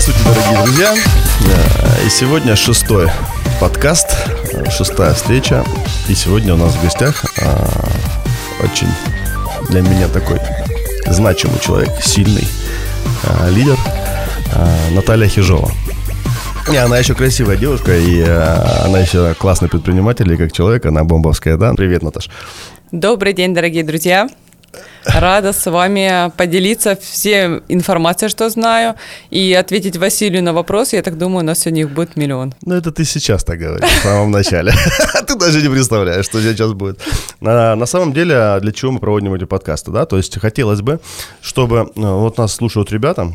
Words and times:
Здравствуйте, 0.00 0.30
дорогие 0.32 0.64
друзья. 0.64 0.94
И 2.06 2.08
сегодня 2.08 2.54
шестой 2.54 3.08
подкаст, 3.60 4.06
шестая 4.70 5.12
встреча. 5.12 5.64
И 6.08 6.14
сегодня 6.14 6.54
у 6.54 6.56
нас 6.56 6.72
в 6.72 6.82
гостях 6.84 7.24
э, 7.42 8.62
очень 8.62 8.86
для 9.70 9.80
меня 9.80 10.06
такой 10.06 10.38
значимый 11.06 11.58
человек, 11.58 11.90
сильный 12.00 12.46
э, 13.24 13.50
лидер 13.50 13.76
э, 14.54 14.94
Наталья 14.94 15.26
Хижова. 15.26 15.68
И 16.72 16.76
она 16.76 16.96
еще 16.98 17.16
красивая 17.16 17.56
девушка, 17.56 17.98
и 17.98 18.20
э, 18.20 18.84
она 18.84 19.00
еще 19.00 19.34
классный 19.34 19.68
предприниматель, 19.68 20.32
и 20.32 20.36
как 20.36 20.52
человек, 20.52 20.86
она 20.86 21.02
бомбовская, 21.02 21.56
да? 21.56 21.74
Привет, 21.74 22.04
Наташ. 22.04 22.30
Добрый 22.92 23.32
день, 23.32 23.52
дорогие 23.52 23.82
друзья. 23.82 24.28
Рада 25.14 25.52
с 25.52 25.70
вами 25.70 26.30
поделиться 26.36 26.96
всей 26.96 27.60
информацией, 27.68 28.28
что 28.28 28.50
знаю, 28.50 28.94
и 29.30 29.52
ответить 29.54 29.96
Василию 29.96 30.42
на 30.42 30.52
вопрос. 30.52 30.92
Я 30.92 31.02
так 31.02 31.16
думаю, 31.16 31.38
у 31.38 31.46
нас 31.46 31.60
сегодня 31.60 31.82
их 31.82 31.90
будет 31.90 32.16
миллион. 32.16 32.54
Ну, 32.62 32.74
это 32.74 32.92
ты 32.92 33.04
сейчас 33.04 33.42
так 33.44 33.58
говоришь, 33.58 33.88
в 33.88 34.02
самом 34.02 34.30
начале. 34.30 34.72
Ты 35.26 35.34
даже 35.34 35.62
не 35.62 35.68
представляешь, 35.68 36.24
что 36.24 36.40
сейчас 36.40 36.72
будет. 36.72 37.00
На, 37.40 37.86
самом 37.86 38.12
деле, 38.12 38.58
для 38.60 38.72
чего 38.72 38.92
мы 38.92 38.98
проводим 38.98 39.34
эти 39.34 39.44
подкасты, 39.44 39.90
да? 39.90 40.04
То 40.06 40.16
есть 40.16 40.38
хотелось 40.38 40.80
бы, 40.80 41.00
чтобы 41.40 41.76
э, 41.76 42.00
вот 42.00 42.38
нас 42.38 42.54
слушают 42.54 42.92
ребята, 42.92 43.32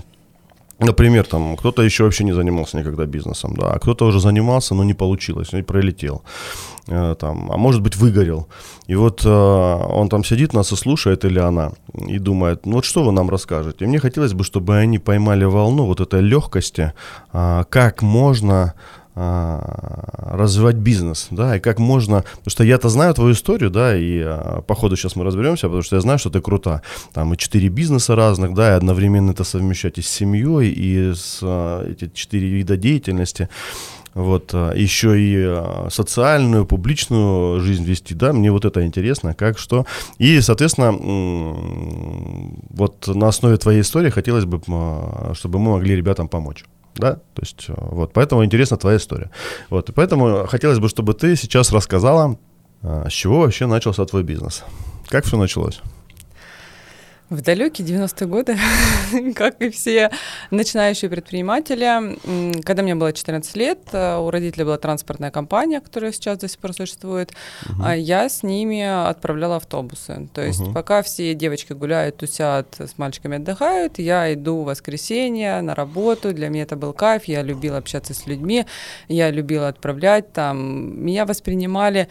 Например, 0.84 1.26
там 1.26 1.56
кто-то 1.58 1.82
еще 1.82 2.04
вообще 2.04 2.24
не 2.24 2.34
занимался 2.34 2.78
никогда 2.78 3.06
бизнесом, 3.06 3.56
да, 3.56 3.72
а 3.74 3.80
кто-то 3.80 4.06
уже 4.06 4.20
занимался, 4.20 4.76
но 4.76 4.84
не 4.84 4.94
получилось, 4.94 5.54
и 5.54 5.62
пролетел, 5.62 6.24
Э, 6.88 7.16
там, 7.18 7.50
а 7.52 7.58
может 7.58 7.82
быть 7.82 7.96
выгорел. 7.96 8.48
И 8.88 8.96
вот 8.96 9.22
э, 9.26 9.30
он 9.30 10.10
там 10.10 10.24
сидит, 10.24 10.54
нас 10.54 10.72
и 10.74 10.76
слушает, 10.76 11.24
или 11.24 11.40
она, 11.40 11.72
и 11.94 12.20
думает, 12.20 12.66
ну 12.66 12.74
вот 12.74 12.86
что 12.86 13.04
вы 13.04 13.12
нам 13.14 13.30
расскажете? 13.30 13.86
И 13.86 13.88
мне 13.88 14.00
хотелось 14.00 14.34
бы, 14.34 14.44
чтобы 14.44 14.78
они 14.78 15.00
поймали 15.00 15.46
волну 15.46 15.86
вот 15.86 16.02
этой 16.02 16.22
легкости, 16.22 16.92
а, 17.32 17.64
как 17.70 18.02
можно 18.02 18.74
а, 19.16 19.93
развивать 20.34 20.76
бизнес, 20.76 21.28
да, 21.32 21.58
и 21.58 21.60
как 21.60 21.80
можно, 21.80 22.24
потому 22.24 22.50
что 22.50 22.64
я-то 22.64 22.90
знаю 22.90 23.14
твою 23.14 23.34
историю, 23.34 23.70
да, 23.70 23.96
и 23.96 24.20
а, 24.20 24.62
по 24.62 24.76
ходу 24.76 24.96
сейчас 24.96 25.16
мы 25.16 25.24
разберемся, 25.24 25.68
потому 25.68 25.84
что 25.84 25.96
я 25.96 26.02
знаю, 26.02 26.20
что 26.20 26.30
ты 26.30 26.42
крута, 26.42 26.82
там 27.14 27.34
и 27.34 27.38
четыре 27.38 27.70
бизнеса 27.70 28.16
разных, 28.16 28.54
да, 28.54 28.74
и 28.74 28.78
одновременно 28.78 29.32
это 29.32 29.44
совмещать 29.44 29.98
и 30.00 30.02
с 30.02 30.10
семьей, 30.10 30.72
и 30.72 31.14
с 31.14 31.40
а, 31.44 31.88
эти 31.88 32.12
четыре 32.14 32.48
вида 32.48 32.78
деятельности, 32.78 33.48
вот, 34.16 34.52
а, 34.54 34.74
еще 34.74 35.20
и 35.22 35.36
а, 35.38 35.88
социальную, 35.92 36.66
публичную 36.66 37.60
жизнь 37.60 37.84
вести, 37.84 38.16
да, 38.16 38.34
мне 38.34 38.52
вот 38.52 38.66
это 38.66 38.86
интересно, 38.86 39.36
как, 39.36 39.60
что, 39.60 39.86
и, 40.18 40.42
соответственно, 40.42 40.92
вот 42.70 43.08
на 43.08 43.28
основе 43.28 43.58
твоей 43.58 43.82
истории 43.82 44.10
хотелось 44.10 44.46
бы, 44.46 44.60
чтобы 45.34 45.60
мы 45.60 45.72
могли 45.74 45.96
ребятам 45.96 46.28
помочь 46.28 46.66
да, 46.96 47.16
то 47.16 47.42
есть 47.42 47.66
э, 47.68 47.74
вот, 47.76 48.14
поэтому 48.14 48.44
интересна 48.46 48.78
твоя 48.78 48.98
история. 48.98 49.32
Вот, 49.70 49.90
и 49.90 49.92
поэтому 49.92 50.46
хотелось 50.48 50.80
бы, 50.80 50.90
чтобы 50.90 51.14
ты 51.14 51.36
сейчас 51.36 51.72
рассказала, 51.72 52.38
а, 52.82 53.10
с 53.10 53.14
чего 53.14 53.42
вообще 53.42 53.66
начался 53.66 54.06
твой 54.06 54.24
бизнес, 54.24 54.64
как 55.08 55.26
все 55.26 55.38
началось. 55.38 55.82
В 57.30 57.42
далекие 57.42 57.88
90-е 57.88 58.28
годы, 58.28 58.58
как 59.36 59.60
и 59.62 59.70
все 59.70 60.12
начинающие 60.52 61.10
предприниматели, 61.10 62.62
когда 62.62 62.84
мне 62.84 62.94
было 62.96 63.12
14 63.12 63.56
лет, 63.56 63.80
э, 63.92 64.18
у 64.18 64.30
родителей 64.30 64.66
была 64.66 64.78
транспортная 64.78 65.32
компания, 65.32 65.80
которая 65.82 66.12
сейчас 66.12 66.38
до 66.38 66.48
сих 66.48 66.60
пор 66.60 66.74
существует, 66.74 67.32
а 67.82 67.96
я 67.96 68.30
с 68.30 68.44
ними 68.44 68.84
отправляла 69.10 69.56
автобусы. 69.56 70.28
То 70.34 70.42
есть 70.42 70.60
Мгм. 70.60 70.74
пока 70.74 71.02
все 71.02 71.34
девочки 71.34 71.74
гуляют, 71.74 72.18
тусят, 72.18 72.76
с 72.80 72.98
мальчиками 72.98 73.38
отдыхают, 73.38 73.98
я 74.00 74.32
иду 74.34 74.62
в 74.62 74.66
воскресенье 74.66 75.62
на 75.62 75.74
работу, 75.74 76.34
для 76.34 76.50
меня 76.50 76.64
это 76.64 76.76
был 76.76 76.94
кайф, 76.94 77.24
я 77.26 77.42
любила 77.42 77.78
общаться 77.78 78.14
с 78.14 78.28
людьми, 78.28 78.66
я 79.08 79.32
любила 79.32 79.70
отправлять 79.70 80.34
там, 80.34 81.04
меня 81.04 81.26
воспринимали 81.26 82.10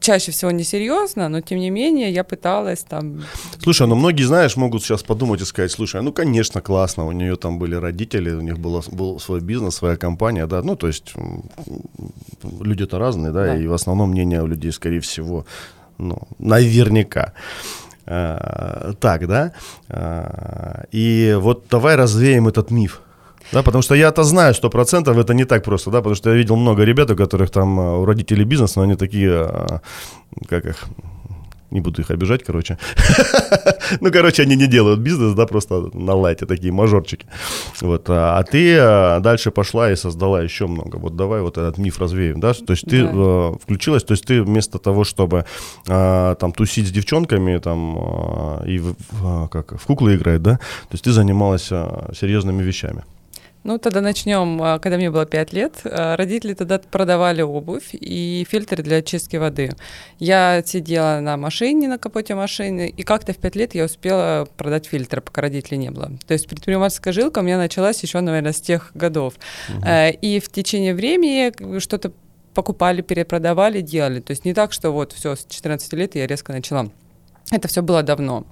чаще 0.00 0.32
всего 0.32 0.50
несерьезно, 0.50 1.28
но 1.28 1.40
тем 1.40 1.58
не 1.58 1.70
менее 1.70 2.10
я 2.10 2.24
пыталась 2.24 2.80
там 2.80 3.22
Слушай, 3.62 3.86
ну 3.86 3.94
многие, 3.94 4.24
знаешь, 4.24 4.56
могут 4.56 4.82
сейчас 4.82 5.02
подумать 5.02 5.40
и 5.40 5.44
сказать, 5.44 5.70
слушай, 5.70 6.02
ну, 6.02 6.12
конечно, 6.12 6.60
классно, 6.60 7.06
у 7.06 7.12
нее 7.12 7.36
там 7.36 7.58
были 7.58 7.74
родители, 7.74 8.30
у 8.30 8.40
них 8.40 8.58
было, 8.58 8.82
был 8.90 9.20
свой 9.20 9.40
бизнес, 9.40 9.74
своя 9.74 9.96
компания, 9.96 10.46
да, 10.46 10.62
ну, 10.62 10.76
то 10.76 10.86
есть 10.86 11.14
люди-то 12.60 12.98
разные, 12.98 13.32
да, 13.32 13.44
Да. 13.44 13.56
и 13.56 13.66
в 13.66 13.72
основном 13.72 14.10
мнение 14.10 14.42
у 14.42 14.46
людей, 14.46 14.72
скорее 14.72 15.00
всего, 15.00 15.46
ну, 15.98 16.18
наверняка. 16.38 17.32
А, 18.10 18.94
так, 19.00 19.26
да? 19.26 19.52
А, 19.88 20.84
и 20.92 21.36
вот 21.38 21.64
давай 21.70 21.96
развеем 21.96 22.48
этот 22.48 22.70
миф. 22.70 23.02
Да, 23.52 23.62
потому 23.62 23.82
что 23.82 23.94
я-то 23.94 24.24
знаю, 24.24 24.54
сто 24.54 24.68
процентов 24.70 25.16
это 25.16 25.34
не 25.34 25.44
так 25.44 25.64
просто, 25.64 25.90
да, 25.90 25.98
потому 25.98 26.14
что 26.16 26.30
я 26.30 26.36
видел 26.36 26.56
много 26.56 26.84
ребят, 26.84 27.10
у 27.10 27.16
которых 27.16 27.50
там 27.50 27.80
а, 27.80 27.96
у 27.98 28.04
родителей 28.04 28.44
бизнес, 28.44 28.76
но 28.76 28.82
они 28.82 28.94
такие, 28.94 29.30
а, 29.32 29.80
как 30.48 30.66
их, 30.66 30.84
не 31.70 31.80
буду 31.80 32.02
их 32.02 32.10
обижать, 32.10 32.44
короче. 32.44 32.78
Ну, 34.02 34.12
короче, 34.12 34.42
они 34.42 34.54
не 34.54 34.66
делают 34.66 35.00
бизнес, 35.00 35.32
да, 35.34 35.46
просто 35.46 35.88
на 35.94 36.14
лайте 36.14 36.44
такие 36.44 36.70
мажорчики. 36.72 37.24
Вот, 37.80 38.10
а 38.10 38.38
а 38.38 38.42
ты 38.42 38.76
а, 38.78 39.18
дальше 39.20 39.50
пошла 39.50 39.90
и 39.90 39.96
создала 39.96 40.42
еще 40.42 40.66
много. 40.66 40.96
Вот 40.96 41.16
давай 41.16 41.40
вот 41.40 41.56
этот 41.56 41.78
миф 41.78 41.98
развеем, 41.98 42.38
да, 42.38 42.52
то 42.52 42.72
есть 42.72 42.84
ты 42.84 43.02
Да. 43.02 43.10
э, 43.14 43.52
включилась, 43.62 44.04
то 44.04 44.12
есть 44.12 44.26
ты 44.26 44.42
вместо 44.42 44.78
того, 44.78 45.04
чтобы 45.04 45.46
а, 45.88 46.34
там 46.34 46.52
тусить 46.52 46.86
с 46.88 46.90
девчонками 46.90 47.56
там 47.58 47.96
и 48.66 48.78
в, 48.78 49.48
как 49.48 49.80
в 49.80 49.86
куклы 49.86 50.16
играть, 50.16 50.42
да, 50.42 50.56
то 50.56 50.92
есть 50.92 51.04
ты 51.04 51.12
занималась 51.12 51.70
серьезными 52.18 52.62
вещами. 52.62 53.04
Ну, 53.64 53.78
тогда 53.78 54.00
начнем. 54.00 54.62
А, 54.62 54.78
Когда 54.78 54.96
мне 54.96 55.10
было 55.10 55.26
5 55.26 55.52
лет, 55.52 55.80
а, 55.84 56.16
родители 56.16 56.54
тогда 56.54 56.78
продавали 56.78 57.42
обувь 57.42 57.90
и 57.92 58.46
фильтры 58.48 58.82
для 58.82 58.98
очистки 58.98 59.36
воды. 59.36 59.72
Я 60.18 60.62
сидела 60.64 61.20
на 61.20 61.36
машине, 61.36 61.88
на 61.88 61.98
капоте 61.98 62.34
машины, 62.34 62.88
и 62.88 63.02
как-то 63.02 63.32
в 63.32 63.36
5 63.36 63.56
лет 63.56 63.74
я 63.74 63.84
успела 63.84 64.48
продать 64.56 64.86
фильтры, 64.86 65.20
пока 65.20 65.42
родителей 65.42 65.78
не 65.78 65.90
было. 65.90 66.10
То 66.26 66.34
есть 66.34 66.48
предпринимательская 66.48 67.12
жилка 67.12 67.40
у 67.40 67.42
меня 67.42 67.58
началась 67.58 68.02
еще, 68.02 68.20
наверное, 68.20 68.52
с 68.52 68.60
тех 68.60 68.90
годов. 68.94 69.34
Э, 69.84 70.10
И 70.12 70.40
в 70.40 70.48
течение 70.50 70.94
времени 70.94 71.78
что-то 71.80 72.12
покупали, 72.54 73.02
перепродавали, 73.02 73.80
делали. 73.82 74.20
То 74.20 74.32
есть 74.32 74.44
не 74.44 74.54
так, 74.54 74.72
что 74.72 74.90
вот 74.90 75.12
все, 75.12 75.36
с 75.36 75.46
14 75.48 75.92
лет 75.92 76.14
я 76.14 76.26
резко 76.26 76.52
начала. 76.52 76.90
Это 77.50 77.66
все 77.68 77.82
было 77.82 78.02
давно. 78.02 78.44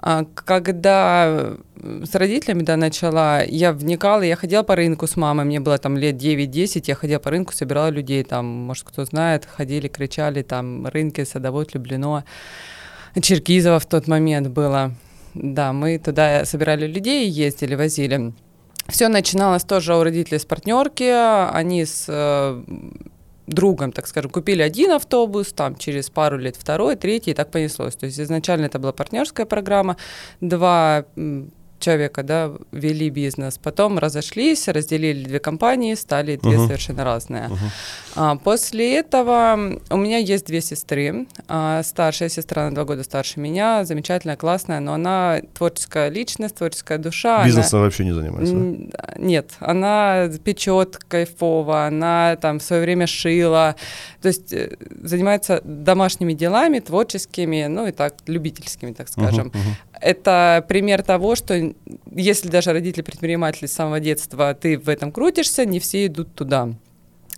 А, 0.00 0.24
Когда 0.34 1.24
э, 1.26 2.04
с 2.04 2.14
родителями 2.14 2.62
да, 2.62 2.76
начала, 2.76 3.42
я 3.42 3.72
вникала, 3.72 4.22
я 4.22 4.36
ходила 4.36 4.62
по 4.62 4.76
рынку 4.76 5.06
с 5.06 5.16
мамой, 5.16 5.46
мне 5.46 5.60
было 5.60 5.78
там 5.78 5.96
лет 5.96 6.16
9-10, 6.16 6.84
я 6.86 6.94
ходила 6.94 7.18
по 7.18 7.30
рынку, 7.30 7.54
собирала 7.54 7.88
людей, 7.88 8.22
там, 8.22 8.44
может, 8.44 8.84
кто 8.84 9.04
знает, 9.04 9.46
ходили, 9.46 9.88
кричали, 9.88 10.42
там, 10.42 10.86
рынки, 10.86 11.24
садовод, 11.24 11.74
Люблино, 11.74 12.24
Черкизово 13.20 13.78
в 13.78 13.86
тот 13.86 14.08
момент 14.08 14.48
было. 14.48 14.92
Да, 15.34 15.72
мы 15.72 15.98
туда 15.98 16.44
собирали 16.44 16.86
людей, 16.86 17.28
ездили, 17.28 17.74
возили. 17.74 18.34
Все 18.88 19.08
начиналось 19.08 19.64
тоже 19.64 19.96
у 19.96 20.02
родителей 20.02 20.38
с 20.38 20.44
партнерки, 20.44 21.10
они 21.52 21.86
с 21.86 22.04
э, 22.08 22.62
другом, 23.46 23.92
так 23.92 24.06
скажем, 24.06 24.30
купили 24.30 24.62
один 24.62 24.92
автобус, 24.92 25.52
там 25.52 25.76
через 25.76 26.10
пару 26.10 26.38
лет 26.38 26.56
второй, 26.56 26.96
третий, 26.96 27.32
и 27.32 27.34
так 27.34 27.50
понеслось. 27.50 27.96
То 27.96 28.06
есть 28.06 28.20
изначально 28.20 28.66
это 28.66 28.78
была 28.78 28.92
партнерская 28.92 29.46
программа, 29.46 29.96
два 30.40 31.04
человека, 31.84 32.22
да, 32.22 32.50
вели 32.72 33.10
бизнес, 33.10 33.58
потом 33.58 33.98
разошлись, 33.98 34.68
разделили 34.68 35.24
две 35.24 35.38
компании, 35.38 35.94
стали 35.94 36.36
две 36.36 36.56
Мгм. 36.58 36.66
совершенно 36.66 37.04
разные. 37.04 37.48
Мгм. 37.48 37.58
А, 38.16 38.36
после 38.36 38.96
этого 38.98 39.78
у 39.90 39.96
меня 39.96 40.18
есть 40.18 40.46
две 40.46 40.60
сестры. 40.60 41.26
А, 41.48 41.82
старшая 41.82 42.28
сестра 42.28 42.64
на 42.68 42.74
два 42.74 42.84
года 42.84 43.02
старше 43.02 43.40
меня, 43.40 43.84
замечательная, 43.84 44.36
классная, 44.36 44.80
но 44.80 44.94
она 44.94 45.40
творческая 45.54 46.08
личность, 46.08 46.54
творческая 46.56 46.98
душа. 46.98 47.36
она- 47.36 47.46
Бизнесом 47.46 47.80
вообще 47.80 48.04
не 48.04 48.12
занимается. 48.12 48.54
да? 48.54 49.14
Нет, 49.18 49.50
она 49.60 50.28
печет 50.44 50.96
кайфово, 51.08 51.86
она 51.86 52.36
там 52.40 52.58
в 52.58 52.62
свое 52.62 52.82
время 52.82 53.06
шила, 53.06 53.74
то 54.24 54.28
есть 54.28 54.54
э, 54.54 54.74
занимается 55.02 55.60
домашними 55.64 56.32
делами, 56.32 56.78
творческими, 56.78 57.66
ну 57.66 57.86
и 57.88 57.92
так, 57.92 58.14
любительскими, 58.26 58.94
так 58.94 59.08
скажем. 59.08 59.48
Мгм, 59.48 59.58
мгм. 59.60 59.76
Это 60.00 60.64
пример 60.66 61.02
того, 61.02 61.36
что 61.36 61.74
если 62.10 62.48
даже 62.48 62.72
родители 62.72 63.02
предприниматели 63.02 63.66
с 63.66 63.74
самого 63.74 64.00
детства, 64.00 64.54
ты 64.54 64.78
в 64.78 64.88
этом 64.88 65.12
крутишься, 65.12 65.66
не 65.66 65.78
все 65.78 66.06
идут 66.06 66.34
туда. 66.34 66.70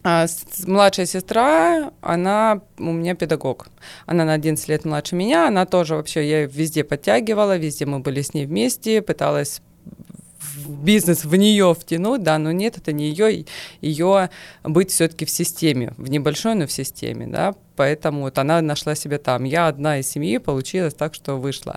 А 0.04 0.26
младшая 0.64 1.06
сестра, 1.06 1.90
она 2.02 2.60
у 2.78 2.92
меня 2.92 3.16
педагог. 3.16 3.66
Она 4.06 4.24
на 4.24 4.34
11 4.34 4.68
лет 4.68 4.84
младше 4.84 5.16
меня, 5.16 5.48
она 5.48 5.66
тоже 5.66 5.96
вообще, 5.96 6.20
я 6.20 6.42
её 6.42 6.48
везде 6.48 6.84
подтягивала, 6.84 7.56
везде 7.56 7.84
мы 7.84 7.98
были 7.98 8.22
с 8.22 8.32
ней 8.32 8.46
вместе, 8.46 9.02
пыталась 9.02 9.60
бизнес 10.66 11.24
в 11.24 11.34
нее 11.36 11.74
втянуть, 11.74 12.22
да, 12.22 12.38
но 12.38 12.52
нет, 12.52 12.78
это 12.78 12.92
не 12.92 13.08
ее, 13.08 13.44
ее 13.80 14.30
быть 14.64 14.90
все-таки 14.90 15.24
в 15.24 15.30
системе, 15.30 15.92
в 15.96 16.08
небольшой, 16.08 16.54
но 16.54 16.66
в 16.66 16.72
системе, 16.72 17.26
да, 17.26 17.54
поэтому 17.76 18.22
вот 18.22 18.38
она 18.38 18.60
нашла 18.60 18.94
себя 18.94 19.18
там. 19.18 19.44
Я 19.44 19.68
одна 19.68 19.98
из 19.98 20.08
семьи, 20.08 20.38
получилось 20.38 20.94
так, 20.94 21.14
что 21.14 21.36
вышла. 21.36 21.76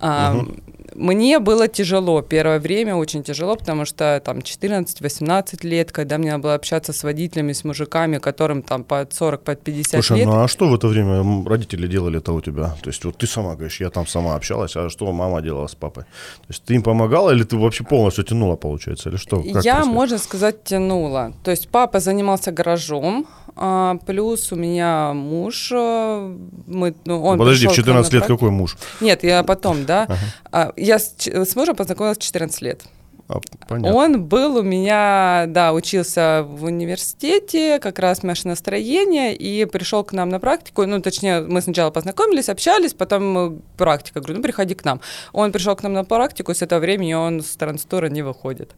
Мгм. 0.00 0.62
Мне 0.94 1.38
было 1.38 1.68
тяжело, 1.68 2.22
первое 2.22 2.58
время 2.58 2.94
очень 2.96 3.22
тяжело, 3.22 3.56
потому 3.56 3.84
что 3.84 4.20
там 4.24 4.38
14-18 4.38 5.66
лет, 5.66 5.92
когда 5.92 6.18
мне 6.18 6.30
надо 6.30 6.42
было 6.42 6.54
общаться 6.54 6.92
с 6.92 7.02
водителями, 7.02 7.52
с 7.52 7.64
мужиками, 7.64 8.18
которым 8.18 8.62
там 8.62 8.84
под 8.84 9.12
40, 9.12 9.42
под 9.42 9.62
50 9.62 9.92
Слушай, 9.92 10.18
лет. 10.18 10.26
ну 10.26 10.42
а 10.42 10.48
что 10.48 10.68
в 10.68 10.74
это 10.74 10.88
время 10.88 11.44
родители 11.46 11.86
делали-то 11.86 12.32
у 12.32 12.40
тебя? 12.40 12.74
То 12.82 12.90
есть 12.90 13.04
вот 13.04 13.16
ты 13.16 13.26
сама 13.26 13.54
говоришь, 13.54 13.80
я 13.80 13.90
там 13.90 14.06
сама 14.06 14.34
общалась, 14.34 14.76
а 14.76 14.88
что 14.90 15.12
мама 15.12 15.42
делала 15.42 15.66
с 15.66 15.74
папой? 15.74 16.04
То 16.04 16.46
есть 16.48 16.64
ты 16.64 16.74
им 16.74 16.82
помогала 16.82 17.30
или 17.30 17.44
ты 17.44 17.56
вообще 17.56 17.84
полностью 17.84 18.24
тянула, 18.24 18.56
получается, 18.56 19.10
или 19.10 19.16
что? 19.16 19.36
Как 19.36 19.64
я, 19.64 19.74
происходит? 19.74 19.86
можно 19.86 20.18
сказать, 20.18 20.64
тянула. 20.64 21.32
То 21.44 21.50
есть 21.50 21.68
папа 21.68 22.00
занимался 22.00 22.52
гаражом, 22.52 23.26
а, 23.62 23.98
плюс 24.06 24.52
у 24.52 24.56
меня 24.56 25.12
муж, 25.12 25.70
а, 25.74 26.34
мы, 26.66 26.94
ну, 27.04 27.22
он 27.22 27.38
Подожди, 27.38 27.66
в 27.66 27.70
пришел 27.70 27.84
к 27.84 27.88
нам 27.88 28.04
14 28.04 28.12
на 28.12 28.16
лет 28.16 28.26
какой 28.26 28.50
муж? 28.50 28.78
Нет, 29.02 29.22
я 29.22 29.42
потом, 29.42 29.84
да. 29.84 30.08
А, 30.50 30.72
Я 30.76 30.98
с, 30.98 31.14
с 31.26 31.56
мужем 31.56 31.76
познакомилась 31.76 32.16
в 32.16 32.22
14 32.22 32.62
лет. 32.62 32.82
А, 33.28 33.38
понятно. 33.68 33.96
Он 33.96 34.24
был 34.24 34.56
у 34.56 34.62
меня, 34.62 35.44
да, 35.46 35.74
учился 35.74 36.42
в 36.48 36.64
университете, 36.64 37.78
как 37.78 37.98
раз 37.98 38.22
машиностроение, 38.22 39.36
и 39.36 39.66
пришел 39.66 40.04
к 40.04 40.12
нам 40.12 40.30
на 40.30 40.40
практику. 40.40 40.86
Ну, 40.86 41.02
точнее, 41.02 41.42
мы 41.42 41.60
сначала 41.60 41.90
познакомились, 41.90 42.48
общались, 42.48 42.94
потом 42.94 43.38
э, 43.38 43.52
практика. 43.76 44.20
Говорю, 44.20 44.38
ну, 44.38 44.42
приходи 44.42 44.74
к 44.74 44.86
нам. 44.86 45.02
Он 45.32 45.52
пришел 45.52 45.76
к 45.76 45.82
нам 45.82 45.92
на 45.92 46.04
практику, 46.04 46.54
с 46.54 46.62
этого 46.62 46.80
времени 46.80 47.12
он 47.12 47.42
с 47.42 47.56
транстура 47.56 48.06
не 48.06 48.22
выходит. 48.22 48.72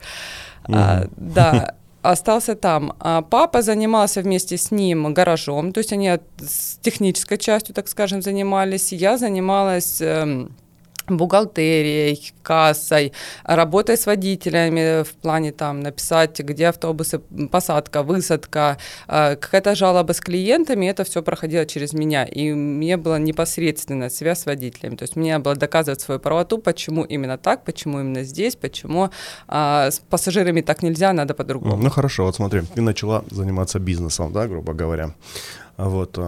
А, 0.65 1.07
да, 1.17 1.77
остался 2.03 2.55
там. 2.55 2.95
А 3.01 3.23
папа 3.23 3.63
занимался 3.63 4.21
вместе 4.21 4.57
с 4.57 4.71
ним 4.71 5.15
гаражом, 5.15 5.73
то 5.73 5.79
есть 5.79 5.93
они 5.93 6.19
с 6.39 6.79
технической 6.83 7.39
частью, 7.39 7.75
так 7.75 7.89
скажем, 7.89 8.23
занимались. 8.23 8.93
Я 8.93 9.17
занималась... 9.19 10.03
бухгалтерией, 11.09 12.33
кассой, 12.43 13.13
работой 13.45 13.97
с 13.97 14.07
водителями 14.07 15.03
в 15.03 15.15
плане 15.15 15.53
там 15.53 15.81
написать, 15.81 16.39
где 16.41 16.69
автобусы, 16.69 17.19
посадка, 17.51 18.03
высадка, 18.03 18.79
э, 19.09 19.37
какая-то 19.37 19.75
жалоба 19.75 20.13
с 20.13 20.21
клиентами, 20.21 20.87
это 20.87 21.05
все 21.05 21.23
проходило 21.23 21.67
через 21.67 21.93
меня. 21.93 22.25
И 22.25 22.53
мне 22.53 22.97
была 22.97 23.19
непосредственная 23.19 24.11
связь 24.11 24.41
с 24.41 24.47
водителями. 24.47 24.97
То 24.97 25.05
есть 25.05 25.17
мне 25.17 25.39
было 25.39 25.55
доказывать 25.55 26.01
свою 26.01 26.21
правоту, 26.21 26.59
почему 26.59 27.05
именно 27.05 27.39
так, 27.39 27.65
почему 27.65 28.01
именно 28.01 28.23
здесь, 28.23 28.57
почему 28.57 29.11
а, 29.49 29.91
с 29.91 29.99
пассажирами 29.99 30.61
так 30.61 30.83
нельзя, 30.83 31.13
надо 31.13 31.35
по-другому. 31.35 31.77
Ну 31.77 31.91
хорошо, 31.91 32.25
вот 32.25 32.37
смотри, 32.37 32.63
ты 32.75 32.83
начала 32.83 33.25
заниматься 33.31 33.79
бизнесом, 33.79 34.33
да, 34.33 34.47
грубо 34.47 34.73
говоря. 34.73 35.15
А 35.77 35.89
Вот. 35.89 36.19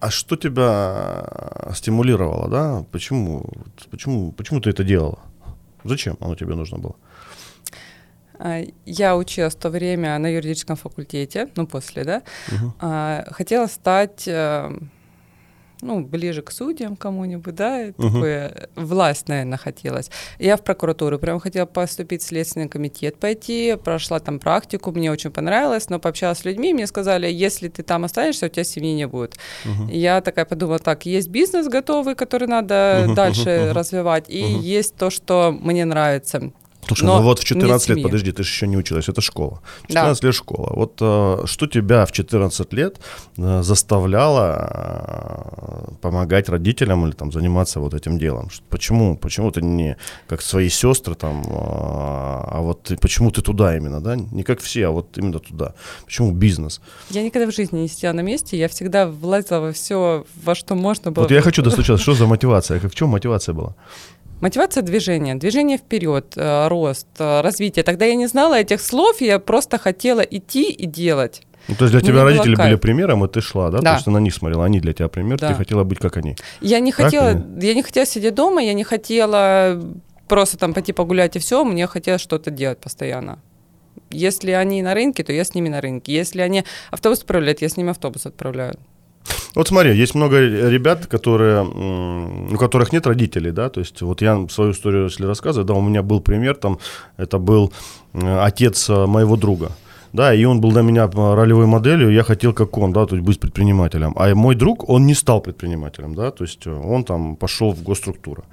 А, 0.00 0.10
что 0.10 0.36
тебя 0.36 1.24
стимулировало, 1.74 2.48
да? 2.48 2.84
Почему, 2.90 3.44
почему, 3.90 4.32
почему 4.32 4.60
ты 4.60 4.70
это 4.70 4.82
делала? 4.84 5.18
Зачем 5.84 6.16
оно 6.20 6.34
тебе 6.34 6.54
нужно 6.54 6.78
было? 6.78 6.96
А, 8.38 8.62
Я 8.86 9.16
училась 9.16 9.54
в 9.54 9.58
то 9.58 9.68
время 9.70 10.18
на 10.18 10.28
юридическом 10.28 10.76
факультете, 10.76 11.48
ну, 11.56 11.66
после, 11.66 12.04
да. 12.04 12.22
А, 12.80 13.24
Хотела 13.30 13.66
стать, 13.66 14.26
э, 14.26 14.70
ну, 15.82 16.00
ближе 16.00 16.42
к 16.42 16.50
судьям 16.50 16.96
кому-нибудь, 16.96 17.54
да, 17.54 17.86
Мгм. 17.96 18.12
такое, 18.12 18.68
власть, 18.76 19.28
наверное, 19.28 19.58
хотелось. 19.58 20.10
Я 20.38 20.56
в 20.56 20.62
прокуратуру 20.62 21.18
прям 21.18 21.40
хотела 21.40 21.66
поступить 21.66 22.22
в 22.22 22.26
Следственный 22.26 22.68
комитет 22.68 23.16
пойти, 23.16 23.76
прошла 23.82 24.18
там 24.20 24.38
практику, 24.38 24.92
мне 24.92 25.10
очень 25.10 25.30
понравилось, 25.30 25.88
но 25.90 25.98
пообщалась 25.98 26.38
с 26.38 26.44
людьми, 26.44 26.74
мне 26.74 26.86
сказали, 26.86 27.30
если 27.30 27.68
ты 27.68 27.82
там 27.82 28.04
останешься, 28.04 28.46
у 28.46 28.48
тебя 28.48 28.64
семьи 28.64 28.94
не 28.94 29.06
будет. 29.06 29.36
И 29.90 29.98
Я 29.98 30.20
такая 30.20 30.44
подумала, 30.44 30.78
так, 30.78 31.06
есть 31.06 31.28
бизнес 31.28 31.68
готовый, 31.68 32.14
который 32.14 32.48
надо 32.48 33.04
Мгм, 33.04 33.14
дальше 33.14 33.64
мгм. 33.66 33.72
развивать, 33.72 34.24
и 34.28 34.42
Мгм. 34.42 34.60
есть 34.60 34.96
то, 34.96 35.10
что 35.10 35.52
мне 35.52 35.84
нравится. 35.84 36.52
Слушай, 36.90 37.04
Но 37.04 37.18
ну 37.18 37.22
вот 37.22 37.38
в 37.38 37.42
нет 37.42 37.48
14 37.48 37.88
лет, 37.88 37.96
семьи. 37.96 38.02
подожди, 38.02 38.32
ты 38.32 38.42
же 38.42 38.50
еще 38.50 38.66
не 38.66 38.76
училась, 38.76 39.08
это 39.08 39.20
школа. 39.20 39.60
Да. 39.88 39.94
14 39.94 40.24
лет 40.24 40.34
школа. 40.34 40.72
Вот 40.74 40.98
э, 41.00 41.46
что 41.46 41.66
тебя 41.66 42.04
в 42.04 42.10
14 42.10 42.72
лет 42.72 42.98
э, 43.38 43.62
заставляло 43.62 45.86
э, 45.88 45.94
помогать 46.00 46.48
родителям 46.48 47.06
или 47.06 47.12
там 47.12 47.30
заниматься 47.30 47.78
вот 47.78 47.94
этим 47.94 48.18
делом? 48.18 48.48
Почему? 48.68 49.16
Почему 49.16 49.52
ты 49.52 49.62
не 49.62 49.96
как 50.26 50.42
свои 50.42 50.68
сестры 50.68 51.14
там, 51.14 51.42
э, 51.42 51.44
а 51.50 52.60
вот 52.60 52.82
ты- 52.82 52.96
почему 52.96 53.30
ты 53.30 53.40
туда 53.40 53.76
именно, 53.76 54.00
да? 54.00 54.16
Не 54.16 54.42
как 54.42 54.60
все, 54.60 54.86
а 54.86 54.90
вот 54.90 55.18
именно 55.18 55.38
туда. 55.38 55.74
Почему 56.04 56.32
бизнес? 56.32 56.80
Я 57.10 57.22
никогда 57.22 57.50
в 57.50 57.54
жизни 57.54 57.78
не 57.78 57.88
сидела 57.88 58.14
на 58.14 58.22
месте, 58.22 58.58
я 58.58 58.68
всегда 58.68 59.06
влазила 59.06 59.60
во 59.60 59.72
все, 59.72 60.24
во 60.44 60.54
что 60.56 60.74
можно 60.74 61.12
было. 61.12 61.22
Вот 61.22 61.30
я 61.30 61.42
хочу 61.42 61.62
достучаться, 61.62 62.02
что 62.02 62.14
за 62.14 62.26
мотивация? 62.26 62.80
Как 62.80 62.90
в 62.90 62.94
чем 62.94 63.10
мотивация 63.10 63.54
была? 63.54 63.74
Мотивация 64.40 64.82
движения, 64.82 65.34
движение 65.34 65.76
вперед, 65.76 66.32
э, 66.36 66.68
рост, 66.68 67.06
э, 67.18 67.40
развитие. 67.42 67.82
Тогда 67.82 68.06
я 68.06 68.14
не 68.14 68.26
знала 68.26 68.54
этих 68.58 68.80
слов, 68.80 69.20
я 69.20 69.38
просто 69.38 69.78
хотела 69.78 70.20
идти 70.20 70.70
и 70.70 70.86
делать. 70.86 71.42
Ну, 71.68 71.74
то 71.74 71.84
есть 71.84 71.92
для 71.92 72.00
Мне 72.00 72.08
тебя 72.08 72.24
родители 72.24 72.54
были 72.56 72.76
примером, 72.76 73.24
и 73.24 73.28
ты 73.28 73.42
шла, 73.42 73.70
да? 73.70 73.78
Да. 73.78 73.90
То 73.90 73.92
есть 73.96 74.04
ты 74.06 74.10
на 74.10 74.18
них 74.18 74.34
смотрела, 74.34 74.64
они 74.64 74.80
для 74.80 74.92
тебя 74.94 75.08
пример, 75.08 75.38
Да. 75.38 75.48
ты 75.48 75.54
хотела 75.54 75.84
быть 75.84 75.98
как 75.98 76.16
они. 76.16 76.36
Я 76.62 76.80
не 76.80 76.90
Так 76.90 77.04
хотела, 77.04 77.30
или? 77.32 77.66
я 77.66 77.74
не 77.74 77.82
хотела 77.82 78.06
сидеть 78.06 78.34
дома, 78.34 78.62
я 78.62 78.72
не 78.72 78.82
хотела 78.84 79.80
просто 80.26 80.56
там 80.56 80.72
пойти 80.72 80.92
погулять 80.92 81.36
и 81.36 81.38
все, 81.38 81.62
мне 81.64 81.86
хотелось 81.86 82.22
что-то 82.22 82.50
делать 82.50 82.78
постоянно. 82.78 83.40
Если 84.10 84.52
они 84.52 84.82
на 84.82 84.94
рынке, 84.94 85.22
то 85.22 85.32
я 85.32 85.44
с 85.44 85.54
ними 85.54 85.68
на 85.68 85.80
рынке. 85.80 86.12
Если 86.14 86.40
они 86.40 86.64
автобус 86.90 87.20
отправляют, 87.20 87.60
я 87.62 87.68
с 87.68 87.76
ними 87.76 87.90
автобус 87.90 88.26
отправляю. 88.26 88.74
Вот 89.54 89.68
смотри, 89.68 89.96
есть 89.96 90.14
много 90.14 90.38
ребят, 90.38 91.06
которые, 91.06 91.64
у 91.64 92.56
которых 92.56 92.92
нет 92.92 93.06
родителей, 93.06 93.50
да, 93.50 93.68
то 93.68 93.80
есть 93.80 94.00
вот 94.02 94.22
я 94.22 94.46
свою 94.48 94.72
историю, 94.72 95.04
если 95.04 95.26
рассказываю, 95.26 95.66
да, 95.66 95.74
у 95.74 95.82
меня 95.82 96.02
был 96.02 96.20
пример, 96.20 96.54
там, 96.54 96.78
это 97.16 97.38
был 97.38 97.72
э, 98.12 98.38
отец 98.40 98.88
э, 98.88 99.06
моего 99.06 99.36
друга, 99.36 99.72
да, 100.12 100.34
и 100.34 100.44
он 100.44 100.60
был 100.60 100.72
для 100.72 100.82
меня 100.82 101.10
э, 101.12 101.34
ролевой 101.34 101.66
моделью, 101.66 102.12
я 102.12 102.22
хотел 102.22 102.52
как 102.52 102.78
он, 102.78 102.92
да, 102.92 103.06
то 103.06 103.16
есть 103.16 103.26
быть 103.26 103.40
предпринимателем, 103.40 104.12
а 104.16 104.34
мой 104.34 104.54
друг, 104.54 104.88
он 104.88 105.06
не 105.06 105.14
стал 105.14 105.40
предпринимателем, 105.40 106.14
да, 106.14 106.30
то 106.30 106.44
есть 106.44 106.66
он 106.66 107.04
там 107.04 107.36
пошел 107.36 107.72
в 107.72 107.82
госструктуру. 107.82 108.44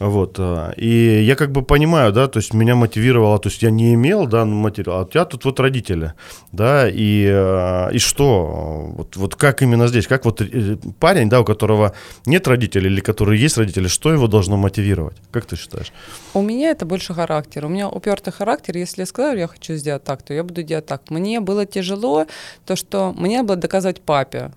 Вот, 0.00 0.36
э, 0.38 0.72
и 0.78 1.22
я 1.22 1.36
как 1.36 1.52
бы 1.52 1.62
понимаю, 1.62 2.12
да, 2.12 2.26
то 2.26 2.38
есть 2.38 2.54
меня 2.54 2.74
мотивировало, 2.74 3.38
то 3.38 3.50
есть 3.50 3.62
я 3.62 3.70
не 3.70 3.92
имел, 3.92 4.26
да, 4.26 4.46
материал, 4.46 4.96
а 4.96 5.02
у 5.02 5.08
тебя 5.08 5.26
тут 5.26 5.44
вот 5.44 5.60
родители, 5.60 6.14
да, 6.52 6.88
и, 6.88 7.26
э, 7.30 7.92
и 7.92 7.98
что, 7.98 8.92
вот, 8.96 9.16
вот 9.16 9.36
как 9.36 9.60
именно 9.60 9.88
здесь, 9.88 10.06
как 10.06 10.24
вот 10.24 10.40
э, 10.40 10.78
парень, 10.98 11.28
да, 11.28 11.40
у 11.40 11.44
которого 11.44 11.92
нет 12.24 12.48
родителей 12.48 12.86
или 12.86 13.00
который 13.00 13.38
есть 13.38 13.58
родители, 13.58 13.88
что 13.88 14.10
его 14.10 14.26
должно 14.26 14.56
мотивировать, 14.56 15.18
как 15.30 15.44
ты 15.44 15.56
считаешь? 15.56 15.92
У 16.32 16.40
меня 16.40 16.70
это 16.70 16.86
больше 16.86 17.12
характер. 17.12 17.66
У 17.66 17.68
меня 17.68 17.88
упертый 17.88 18.32
характер. 18.32 18.78
Если 18.78 19.02
я 19.02 19.06
сказала, 19.06 19.36
я 19.36 19.48
хочу 19.48 19.74
сделать 19.74 20.04
так, 20.04 20.22
то 20.22 20.32
я 20.32 20.42
буду 20.44 20.62
делать 20.62 20.86
так. 20.86 21.10
Мне 21.10 21.40
было 21.40 21.66
тяжело, 21.66 22.26
то, 22.64 22.74
что 22.74 23.12
мне 23.18 23.42
было 23.42 23.56
доказать 23.56 24.00
папе. 24.00 24.52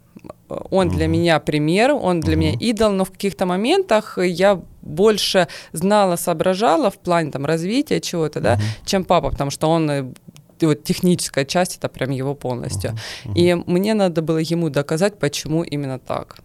Он 0.48 0.90
для 0.90 1.08
меня 1.08 1.40
пример, 1.40 1.92
он 1.94 2.20
для 2.20 2.36
меня 2.36 2.52
идол, 2.52 2.92
но 2.92 3.06
в 3.06 3.12
каких-то 3.12 3.46
моментах 3.46 4.18
я 4.18 4.62
больше 4.82 5.48
знала, 5.72 6.16
соображала 6.16 6.90
в 6.90 6.98
плане 6.98 7.32
там 7.32 7.46
развития 7.46 8.00
чего-то, 8.00 8.40
да, 8.40 8.60
чем 8.86 9.04
папа, 9.06 9.30
потому 9.30 9.52
что 9.52 9.70
он 9.70 9.90
э, 9.90 10.06
вот 10.62 10.84
техническая 10.84 11.46
часть 11.46 11.78
это 11.78 11.90
прям 11.90 12.12
его 12.12 12.36
полностью. 12.36 12.96
И 13.36 13.56
мне 13.66 13.94
надо 13.94 14.22
было 14.22 14.38
ему 14.38 14.70
доказать, 14.70 15.20
почему 15.20 15.64
именно 15.64 16.00
так. 16.00 16.38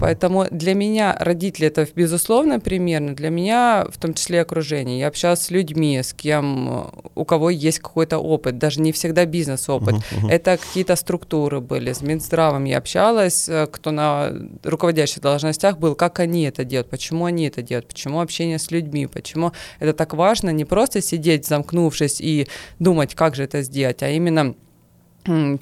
Поэтому 0.00 0.46
для 0.50 0.74
меня 0.74 1.16
родители 1.18 1.66
это 1.66 1.86
безусловно 1.94 2.60
примерно, 2.60 3.14
для 3.14 3.30
меня 3.30 3.86
в 3.90 3.98
том 3.98 4.14
числе 4.14 4.40
окружение. 4.40 5.00
Я 5.00 5.08
общалась 5.08 5.40
с 5.40 5.50
людьми, 5.50 6.02
с 6.02 6.12
кем, 6.12 6.68
э, 6.68 6.84
у 7.14 7.24
кого 7.24 7.50
есть 7.50 7.78
какой-то 7.78 8.18
опыт, 8.18 8.58
даже 8.58 8.80
не 8.80 8.92
всегда 8.92 9.24
бизнес-опыт. 9.24 9.96
Это 10.28 10.56
какие-то 10.56 10.96
структуры 10.96 11.60
были. 11.60 11.92
С 11.92 12.02
Минздравом 12.02 12.64
я 12.64 12.78
общалась, 12.78 13.48
э, 13.48 13.66
кто 13.70 13.90
на 13.90 14.32
руководящих 14.62 15.20
должностях 15.20 15.78
был, 15.78 15.94
как 15.94 16.20
они 16.20 16.44
это 16.44 16.64
делают, 16.64 16.90
почему 16.90 17.24
они 17.26 17.46
это 17.46 17.62
делают, 17.62 17.88
почему 17.88 18.20
общение 18.20 18.58
с 18.58 18.70
людьми, 18.70 19.06
почему 19.06 19.52
это 19.78 19.92
так 19.92 20.14
важно 20.14 20.50
не 20.50 20.64
просто 20.64 21.00
сидеть 21.00 21.46
замкнувшись 21.46 22.20
и 22.20 22.48
думать, 22.78 23.14
как 23.14 23.34
же 23.34 23.44
это 23.44 23.62
сделать, 23.62 24.02
а 24.02 24.08
именно 24.08 24.54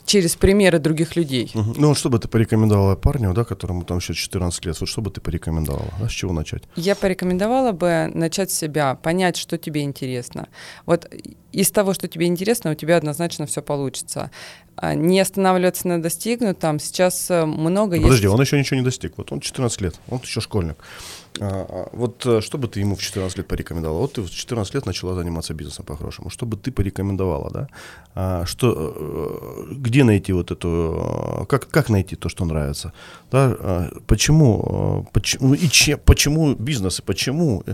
через 0.04 0.36
примеры 0.36 0.78
других 0.78 1.16
людей. 1.16 1.50
Ну, 1.54 1.88
вот 1.88 1.98
что 1.98 2.08
бы 2.08 2.18
ты 2.18 2.28
порекомендовала 2.28 2.96
парню, 2.96 3.32
да, 3.34 3.44
которому 3.44 3.84
там 3.84 3.98
еще 3.98 4.14
14 4.14 4.64
лет, 4.64 4.80
вот 4.80 4.88
что 4.88 5.02
бы 5.02 5.10
ты 5.10 5.20
порекомендовала, 5.20 5.92
да, 5.98 6.08
с 6.08 6.12
чего 6.12 6.32
начать? 6.32 6.62
Я 6.76 6.94
порекомендовала 6.94 7.72
бы 7.72 8.10
начать 8.14 8.50
с 8.50 8.54
себя, 8.54 8.94
понять, 8.94 9.36
что 9.36 9.58
тебе 9.58 9.82
интересно. 9.82 10.48
Вот 10.86 11.10
из 11.52 11.70
того, 11.70 11.94
что 11.94 12.08
тебе 12.08 12.26
интересно, 12.26 12.70
у 12.70 12.74
тебя 12.74 12.96
однозначно 12.96 13.46
все 13.46 13.60
получится. 13.62 14.30
а, 14.76 14.94
не 14.94 15.20
останавливаться 15.20 15.86
на 15.88 16.00
достигнутом. 16.02 16.78
Сейчас 16.78 17.30
э, 17.30 17.44
много 17.44 18.00
Подожди, 18.00 18.24
есть... 18.24 18.34
он 18.34 18.40
еще 18.40 18.58
ничего 18.58 18.78
не 18.78 18.84
достиг. 18.84 19.12
Вот 19.16 19.30
он 19.30 19.40
14 19.40 19.80
лет, 19.82 19.96
он 20.08 20.20
еще 20.22 20.40
школьник. 20.40 20.76
А, 21.38 21.66
а, 21.68 21.88
вот 21.92 22.26
э, 22.26 22.40
что 22.40 22.58
бы 22.58 22.66
ты 22.68 22.80
ему 22.80 22.96
в 22.96 23.00
14 23.00 23.38
лет 23.38 23.46
порекомендовала? 23.46 24.00
Вот 24.00 24.14
ты 24.14 24.22
в 24.22 24.30
14 24.30 24.74
лет 24.74 24.86
начала 24.86 25.14
заниматься 25.14 25.54
бизнесом 25.54 25.84
по-хорошему. 25.84 26.30
Что 26.30 26.46
бы 26.46 26.56
ты 26.56 26.72
порекомендовала, 26.72 27.50
да? 27.50 27.68
А, 28.14 28.44
что, 28.46 28.94
э, 28.96 29.74
где 29.74 30.04
найти 30.04 30.32
вот 30.32 30.50
эту, 30.50 31.46
как, 31.48 31.68
как 31.68 31.88
найти 31.88 32.16
то, 32.16 32.28
что 32.28 32.44
нравится? 32.44 32.92
Да? 33.30 33.56
А, 33.58 33.90
почему, 34.06 35.06
почему, 35.12 35.54
и 35.54 35.68
че, 35.68 35.96
почему 35.96 36.54
бизнес, 36.54 36.98
и 36.98 37.02
почему, 37.02 37.64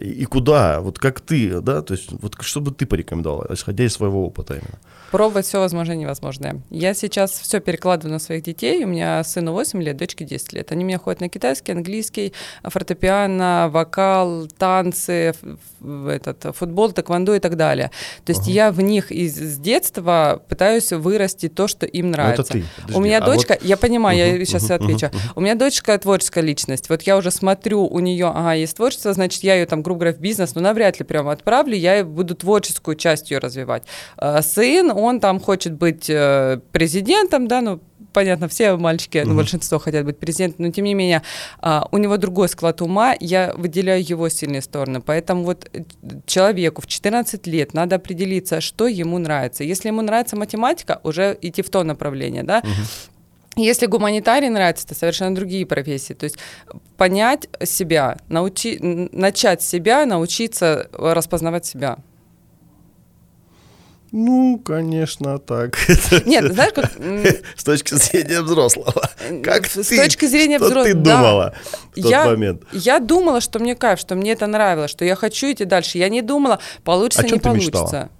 и 0.00 0.24
куда, 0.24 0.80
вот 0.80 0.98
как 0.98 1.20
ты, 1.20 1.60
да? 1.60 1.82
То 1.82 1.94
есть 1.94 2.12
вот 2.12 2.36
что 2.40 2.60
бы 2.60 2.72
ты 2.72 2.86
порекомендовала, 2.86 3.46
исходя 3.50 3.84
из 3.84 3.92
своего 3.92 4.26
опыта 4.26 4.54
именно? 4.54 4.78
Пробовать 5.10 5.46
все 5.46 5.58
возможное 5.58 5.96
и 5.96 5.98
невозможное. 5.98 6.62
Я 6.70 6.94
сейчас 6.94 7.32
все 7.32 7.60
перекладываю 7.60 8.12
на 8.12 8.18
своих 8.20 8.44
детей. 8.44 8.84
У 8.84 8.86
меня 8.86 9.24
сыну 9.24 9.52
8 9.52 9.82
лет, 9.82 9.96
дочке 9.96 10.24
10 10.24 10.52
лет. 10.52 10.70
Они 10.70 10.84
меня 10.84 10.98
ходят 10.98 11.20
на 11.20 11.28
китайский, 11.28 11.72
английский, 11.72 12.32
фортепиано, 12.62 13.68
вокал, 13.72 14.46
танцы, 14.58 15.34
этот, 16.08 16.54
футбол, 16.56 16.92
тэквондо 16.92 17.34
и 17.34 17.40
так 17.40 17.56
далее. 17.56 17.90
То 18.24 18.30
есть 18.30 18.42
ага. 18.42 18.50
я 18.50 18.72
в 18.72 18.80
них 18.80 19.10
из 19.10 19.36
с 19.36 19.58
детства 19.58 20.42
пытаюсь 20.48 20.92
вырасти 20.92 21.48
то, 21.48 21.68
что 21.68 21.86
им 21.86 22.10
нравится. 22.10 22.42
это 22.42 22.52
ты. 22.52 22.64
Подожди, 22.76 22.98
у 22.98 23.00
меня 23.00 23.18
а 23.18 23.26
дочка, 23.26 23.56
вот... 23.60 23.68
я 23.68 23.76
понимаю, 23.76 24.18
uh 24.18 24.38
я 24.38 24.44
сейчас 24.44 24.70
uh 24.70 24.74
отвечу. 24.74 25.06
uh 25.06 25.18
У 25.34 25.40
меня 25.40 25.54
дочка 25.54 25.96
творческая 25.98 26.42
личность. 26.42 26.88
Вот 26.88 27.02
я 27.02 27.16
уже 27.16 27.30
смотрю, 27.30 27.86
у 27.86 27.98
нее, 28.00 28.26
ага, 28.26 28.52
есть 28.52 28.76
творчество, 28.76 29.12
значит, 29.12 29.42
я 29.42 29.54
ее 29.54 29.66
там, 29.66 29.82
грубо 29.82 30.00
говоря, 30.00 30.16
в 30.16 30.20
бизнес, 30.20 30.54
но 30.54 30.60
навряд 30.60 30.98
ли 30.98 31.04
прямо 31.04 31.32
отправлю, 31.32 31.74
я 31.74 32.04
буду 32.04 32.34
творческую 32.34 32.96
часть 32.96 33.30
ее 33.30 33.38
развивать. 33.38 33.84
А, 34.16 34.42
сын, 34.42 34.90
он 34.90 35.20
там 35.20 35.40
хочет 35.40 35.74
быть 35.74 36.08
э, 36.08 36.60
президентом, 36.72 37.48
да, 37.48 37.60
ну, 37.60 37.80
понятно, 38.12 38.48
все 38.48 38.76
мальчики, 38.76 39.22
ну, 39.24 39.34
большинство 39.34 39.78
хотят 39.78 40.04
быть 40.04 40.18
президентом, 40.18 40.66
но 40.66 40.72
тем 40.72 40.84
не 40.84 40.94
менее, 40.94 41.22
а, 41.58 41.88
у 41.90 41.98
него 41.98 42.16
другой 42.16 42.48
склад 42.48 42.80
ума, 42.82 43.14
я 43.18 43.52
выделяю 43.56 44.02
его 44.06 44.28
сильные 44.28 44.62
стороны. 44.62 45.00
Поэтому 45.00 45.44
вот 45.44 45.68
э, 45.72 45.82
человеку 46.26 46.82
в 46.82 46.86
14 46.86 47.46
лет 47.46 47.74
надо 47.74 47.96
определиться, 47.96 48.60
что 48.60 48.86
ему 48.86 49.18
нравится. 49.18 49.64
Если 49.64 49.88
ему 49.88 50.02
нравится 50.02 50.36
математика, 50.36 51.00
уже 51.02 51.36
идти 51.40 51.62
в 51.62 51.70
то 51.70 51.82
направление, 51.82 52.42
да. 52.42 52.62
Если 53.56 53.86
гуманитарий 53.86 54.48
нравится, 54.48 54.86
это 54.86 54.94
совершенно 54.94 55.34
другие 55.34 55.66
профессии. 55.66 56.14
То 56.14 56.24
есть 56.24 56.36
понять 56.96 57.48
себя, 57.64 58.16
научи, 58.28 58.78
начать 58.80 59.60
себя, 59.60 60.06
научиться 60.06 60.88
распознавать 60.92 61.66
себя. 61.66 61.98
Ну, 64.12 64.58
конечно, 64.58 65.38
так. 65.38 65.78
Нет, 66.26 66.52
знаешь, 66.52 66.72
как... 66.74 66.90
С 67.56 67.64
точки 67.64 67.94
зрения 67.94 68.42
взрослого. 68.42 69.08
Как 69.42 69.66
С 69.66 69.86
ты, 69.86 69.96
точки 69.96 70.26
зрения 70.26 70.58
взрослого. 70.58 70.84
ты 70.84 70.94
думала 70.94 71.54
да. 71.54 71.78
в 71.90 72.02
тот 72.02 72.10
я, 72.10 72.24
момент? 72.24 72.62
Я 72.72 72.98
думала, 72.98 73.40
что 73.40 73.58
мне 73.60 73.76
кайф, 73.76 74.00
что 74.00 74.16
мне 74.16 74.32
это 74.32 74.46
нравилось, 74.46 74.90
что 74.90 75.04
я 75.04 75.14
хочу 75.14 75.52
идти 75.52 75.64
дальше. 75.64 75.98
Я 75.98 76.08
не 76.08 76.22
думала, 76.22 76.58
получится, 76.82 77.22
о 77.22 77.24
чем 77.24 77.34
не 77.34 77.38
ты 77.38 77.44
получится. 77.48 77.82
Мечтала? 77.82 78.10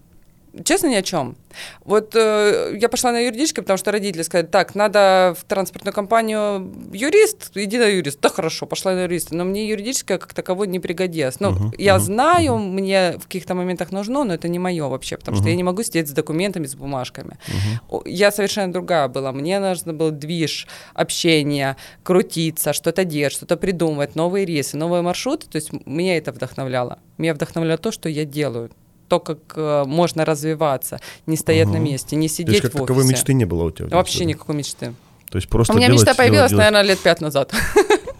Честно, 0.64 0.88
ни 0.88 0.95
о 0.95 1.02
чем. 1.02 1.37
Вот 1.85 2.14
э, 2.16 2.76
я 2.80 2.88
пошла 2.88 3.12
на 3.12 3.21
юридическое, 3.21 3.62
потому 3.62 3.76
что 3.76 3.92
родители 3.92 4.23
сказали, 4.23 4.47
так, 4.47 4.75
надо 4.75 5.35
в 5.38 5.45
транспортную 5.45 5.95
компанию 5.95 6.73
юрист, 6.92 7.52
иди 7.54 7.78
на 7.78 7.85
юрист. 7.85 8.21
Да 8.21 8.28
хорошо, 8.28 8.66
пошла 8.66 8.95
на 8.95 9.04
юриста, 9.04 9.35
но 9.37 9.45
мне 9.45 9.69
юридическое 9.69 10.19
как 10.19 10.35
таковое 10.35 10.66
не 10.66 10.80
пригодилось. 10.80 11.40
Ну, 11.40 11.50
uh-huh, 11.50 11.75
я 11.78 11.97
uh-huh, 11.97 12.00
знаю, 12.00 12.52
uh-huh. 12.52 12.69
мне 12.69 13.12
в 13.19 13.25
каких-то 13.25 13.54
моментах 13.54 13.92
нужно, 13.92 14.25
но 14.25 14.35
это 14.35 14.49
не 14.49 14.59
мое 14.59 14.88
вообще, 14.88 15.16
потому 15.16 15.37
uh-huh. 15.37 15.40
что 15.40 15.50
я 15.50 15.57
не 15.57 15.62
могу 15.62 15.83
сидеть 15.83 16.09
с 16.09 16.12
документами, 16.12 16.66
с 16.66 16.75
бумажками. 16.75 17.38
Uh-huh. 17.47 18.02
Я 18.07 18.33
совершенно 18.33 18.73
другая 18.73 19.09
была. 19.09 19.33
Мне 19.33 19.61
нужно 19.61 19.92
было 19.92 20.11
движ, 20.11 20.66
общение, 20.95 21.76
крутиться, 22.02 22.73
что-то 22.73 23.04
делать, 23.04 23.33
что-то 23.33 23.57
придумывать, 23.57 24.16
новые 24.16 24.45
рейсы, 24.47 24.76
новые 24.76 25.02
маршруты. 25.02 25.47
То 25.49 25.57
есть 25.57 25.71
меня 25.87 26.16
это 26.16 26.33
вдохновляло. 26.33 26.99
Меня 27.19 27.35
вдохновляло 27.35 27.78
то, 27.78 27.92
что 27.92 28.09
я 28.09 28.25
делаю 28.25 28.71
то, 29.11 29.19
как 29.19 29.38
э, 29.57 29.85
можно 29.87 30.25
развиваться, 30.25 31.00
не 31.26 31.37
стоять 31.37 31.67
угу. 31.67 31.76
на 31.76 31.81
месте, 31.81 32.14
не 32.14 32.29
сидеть 32.29 32.47
то 32.47 32.52
есть, 32.52 32.62
как 32.62 32.73
в 32.73 32.76
офисе. 32.76 32.87
таковой 32.87 33.05
мечты 33.12 33.35
не 33.35 33.45
было 33.45 33.64
у 33.64 33.71
тебя? 33.73 33.88
Вообще 33.88 34.25
никакой 34.25 34.55
мечты. 34.55 34.95
То 35.31 35.37
есть 35.37 35.49
просто 35.49 35.73
У 35.73 35.76
меня 35.76 35.88
делать, 35.88 36.02
мечта 36.02 36.14
появилась, 36.14 36.50
делать, 36.50 36.59
наверное, 36.59 36.83
лет 36.83 36.99
пять 37.00 37.21
назад. 37.21 37.52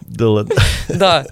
Да 0.05 0.29
ладно. 0.29 0.55
Да. 0.89 1.25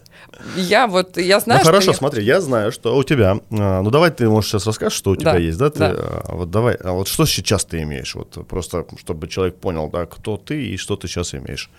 Я 0.55 0.87
вот, 0.87 1.17
я 1.17 1.41
знаю, 1.41 1.59
Ну 1.59 1.65
хорошо, 1.65 1.91
смотри, 1.91 2.23
я 2.23 2.39
знаю, 2.39 2.71
что 2.71 2.95
у 2.95 3.03
тебя, 3.03 3.41
а, 3.51 3.81
ну 3.81 3.89
давай 3.89 4.09
ты, 4.09 4.29
может, 4.29 4.49
сейчас 4.49 4.65
расскажешь, 4.65 4.97
что 4.97 5.11
у 5.11 5.15
тебя 5.17 5.35
есть, 5.35 5.57
да? 5.57 5.69
Ты, 5.69 5.83
а, 5.83 6.23
Вот 6.29 6.49
давай, 6.49 6.75
а 6.75 6.93
вот 6.93 7.09
что 7.09 7.25
сейчас 7.25 7.65
ты 7.65 7.81
имеешь, 7.83 8.15
вот 8.15 8.47
просто, 8.47 8.85
чтобы 8.97 9.27
человек 9.27 9.57
понял, 9.57 9.89
да, 9.89 10.05
кто 10.05 10.37
ты 10.37 10.65
и 10.69 10.77
что 10.77 10.95
ты 10.95 11.09
сейчас 11.09 11.35
имеешь. 11.35 11.69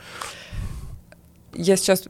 Я 1.55 1.79
сейчас 1.79 2.05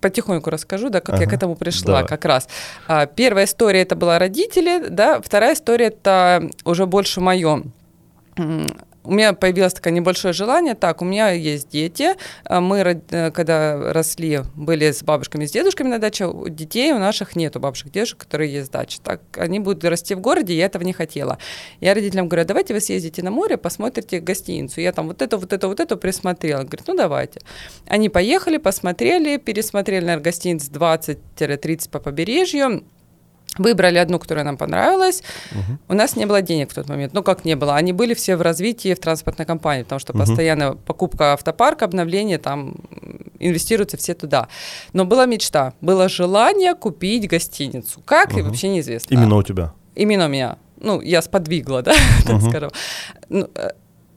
потихоньку 0.00 0.50
расскажу, 0.50 0.90
да, 0.90 1.00
как 1.00 1.16
ага, 1.16 1.24
я 1.24 1.30
к 1.30 1.32
этому 1.32 1.56
пришла 1.56 1.86
давай. 1.86 2.06
как 2.06 2.24
раз. 2.24 2.48
А, 2.88 3.06
первая 3.06 3.44
история 3.44 3.82
это 3.82 3.96
была 3.96 4.18
родители, 4.18 4.88
да, 4.88 5.20
вторая 5.20 5.54
история 5.54 5.86
это 5.86 6.50
уже 6.64 6.86
больше 6.86 7.20
мое 7.20 7.62
у 9.02 9.12
меня 9.12 9.32
появилось 9.32 9.72
такое 9.72 9.92
небольшое 9.92 10.34
желание, 10.34 10.74
так, 10.74 11.00
у 11.00 11.04
меня 11.04 11.30
есть 11.30 11.68
дети, 11.68 12.14
а 12.44 12.60
мы, 12.60 12.78
э, 12.78 13.30
когда 13.30 13.92
росли, 13.92 14.40
были 14.54 14.90
с 14.90 15.02
бабушками, 15.02 15.46
с 15.46 15.52
дедушками 15.52 15.88
на 15.88 15.98
даче, 15.98 16.30
детей 16.48 16.92
у 16.92 16.98
наших 16.98 17.34
нету 17.34 17.60
бабушек, 17.60 17.90
дедушек, 17.90 18.18
которые 18.18 18.52
есть 18.52 18.70
дача, 18.70 19.00
так, 19.02 19.20
они 19.36 19.58
будут 19.58 19.84
расти 19.84 20.14
в 20.14 20.20
городе, 20.20 20.54
я 20.54 20.66
этого 20.66 20.82
не 20.82 20.92
хотела. 20.92 21.38
Я 21.80 21.94
родителям 21.94 22.28
говорю, 22.28 22.46
давайте 22.46 22.74
вы 22.74 22.80
съездите 22.80 23.22
на 23.22 23.30
море, 23.30 23.56
посмотрите 23.56 24.20
гостиницу, 24.20 24.80
я 24.80 24.92
там 24.92 25.08
вот 25.08 25.22
это, 25.22 25.38
вот 25.38 25.52
это, 25.52 25.68
вот 25.68 25.80
это 25.80 25.96
присмотрела, 25.96 26.60
говорит, 26.60 26.84
ну 26.86 26.94
давайте. 26.94 27.40
Они 27.86 28.08
поехали, 28.08 28.58
посмотрели, 28.58 29.38
пересмотрели, 29.38 30.04
наверное, 30.04 30.24
гостиниц 30.24 30.68
20-30 30.68 31.90
по 31.90 32.00
побережью, 32.00 32.84
Выбрали 33.58 33.98
одну, 33.98 34.18
которая 34.18 34.44
нам 34.44 34.56
понравилась. 34.56 35.22
Угу. 35.52 35.78
У 35.88 35.94
нас 35.94 36.16
не 36.16 36.24
было 36.26 36.40
денег 36.40 36.70
в 36.70 36.74
тот 36.74 36.88
момент. 36.88 37.12
Ну, 37.12 37.22
как 37.22 37.44
не 37.44 37.56
было? 37.56 37.74
Они 37.74 37.92
были 37.92 38.14
все 38.14 38.36
в 38.36 38.42
развитии 38.42 38.94
в 38.94 39.00
транспортной 39.00 39.46
компании, 39.46 39.82
потому 39.82 39.98
что 39.98 40.12
угу. 40.12 40.20
постоянно 40.20 40.76
покупка 40.76 41.32
автопарка, 41.32 41.84
обновление, 41.84 42.38
там 42.38 42.76
инвестируются 43.40 43.96
все 43.96 44.14
туда. 44.14 44.48
Но 44.92 45.04
была 45.04 45.26
мечта, 45.26 45.72
было 45.80 46.08
желание 46.08 46.74
купить 46.74 47.28
гостиницу. 47.28 48.00
Как, 48.04 48.32
угу. 48.32 48.42
вообще 48.42 48.68
неизвестно. 48.68 49.14
Именно 49.14 49.36
у 49.36 49.42
тебя? 49.42 49.72
Именно 49.96 50.26
у 50.26 50.28
меня. 50.28 50.56
Ну, 50.80 51.00
я 51.00 51.20
сподвигла, 51.20 51.82
да, 51.82 51.94
так 52.26 52.40
скажем. 52.42 52.70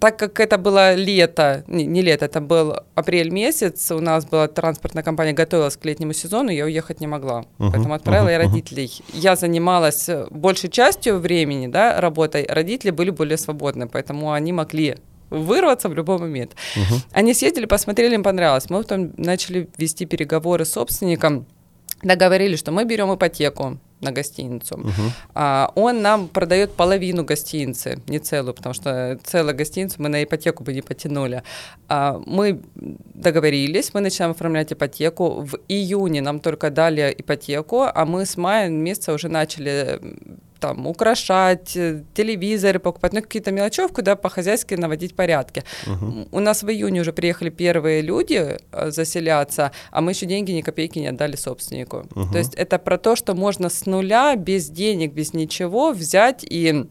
Э, 0.03 0.09
так 0.11 0.17
как 0.17 0.39
это 0.39 0.57
было 0.57 0.95
лето, 0.95 1.63
не, 1.67 1.85
не 1.85 2.01
лето, 2.01 2.25
это 2.25 2.41
был 2.41 2.75
апрель 2.95 3.29
месяц, 3.29 3.91
у 3.91 3.99
нас 3.99 4.25
была 4.25 4.47
транспортная 4.47 5.03
компания, 5.03 5.33
готовилась 5.33 5.77
к 5.77 5.85
летнему 5.85 6.13
сезону, 6.13 6.49
я 6.49 6.65
уехать 6.65 7.01
не 7.01 7.07
могла. 7.07 7.41
Uh-huh, 7.41 7.71
Поэтому 7.71 7.93
отправила 7.93 8.27
uh-huh, 8.27 8.31
я 8.31 8.37
родителей. 8.37 8.85
Uh-huh. 8.85 9.19
Я 9.19 9.35
занималась 9.35 10.09
большей 10.29 10.69
частью 10.69 11.19
времени, 11.19 11.67
да, 11.67 12.01
работой. 12.01 12.45
Родители 12.49 12.91
были 12.91 13.11
более 13.11 13.37
свободны, 13.37 13.87
поэтому 13.87 14.31
они 14.31 14.51
могли 14.51 14.97
вырваться 15.29 15.89
в 15.89 15.93
любой 15.93 16.19
момент. 16.19 16.51
Uh-huh. 16.75 16.99
Они 17.11 17.33
съездили, 17.33 17.65
посмотрели, 17.65 18.15
им 18.15 18.23
понравилось. 18.23 18.69
Мы 18.69 18.81
потом 18.83 19.13
начали 19.17 19.67
вести 19.77 20.05
переговоры 20.05 20.65
с 20.65 20.73
собственником, 20.73 21.45
договорились, 22.03 22.59
что 22.59 22.71
мы 22.71 22.85
берем 22.85 23.13
ипотеку 23.13 23.79
на 24.03 24.11
гостиницу. 24.11 24.75
Uh-huh. 24.75 25.11
А, 25.33 25.71
он 25.75 26.01
нам 26.01 26.27
продает 26.27 26.73
половину 26.73 27.23
гостиницы, 27.23 27.99
не 28.07 28.19
целую, 28.19 28.53
потому 28.53 28.73
что 28.73 29.17
целую 29.23 29.55
гостиницу 29.55 29.95
мы 29.99 30.09
на 30.09 30.23
ипотеку 30.23 30.63
бы 30.63 30.73
не 30.73 30.81
потянули. 30.81 31.43
А, 31.87 32.21
мы 32.25 32.61
договорились, 32.75 33.93
мы 33.93 34.01
начинаем 34.01 34.31
оформлять 34.31 34.73
ипотеку. 34.73 35.41
В 35.41 35.57
июне 35.69 36.21
нам 36.21 36.39
только 36.39 36.69
дали 36.69 37.13
ипотеку, 37.17 37.83
а 37.83 38.05
мы 38.05 38.25
с 38.25 38.37
мая 38.37 38.69
месяца 38.69 39.13
уже 39.13 39.29
начали 39.29 39.99
там 40.63 40.87
украшать, 40.87 41.75
э, 41.75 42.03
телевизоры 42.13 42.79
покупать, 42.79 43.13
ну 43.13 43.21
какие-то 43.21 43.51
мелочевку, 43.51 44.01
да, 44.01 44.15
по-хозяйски 44.15 44.75
наводить 44.75 45.13
порядки. 45.13 45.63
Uh-huh. 45.85 46.27
У 46.31 46.39
нас 46.39 46.63
в 46.63 46.69
июне 46.69 47.01
уже 47.01 47.11
приехали 47.11 47.49
первые 47.49 48.01
люди 48.01 48.57
э, 48.71 48.91
заселяться, 48.91 49.71
а 49.91 49.99
мы 49.99 50.11
еще 50.11 50.25
деньги 50.25 50.53
ни 50.53 50.61
копейки 50.61 50.99
не 50.99 51.07
отдали 51.07 51.35
собственнику. 51.35 51.97
Uh-huh. 51.97 52.31
То 52.31 52.37
есть 52.37 52.55
это 52.55 52.79
про 52.79 52.97
то, 52.97 53.17
что 53.17 53.35
можно 53.35 53.69
с 53.69 53.85
нуля, 53.85 54.35
без 54.37 54.69
денег, 54.69 55.11
без 55.11 55.33
ничего 55.33 55.91
взять 55.91 56.45
и 56.49 56.85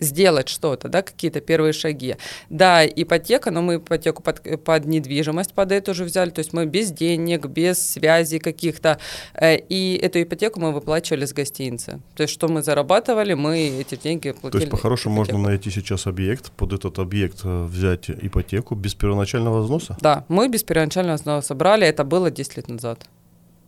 сделать 0.00 0.48
что-то, 0.48 0.88
да, 0.88 1.02
какие-то 1.02 1.40
первые 1.40 1.72
шаги. 1.72 2.16
Да, 2.50 2.86
ипотека, 2.86 3.50
но 3.50 3.62
мы 3.62 3.76
ипотеку 3.76 4.22
под, 4.22 4.64
под 4.64 4.84
недвижимость 4.86 5.54
под 5.54 5.72
эту 5.72 5.94
же 5.94 6.04
взяли, 6.04 6.30
то 6.30 6.40
есть 6.40 6.52
мы 6.52 6.66
без 6.66 6.90
денег, 6.90 7.46
без 7.46 7.78
связей 7.78 8.38
каких-то, 8.38 8.98
э, 9.34 9.56
и 9.56 9.98
эту 10.02 10.22
ипотеку 10.22 10.60
мы 10.60 10.72
выплачивали 10.72 11.24
с 11.24 11.32
гостиницы. 11.32 12.00
То 12.16 12.22
есть 12.22 12.32
что 12.32 12.48
мы 12.48 12.62
зарабатывали, 12.62 13.34
мы 13.34 13.58
эти 13.80 13.96
деньги 13.96 14.32
платили. 14.32 14.50
То 14.50 14.58
есть 14.58 14.70
по-хорошему 14.70 15.14
можно 15.14 15.38
найти 15.38 15.70
сейчас 15.70 16.06
объект, 16.06 16.50
под 16.52 16.72
этот 16.72 16.98
объект 16.98 17.40
э, 17.44 17.64
взять 17.64 18.10
ипотеку 18.10 18.74
без 18.74 18.94
первоначального 18.94 19.62
взноса? 19.62 19.96
Да, 20.00 20.24
мы 20.28 20.48
без 20.48 20.62
первоначального 20.62 21.16
взноса 21.16 21.54
брали, 21.54 21.86
это 21.86 22.04
было 22.04 22.30
10 22.30 22.56
лет 22.56 22.68
назад. 22.68 23.06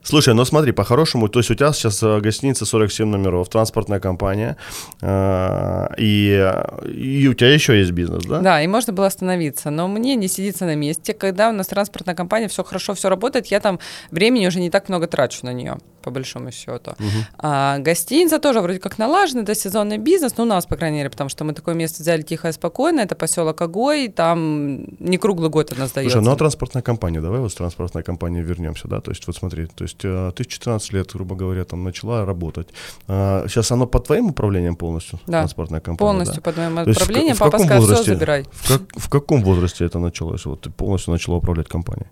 Слушай, 0.06 0.34
ну 0.34 0.44
смотри, 0.44 0.70
по-хорошему, 0.70 1.28
то 1.28 1.40
есть 1.40 1.50
у 1.50 1.54
тебя 1.54 1.72
сейчас 1.72 2.00
э, 2.00 2.20
гостиница 2.20 2.64
47 2.64 3.08
номеров, 3.08 3.48
транспортная 3.48 3.98
компания, 3.98 4.56
э, 5.02 5.86
и, 5.98 6.52
и 6.94 7.26
у 7.26 7.34
тебя 7.34 7.52
еще 7.52 7.76
есть 7.76 7.90
бизнес, 7.90 8.24
да? 8.24 8.38
Да, 8.38 8.62
и 8.62 8.68
можно 8.68 8.92
было 8.92 9.06
остановиться, 9.06 9.70
но 9.70 9.88
мне 9.88 10.14
не 10.14 10.28
сидится 10.28 10.64
на 10.64 10.76
месте. 10.76 11.12
Когда 11.12 11.48
у 11.48 11.52
нас 11.52 11.66
транспортная 11.66 12.14
компания, 12.14 12.46
все 12.46 12.62
хорошо, 12.62 12.94
все 12.94 13.08
работает, 13.08 13.46
я 13.46 13.58
там 13.58 13.80
времени 14.12 14.46
уже 14.46 14.60
не 14.60 14.70
так 14.70 14.88
много 14.88 15.08
трачу 15.08 15.40
на 15.42 15.52
нее 15.52 15.78
по 16.06 16.12
большому 16.12 16.52
счету. 16.52 16.92
Угу. 16.92 17.20
А 17.38 17.78
гостиница 17.78 18.38
тоже 18.38 18.60
вроде 18.60 18.78
как 18.78 18.96
налажена, 18.96 19.42
это 19.42 19.56
сезонный 19.56 19.98
бизнес, 19.98 20.34
ну 20.36 20.44
у 20.44 20.46
нас, 20.46 20.64
по 20.64 20.76
крайней 20.76 20.98
мере, 20.98 21.10
потому 21.10 21.28
что 21.28 21.42
мы 21.44 21.52
такое 21.52 21.74
место 21.74 22.00
взяли 22.02 22.22
тихо 22.22 22.48
и 22.48 22.52
спокойно, 22.52 23.00
это 23.00 23.16
поселок 23.16 23.60
Огой, 23.60 24.06
там 24.08 24.84
не 25.00 25.18
круглый 25.18 25.50
год 25.50 25.72
она 25.72 25.88
сдается. 25.88 26.12
Слушай, 26.12 26.24
ну 26.24 26.30
а 26.30 26.36
транспортная 26.36 26.82
компания, 26.82 27.20
давай 27.20 27.40
вот 27.40 27.50
с 27.50 27.56
транспортной 27.56 28.04
компанией 28.04 28.44
вернемся, 28.44 28.86
да, 28.86 29.00
то 29.00 29.10
есть 29.10 29.26
вот 29.26 29.34
смотри, 29.34 29.66
то 29.66 29.82
есть 29.82 30.04
э, 30.04 30.30
ты 30.36 30.44
в 30.44 30.46
14 30.46 30.92
лет, 30.92 31.10
грубо 31.12 31.34
говоря, 31.34 31.64
там 31.64 31.82
начала 31.82 32.24
работать. 32.24 32.68
А, 33.08 33.48
сейчас 33.48 33.72
оно 33.72 33.88
под 33.88 34.06
твоим 34.06 34.26
управлением 34.26 34.76
полностью, 34.76 35.18
да. 35.26 35.40
транспортная 35.40 35.80
компания? 35.80 36.08
полностью 36.08 36.36
да? 36.36 36.42
под 36.42 36.56
моим 36.56 36.78
управлением, 36.78 37.34
в, 37.34 37.38
в 37.38 37.40
папа 37.40 37.58
сказал, 37.58 37.82
все, 37.82 38.14
забирай. 38.14 38.44
В, 38.52 38.68
как, 38.68 38.82
в 38.94 39.08
каком 39.08 39.42
возрасте 39.42 39.84
это 39.84 39.98
началось, 39.98 40.46
вот 40.46 40.60
ты 40.60 40.70
полностью 40.70 41.12
начала 41.12 41.38
управлять 41.38 41.66
компанией? 41.66 42.06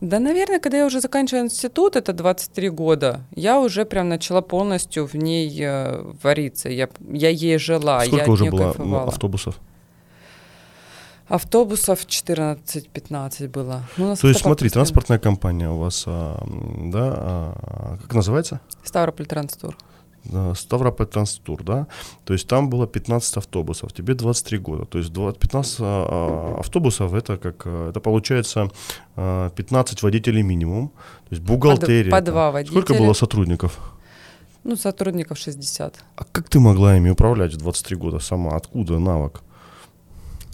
Да, 0.00 0.18
наверное, 0.18 0.60
когда 0.60 0.78
я 0.78 0.86
уже 0.86 1.00
заканчивала 1.00 1.44
институт, 1.44 1.94
это 1.94 2.14
23 2.14 2.70
года, 2.70 3.20
я 3.34 3.60
уже 3.60 3.84
прям 3.84 4.08
начала 4.08 4.40
полностью 4.40 5.06
в 5.06 5.14
ней 5.14 5.54
э, 5.62 6.02
вариться. 6.22 6.70
Я, 6.70 6.88
я 7.12 7.28
ей 7.28 7.58
жила, 7.58 8.00
Сколько 8.00 8.24
я 8.24 8.30
уже 8.32 8.44
было 8.46 8.72
кайфовала. 8.72 9.08
автобусов? 9.08 9.60
Автобусов 11.28 12.06
14-15 12.06 13.48
было. 13.48 13.82
Ну, 13.98 14.16
То 14.16 14.28
есть, 14.28 14.40
смотри, 14.40 14.70
транспортная 14.70 15.18
компания 15.18 15.68
у 15.68 15.76
вас, 15.76 16.04
а, 16.06 16.42
да, 16.46 17.14
а, 17.14 17.98
как 18.02 18.14
называется? 18.14 18.60
Ставрополь 18.82 19.26
Транстур. 19.26 19.76
Ставрополь 20.54 21.06
Транстур, 21.06 21.62
да, 21.62 21.86
то 22.24 22.32
есть 22.34 22.46
там 22.46 22.68
было 22.68 22.86
15 22.86 23.38
автобусов, 23.38 23.92
тебе 23.92 24.14
23 24.14 24.58
года, 24.58 24.84
то 24.84 24.98
есть 24.98 25.12
15 25.12 25.76
а, 25.80 25.84
а, 25.84 26.60
автобусов 26.60 27.14
это 27.14 27.36
как, 27.38 27.62
э, 27.64 27.88
это 27.90 28.00
получается 28.00 28.70
15 29.16 29.16
а, 29.16 30.06
водителей 30.06 30.42
минимум, 30.42 30.88
то 30.88 31.34
есть 31.34 31.42
бухгалтерия. 31.42 32.10
По, 32.10 32.18
по 32.18 32.22
два 32.22 32.50
водителя. 32.50 32.80
Сколько 32.82 33.02
было 33.02 33.14
сотрудников? 33.14 33.78
Ну, 34.62 34.76
сотрудников 34.76 35.38
60. 35.38 36.04
А 36.16 36.24
как 36.32 36.48
ты 36.48 36.60
могла 36.60 36.96
ими 36.96 37.10
управлять 37.10 37.54
в 37.54 37.56
23 37.56 37.96
года 37.96 38.18
сама? 38.18 38.56
Откуда 38.56 38.98
навык? 38.98 39.42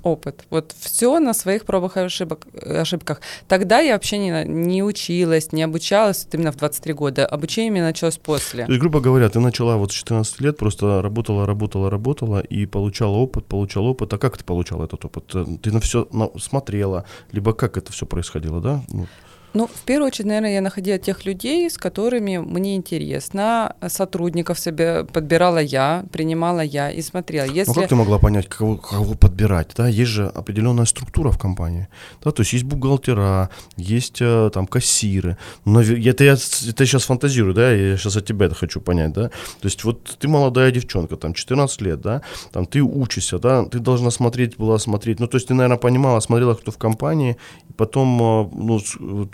Опыт. 0.07 0.45
Вот 0.51 0.75
все 0.79 1.19
на 1.19 1.35
своих 1.35 1.65
пробах 1.65 1.97
и 1.97 2.01
ошибок, 2.01 2.47
ошибках. 2.55 3.21
Тогда 3.49 3.81
я 3.81 3.95
вообще 3.95 4.19
не, 4.19 4.45
не 4.45 4.83
училась, 4.83 5.53
не 5.53 5.63
обучалась 5.63 6.25
вот 6.25 6.35
именно 6.35 6.53
в 6.53 6.57
23 6.57 6.93
года. 6.95 7.27
Обучение 7.27 7.71
мне 7.71 7.83
началось 7.83 8.17
после. 8.17 8.65
То 8.65 8.73
есть, 8.73 8.81
грубо 8.81 9.01
говоря, 9.01 9.29
ты 9.29 9.41
начала 9.41 9.77
вот 9.77 9.93
с 9.93 9.95
14 9.95 10.41
лет, 10.41 10.57
просто 10.57 11.03
работала, 11.03 11.47
работала, 11.47 11.91
работала 11.91 12.41
и 12.41 12.67
получала 12.67 13.17
опыт, 13.17 13.47
получала 13.47 13.89
опыт. 13.89 14.13
А 14.13 14.19
как 14.19 14.39
ты 14.39 14.45
получала 14.45 14.85
этот 14.85 15.05
опыт? 15.05 15.27
Ты 15.63 15.73
на 15.73 15.81
все 15.81 16.09
смотрела, 16.39 17.05
либо 17.33 17.53
как 17.53 17.77
это 17.77 17.93
все 17.93 18.07
происходило, 18.07 18.61
да? 18.61 18.83
Ну. 18.89 19.07
Ну, 19.55 19.67
в 19.67 19.85
первую 19.85 20.09
очередь, 20.09 20.27
наверное, 20.27 20.55
я 20.55 20.61
находила 20.61 20.99
тех 20.99 21.25
людей, 21.25 21.71
с 21.71 21.79
которыми 21.79 22.39
мне 22.39 22.77
интересно. 22.77 23.75
Сотрудников 23.87 24.59
себе 24.59 25.05
подбирала 25.05 25.59
я, 25.59 26.05
принимала 26.13 26.61
я 26.61 26.91
и 26.91 27.03
смотрела. 27.03 27.47
Если... 27.47 27.71
Ну, 27.71 27.75
как 27.75 27.89
ты 27.89 27.95
могла 27.95 28.19
понять, 28.19 28.49
кого, 28.49 28.77
кого 28.77 29.15
подбирать? 29.15 29.73
Да? 29.77 29.89
Есть 29.89 30.11
же 30.11 30.27
определенная 30.27 30.85
структура 30.85 31.31
в 31.31 31.39
компании. 31.39 31.89
Да? 32.23 32.31
То 32.33 32.43
есть 32.43 32.53
есть 32.53 32.65
бухгалтера, 32.65 33.51
есть 33.77 34.19
э, 34.21 34.51
там 34.53 34.67
кассиры. 34.67 35.37
Но 35.65 35.81
это 35.81 36.25
я, 36.25 36.33
это 36.33 36.83
я 36.83 36.87
сейчас 36.87 37.05
фантазирую, 37.05 37.55
да, 37.55 37.73
я 37.73 37.97
сейчас 37.97 38.17
от 38.17 38.27
тебя 38.27 38.47
это 38.47 38.55
хочу 38.55 38.81
понять, 38.81 39.13
да. 39.13 39.29
То 39.29 39.69
есть 39.69 39.85
вот 39.85 40.17
ты 40.19 40.29
молодая 40.29 40.71
девчонка, 40.71 41.17
там 41.17 41.35
14 41.35 41.81
лет, 41.83 42.01
да, 42.01 42.23
там 42.53 42.67
ты 42.67 42.83
учишься, 42.83 43.39
да, 43.39 43.65
ты 43.65 43.79
должна 43.79 44.11
смотреть, 44.11 44.57
была 44.57 44.79
смотреть. 44.79 45.21
Ну, 45.21 45.27
то 45.27 45.37
есть 45.37 45.49
ты, 45.49 45.55
наверное, 45.55 45.79
понимала, 45.79 46.21
смотрела, 46.21 46.55
кто 46.55 46.71
в 46.71 46.79
компании, 46.79 47.37
и 47.69 47.73
потом, 47.73 48.23
э, 48.23 48.49
ну, 48.53 48.81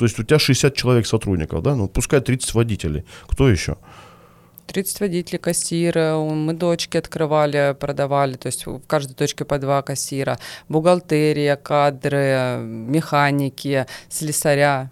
то 0.03 0.07
есть 0.07 0.19
у 0.19 0.25
тебя 0.25 0.41
60 0.41 0.75
человек 0.75 1.07
сотрудников, 1.07 1.63
да, 1.63 1.77
ну 1.77 1.87
пускай 1.87 2.21
30 2.21 2.55
водителей. 2.55 3.05
Кто 3.29 3.49
еще? 3.49 3.77
30 4.67 5.01
водителей, 5.01 5.39
кассиры, 5.39 6.17
мы 6.17 6.55
дочки 6.55 6.97
открывали, 6.97 7.77
продавали, 7.79 8.35
то 8.35 8.49
есть 8.49 8.67
в 8.67 8.81
каждой 8.89 9.15
точке 9.15 9.45
по 9.45 9.59
два 9.59 9.81
кассира, 9.83 10.41
бухгалтерия, 10.69 11.55
кадры, 11.55 12.59
механики, 12.65 13.87
слесаря. 14.09 14.91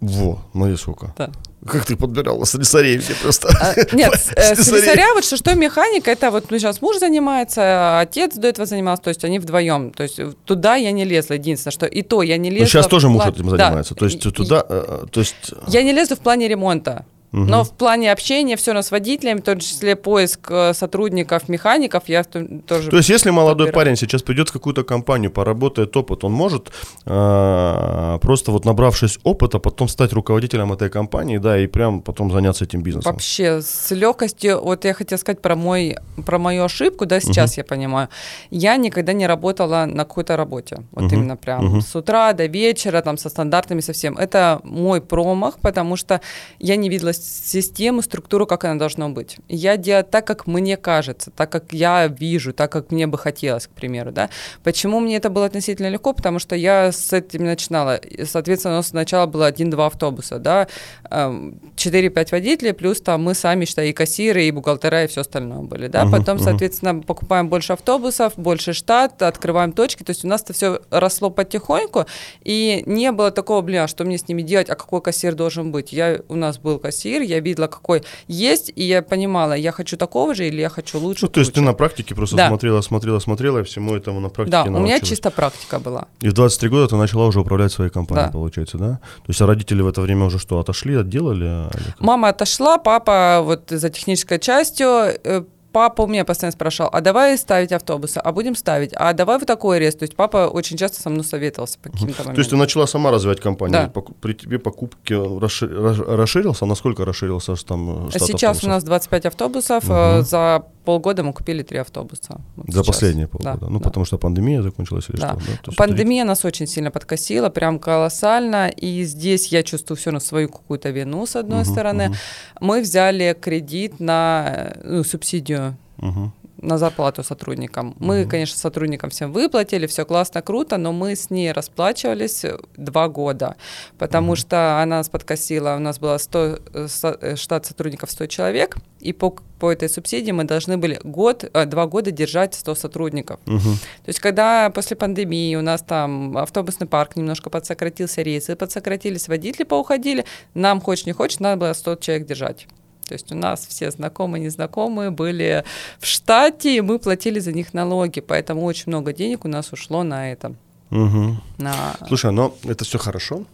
Во, 0.00 0.44
ну 0.52 0.72
и 0.72 0.76
сколько. 0.76 1.14
Да. 1.16 1.30
Как 1.66 1.86
ты 1.86 1.96
подбирала 1.96 2.44
слесарей 2.46 2.98
все 2.98 3.14
просто? 3.14 3.48
А, 3.60 3.74
нет, 3.94 4.12
э, 4.36 4.54
слесаря, 4.54 5.14
вот 5.14 5.24
что, 5.24 5.36
что 5.36 5.54
механика, 5.54 6.10
это 6.10 6.30
вот 6.30 6.50
ну, 6.50 6.58
сейчас 6.58 6.82
муж 6.82 6.98
занимается, 6.98 8.00
отец 8.00 8.34
до 8.34 8.48
этого 8.48 8.66
занимался, 8.66 9.02
то 9.04 9.08
есть 9.08 9.24
они 9.24 9.38
вдвоем. 9.38 9.90
То 9.92 10.02
есть 10.02 10.20
туда 10.44 10.76
я 10.76 10.92
не 10.92 11.04
лезла, 11.04 11.34
единственное, 11.34 11.72
что 11.72 11.86
и 11.86 12.02
то 12.02 12.22
я 12.22 12.36
не 12.36 12.50
лезла. 12.50 12.64
Ну, 12.64 12.68
сейчас 12.68 12.86
тоже 12.86 13.08
муж 13.08 13.24
этим 13.26 13.50
занимается, 13.50 13.94
то 13.94 14.04
есть 14.04 14.20
туда, 14.20 14.64
э, 14.68 15.06
то 15.10 15.20
есть... 15.20 15.34
Я 15.68 15.82
не 15.82 15.92
лезу 15.92 16.16
в 16.16 16.20
плане 16.20 16.48
ремонта. 16.48 17.06
Угу. 17.34 17.42
Но 17.42 17.64
в 17.64 17.72
плане 17.72 18.12
общения 18.12 18.56
все 18.56 18.70
равно 18.70 18.82
с 18.82 18.92
водителями, 18.92 19.40
в 19.40 19.42
том 19.42 19.58
числе 19.58 19.96
поиск 19.96 20.48
э, 20.50 20.72
сотрудников, 20.72 21.48
механиков, 21.48 22.04
я 22.06 22.22
тоже. 22.22 22.90
То 22.90 22.96
есть, 22.96 23.08
если 23.08 23.30
молодой 23.30 23.66
подбираю. 23.66 23.86
парень 23.86 23.96
сейчас 23.96 24.22
придет 24.22 24.50
в 24.50 24.52
какую-то 24.52 24.84
компанию, 24.84 25.32
поработает 25.32 25.96
опыт, 25.96 26.22
он 26.22 26.32
может 26.32 26.70
э, 27.06 28.18
просто 28.22 28.52
вот 28.52 28.64
набравшись 28.64 29.18
опыта, 29.24 29.58
потом 29.58 29.88
стать 29.88 30.12
руководителем 30.12 30.72
этой 30.72 30.90
компании, 30.90 31.38
да, 31.38 31.58
и 31.58 31.66
прям 31.66 32.02
потом 32.02 32.30
заняться 32.30 32.66
этим 32.66 32.82
бизнесом. 32.82 33.10
Вообще 33.12 33.60
с 33.62 33.90
легкостью. 33.90 34.60
Вот 34.62 34.84
я 34.84 34.94
хотела 34.94 35.18
сказать 35.18 35.42
про 35.42 35.56
мой 35.56 35.96
про 36.24 36.38
мою 36.38 36.64
ошибку, 36.64 37.04
да, 37.04 37.18
сейчас 37.18 37.52
угу. 37.52 37.60
я 37.60 37.64
понимаю. 37.64 38.08
Я 38.50 38.76
никогда 38.76 39.12
не 39.12 39.26
работала 39.26 39.86
на 39.86 40.04
какой-то 40.04 40.36
работе, 40.36 40.84
вот 40.92 41.06
угу. 41.06 41.14
именно 41.16 41.36
прям 41.36 41.64
угу. 41.64 41.80
с 41.80 41.96
утра 41.96 42.32
до 42.32 42.46
вечера, 42.46 43.02
там 43.02 43.18
со 43.18 43.28
стандартами 43.28 43.80
совсем. 43.80 44.16
Это 44.16 44.60
мой 44.62 45.00
промах, 45.00 45.58
потому 45.58 45.96
что 45.96 46.20
я 46.60 46.76
не 46.76 46.88
видела 46.88 47.12
систему, 47.24 48.02
структуру, 48.02 48.46
как 48.46 48.64
она 48.64 48.78
должна 48.78 49.08
быть. 49.08 49.38
Я 49.48 49.76
делаю 49.76 50.04
так, 50.04 50.26
как 50.26 50.46
мне 50.46 50.76
кажется, 50.76 51.30
так, 51.30 51.50
как 51.50 51.72
я 51.72 52.06
вижу, 52.06 52.52
так, 52.52 52.70
как 52.70 52.90
мне 52.90 53.06
бы 53.06 53.18
хотелось, 53.18 53.66
к 53.66 53.70
примеру, 53.70 54.12
да. 54.12 54.30
Почему 54.62 55.00
мне 55.00 55.16
это 55.16 55.30
было 55.30 55.46
относительно 55.46 55.88
легко? 55.88 56.12
Потому 56.12 56.38
что 56.38 56.54
я 56.56 56.92
с 56.92 57.12
этим 57.12 57.44
начинала. 57.44 58.00
Соответственно, 58.24 58.74
у 58.74 58.76
нас 58.78 58.88
сначала 58.88 59.26
было 59.26 59.46
один-два 59.46 59.86
автобуса, 59.86 60.38
да, 60.38 60.68
4-5 61.10 62.28
водителей, 62.30 62.72
плюс 62.72 63.00
там 63.00 63.22
мы 63.22 63.34
сами, 63.34 63.64
считай, 63.64 63.90
и 63.90 63.92
кассиры, 63.92 64.44
и 64.44 64.50
бухгалтера, 64.50 65.04
и 65.04 65.06
все 65.06 65.22
остальное 65.22 65.60
были, 65.60 65.88
да. 65.88 66.04
Uh-huh, 66.04 66.10
Потом, 66.10 66.38
uh-huh. 66.38 66.44
соответственно, 66.44 67.00
покупаем 67.00 67.48
больше 67.48 67.72
автобусов, 67.72 68.34
больше 68.36 68.72
штат, 68.72 69.22
открываем 69.22 69.72
точки, 69.72 70.02
то 70.02 70.10
есть 70.10 70.24
у 70.24 70.28
нас 70.28 70.42
это 70.42 70.52
все 70.52 70.80
росло 70.90 71.30
потихоньку, 71.30 72.06
и 72.42 72.82
не 72.86 73.12
было 73.12 73.30
такого, 73.30 73.60
блин, 73.62 73.82
а 73.82 73.88
что 73.88 74.04
мне 74.04 74.18
с 74.18 74.28
ними 74.28 74.42
делать, 74.42 74.70
а 74.70 74.74
какой 74.74 75.00
кассир 75.00 75.34
должен 75.34 75.72
быть? 75.72 75.92
Я, 75.92 76.20
у 76.28 76.34
нас 76.34 76.58
был 76.58 76.78
кассир, 76.78 77.13
эфир, 77.14 77.22
я 77.22 77.40
видела, 77.40 77.66
какой 77.66 78.02
есть, 78.28 78.72
и 78.74 78.84
я 78.84 79.02
понимала, 79.02 79.52
я 79.52 79.72
хочу 79.72 79.96
такого 79.96 80.34
же 80.34 80.46
или 80.46 80.60
я 80.60 80.68
хочу 80.68 80.98
лучше. 80.98 81.26
Ну, 81.26 81.28
то 81.28 81.40
есть 81.40 81.52
ты 81.52 81.60
на 81.60 81.72
практике 81.72 82.14
просто 82.14 82.36
да. 82.36 82.48
смотрела, 82.48 82.80
смотрела, 82.80 83.18
смотрела, 83.18 83.58
и 83.58 83.62
всему 83.62 83.94
этому 83.94 84.20
на 84.20 84.28
практике 84.28 84.64
Да, 84.64 84.64
у 84.64 84.80
меня 84.80 85.00
чисто 85.00 85.30
практика 85.30 85.78
была. 85.78 86.06
И 86.20 86.28
в 86.28 86.32
23 86.32 86.68
года 86.68 86.88
ты 86.88 86.96
начала 86.96 87.26
уже 87.26 87.40
управлять 87.40 87.72
своей 87.72 87.90
компанией, 87.90 88.26
да. 88.26 88.32
получается, 88.32 88.78
да? 88.78 88.98
То 88.98 89.28
есть 89.28 89.40
а 89.40 89.46
родители 89.46 89.82
в 89.82 89.88
это 89.88 90.00
время 90.00 90.24
уже 90.26 90.38
что, 90.38 90.58
отошли, 90.58 90.96
отделали? 90.96 91.68
Мама 91.98 92.28
отошла, 92.28 92.78
папа 92.78 93.40
вот 93.42 93.70
за 93.70 93.90
технической 93.90 94.38
частью, 94.38 94.88
э, 94.88 95.44
папа 95.74 96.02
у 96.02 96.06
меня 96.06 96.24
постоянно 96.24 96.52
спрашивал, 96.52 96.88
а 96.92 97.00
давай 97.00 97.36
ставить 97.36 97.72
автобусы, 97.72 98.18
а 98.18 98.32
будем 98.32 98.54
ставить, 98.54 98.92
а 98.94 99.12
давай 99.12 99.40
в 99.40 99.44
такой 99.44 99.78
арест. 99.78 99.98
То 99.98 100.04
есть 100.04 100.14
папа 100.14 100.46
очень 100.46 100.76
часто 100.76 101.02
со 101.02 101.10
мной 101.10 101.24
советовался 101.24 101.80
по 101.80 101.90
каким-то 101.90 102.22
моментам. 102.22 102.34
То 102.36 102.38
есть 102.38 102.50
ты 102.50 102.56
начала 102.56 102.86
сама 102.86 103.10
развивать 103.10 103.40
компанию, 103.40 103.90
да. 103.92 104.02
при 104.20 104.34
тебе 104.34 104.60
покупки 104.60 105.12
расширился, 105.12 106.64
насколько 106.64 107.04
расширился 107.04 107.56
там 107.56 108.08
штат 108.10 108.22
Сейчас 108.22 108.58
автобусов? 108.58 108.64
у 108.64 108.68
нас 108.68 108.84
25 108.84 109.26
автобусов, 109.26 109.84
угу. 109.84 110.22
за 110.22 110.64
полгода 110.84 111.22
мы 111.22 111.32
купили 111.32 111.62
три 111.62 111.78
автобуса. 111.78 112.40
Вот 112.56 112.66
За 112.66 112.72
сейчас. 112.72 112.86
последние 112.86 113.26
полгода. 113.26 113.58
Да, 113.60 113.66
ну, 113.68 113.78
да. 113.78 113.84
потому 113.84 114.04
что 114.04 114.18
пандемия 114.18 114.62
закончилась 114.62 115.06
или 115.08 115.20
да. 115.20 115.36
что? 115.40 115.70
Да? 115.70 115.72
Пандемия 115.76 116.22
три... 116.22 116.28
нас 116.28 116.44
очень 116.44 116.66
сильно 116.66 116.90
подкосила, 116.90 117.48
прям 117.48 117.78
колоссально. 117.78 118.68
И 118.68 119.02
здесь 119.04 119.48
я 119.48 119.62
чувствую 119.62 119.96
все 119.96 120.10
на 120.10 120.20
свою 120.20 120.48
какую-то 120.48 120.90
вину, 120.90 121.26
с 121.26 121.36
одной 121.36 121.62
угу, 121.62 121.70
стороны. 121.70 122.08
Угу. 122.08 122.16
Мы 122.60 122.80
взяли 122.82 123.36
кредит 123.40 123.98
на 123.98 124.74
ну, 124.84 125.04
субсидию. 125.04 125.63
Угу 126.04 126.32
на 126.64 126.78
зарплату 126.78 127.22
сотрудникам. 127.22 127.94
Мы, 127.98 128.24
конечно, 128.24 128.56
сотрудникам 128.56 129.10
всем 129.10 129.32
выплатили, 129.32 129.86
все 129.86 130.04
классно, 130.04 130.42
круто, 130.42 130.76
но 130.76 130.92
мы 130.92 131.14
с 131.14 131.30
ней 131.30 131.52
расплачивались 131.52 132.44
два 132.76 133.08
года, 133.08 133.56
потому 133.98 134.32
mm-hmm. 134.32 134.36
что 134.36 134.82
она 134.82 134.96
нас 134.96 135.08
подкосила, 135.08 135.76
у 135.76 135.78
нас 135.78 135.98
было 135.98 136.18
100, 136.18 136.58
э, 136.72 137.36
штат 137.36 137.66
сотрудников 137.66 138.10
100 138.10 138.26
человек, 138.26 138.76
и 139.00 139.12
по, 139.12 139.36
по 139.58 139.72
этой 139.72 139.88
субсидии 139.88 140.30
мы 140.30 140.44
должны 140.44 140.76
были 140.78 141.00
год, 141.04 141.44
э, 141.52 141.66
два 141.66 141.86
года 141.86 142.10
держать 142.10 142.54
100 142.54 142.74
сотрудников. 142.74 143.40
Угу. 143.46 143.58
То 143.58 144.08
есть 144.08 144.20
когда 144.20 144.70
после 144.70 144.96
пандемии 144.96 145.56
у 145.56 145.62
нас 145.62 145.82
там 145.82 146.36
автобусный 146.38 146.86
парк 146.86 147.16
немножко 147.16 147.50
подсократился, 147.50 148.22
рейсы 148.22 148.56
подсократились, 148.56 149.28
водители 149.28 149.64
поуходили, 149.64 150.24
нам 150.54 150.80
хочешь 150.80 151.06
не 151.06 151.12
хочешь, 151.12 151.40
надо 151.40 151.60
было 151.60 151.72
100 151.72 151.96
человек 151.96 152.26
держать. 152.26 152.66
То 153.04 153.14
есть 153.14 153.30
у 153.32 153.34
нас 153.34 153.66
все 153.66 153.90
знакомые, 153.90 154.44
незнакомые 154.44 155.10
были 155.10 155.64
в 155.98 156.06
штате, 156.06 156.76
и 156.76 156.80
мы 156.80 156.98
платили 156.98 157.38
за 157.38 157.52
них 157.52 157.74
налоги, 157.74 158.20
поэтому 158.20 158.64
очень 158.64 158.84
много 158.86 159.12
денег 159.12 159.44
у 159.44 159.48
нас 159.48 159.72
ушло 159.72 160.02
на 160.02 160.32
это. 160.32 160.54
Угу. 160.90 161.36
На... 161.58 161.74
Слушай, 162.08 162.32
но 162.32 162.54
это 162.64 162.84
все 162.84 162.98
хорошо. 162.98 163.44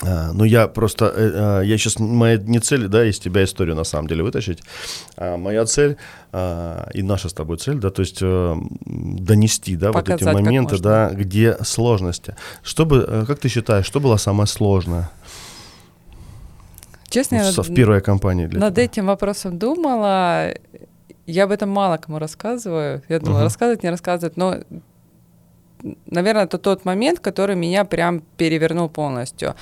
А, 0.00 0.32
ну, 0.32 0.44
я 0.44 0.68
просто, 0.68 1.12
а, 1.14 1.60
я 1.62 1.76
сейчас, 1.76 1.98
моя 1.98 2.36
не 2.36 2.60
цель, 2.60 2.86
да, 2.86 3.04
из 3.04 3.18
тебя 3.18 3.42
историю 3.42 3.74
на 3.74 3.84
самом 3.84 4.06
деле 4.06 4.22
вытащить. 4.22 4.60
А 5.16 5.36
моя 5.36 5.64
цель 5.66 5.96
и 6.32 7.02
наша 7.02 7.28
с 7.28 7.32
тобой 7.32 7.56
цель, 7.58 7.78
да, 7.78 7.90
то 7.90 8.02
есть 8.02 8.20
донести, 8.20 9.76
да, 9.76 9.92
Показать, 9.92 10.22
вот 10.22 10.30
эти 10.30 10.34
моменты, 10.34 10.78
да, 10.78 11.10
где 11.10 11.56
сложности. 11.64 12.36
Что 12.62 12.86
бы, 12.86 13.24
как 13.26 13.40
ты 13.40 13.48
считаешь, 13.48 13.86
что 13.86 13.98
было 13.98 14.16
самое 14.18 14.46
сложное? 14.46 15.10
Честно, 17.10 17.38
в, 17.42 17.58
в 17.58 17.74
первой 17.74 18.00
компании 18.00 18.46
для 18.46 18.60
Над 18.60 18.74
тебя? 18.74 18.84
этим 18.84 19.06
вопросом 19.06 19.58
думала. 19.58 20.54
Я 21.26 21.44
об 21.44 21.50
этом 21.50 21.70
мало 21.70 21.96
кому 21.98 22.18
рассказываю. 22.18 23.02
Я 23.08 23.20
думала, 23.20 23.40
uh-huh. 23.40 23.44
рассказывать, 23.44 23.82
не 23.82 23.90
рассказывать, 23.90 24.36
но 24.36 24.56
наверное, 26.06 26.44
это 26.44 26.58
тот 26.58 26.84
момент, 26.84 27.20
который 27.20 27.56
меня 27.56 27.84
прям 27.84 28.22
перевернул 28.36 28.88
полностью. 28.88 29.54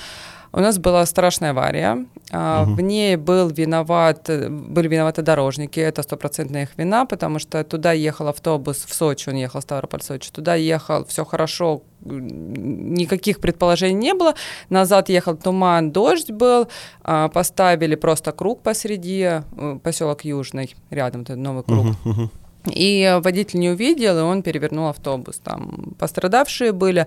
У 0.52 0.60
нас 0.60 0.78
была 0.78 1.04
страшная 1.06 1.50
авария. 1.50 2.06
Угу. 2.30 2.74
В 2.74 2.80
ней 2.80 3.16
был 3.16 3.48
виноват, 3.48 4.28
были 4.28 4.88
виноваты 4.88 5.22
дорожники, 5.22 5.78
это 5.78 6.02
стопроцентная 6.02 6.64
их 6.64 6.70
вина, 6.76 7.04
потому 7.04 7.38
что 7.38 7.62
туда 7.62 7.92
ехал 7.92 8.28
автобус 8.28 8.84
в 8.86 8.94
Сочи, 8.94 9.28
он 9.28 9.36
ехал 9.36 9.60
Ставрополь-Сочи, 9.60 10.30
туда 10.32 10.56
ехал, 10.56 11.04
все 11.04 11.24
хорошо, 11.24 11.82
никаких 12.04 13.40
предположений 13.40 13.94
не 13.94 14.14
было. 14.14 14.34
Назад 14.70 15.08
ехал 15.08 15.36
туман, 15.36 15.92
дождь 15.92 16.30
был, 16.30 16.68
а, 17.02 17.28
поставили 17.28 17.94
просто 17.94 18.32
круг 18.32 18.62
посреди, 18.62 19.22
э, 19.22 19.78
поселок 19.82 20.24
Южный, 20.24 20.74
рядом, 20.90 21.22
это 21.22 21.36
новый 21.36 21.62
круг. 21.62 21.86
Угу, 22.04 22.10
угу. 22.10 22.30
И 22.72 23.18
водитель 23.22 23.60
не 23.60 23.70
увидел, 23.70 24.18
и 24.18 24.22
он 24.22 24.42
перевернул 24.42 24.88
автобус. 24.88 25.38
Там 25.38 25.94
пострадавшие 25.98 26.72
были. 26.72 27.06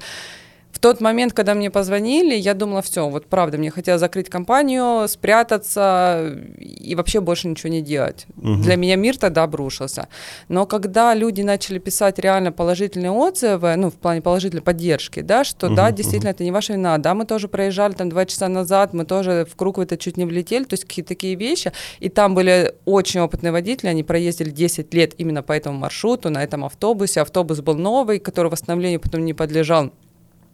В 0.80 0.82
тот 0.82 1.02
момент, 1.02 1.34
когда 1.34 1.56
мне 1.56 1.70
позвонили, 1.70 2.34
я 2.36 2.54
думала, 2.54 2.82
все, 2.82 3.10
вот 3.10 3.26
правда, 3.26 3.58
мне 3.58 3.70
хотелось 3.70 4.00
закрыть 4.00 4.30
компанию, 4.30 5.10
спрятаться 5.10 6.40
и 6.58 6.96
вообще 6.96 7.20
больше 7.20 7.50
ничего 7.50 7.70
не 7.70 7.82
делать. 7.82 8.26
Угу. 8.38 8.62
Для 8.62 8.78
меня 8.78 8.96
мир 8.96 9.18
тогда 9.18 9.44
обрушился. 9.44 10.08
Но 10.48 10.66
когда 10.66 11.14
люди 11.14 11.42
начали 11.42 11.80
писать 11.80 12.18
реально 12.18 12.54
положительные 12.54 13.12
отзывы, 13.12 13.76
ну, 13.76 13.90
в 13.90 13.96
плане 13.96 14.22
положительной 14.22 14.62
поддержки, 14.62 15.20
да, 15.20 15.44
что 15.44 15.68
угу, 15.68 15.76
да, 15.76 15.92
действительно, 15.92 16.30
угу. 16.30 16.36
это 16.36 16.44
не 16.46 16.52
ваша 16.52 16.72
вина, 16.72 16.98
да, 16.98 17.14
мы 17.14 17.26
тоже 17.26 17.50
проезжали 17.50 17.92
там 17.92 18.08
два 18.08 18.26
часа 18.26 18.48
назад, 18.48 18.94
мы 18.94 19.04
тоже 19.04 19.46
в 19.52 19.58
круг 19.58 19.80
в 19.80 19.82
это 19.82 19.98
чуть 19.98 20.16
не 20.16 20.24
влетели, 20.24 20.64
то 20.64 20.76
есть 20.76 20.86
какие-то 20.86 21.10
такие 21.10 21.36
вещи, 21.36 21.74
и 22.00 22.08
там 22.08 22.34
были 22.34 22.74
очень 22.86 23.20
опытные 23.20 23.52
водители, 23.52 23.90
они 23.90 24.04
проездили 24.04 24.50
10 24.50 24.94
лет 24.94 25.14
именно 25.18 25.44
по 25.44 25.52
этому 25.52 25.78
маршруту, 25.78 26.30
на 26.30 26.42
этом 26.42 26.64
автобусе, 26.64 27.20
автобус 27.20 27.60
был 27.60 27.76
новый, 27.76 28.20
который 28.20 28.50
восстановлению 28.50 29.02
потом 29.02 29.26
не 29.26 29.34
подлежал, 29.34 29.92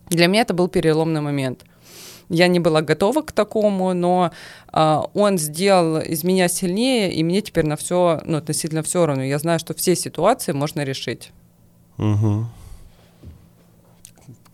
для 0.10 0.28
меня 0.28 0.42
это 0.42 0.54
был 0.54 0.68
переломный 0.68 1.22
момент. 1.22 1.66
Я 2.30 2.48
не 2.48 2.60
была 2.60 2.82
готова 2.82 3.22
к 3.22 3.32
такому, 3.32 3.94
но 3.94 4.32
э, 4.74 5.02
он 5.14 5.38
сделал 5.38 6.02
из 6.02 6.24
меня 6.24 6.48
сильнее, 6.48 7.14
и 7.14 7.24
мне 7.24 7.42
теперь 7.42 7.66
на 7.66 7.76
все, 7.76 8.22
ну, 8.26 8.38
относительно 8.38 8.82
все 8.82 9.06
равно. 9.06 9.24
Я 9.24 9.38
знаю, 9.38 9.60
что 9.60 9.74
все 9.76 9.96
ситуации 9.96 10.52
можно 10.52 10.84
решить. 10.84 11.32
Угу. 11.98 12.46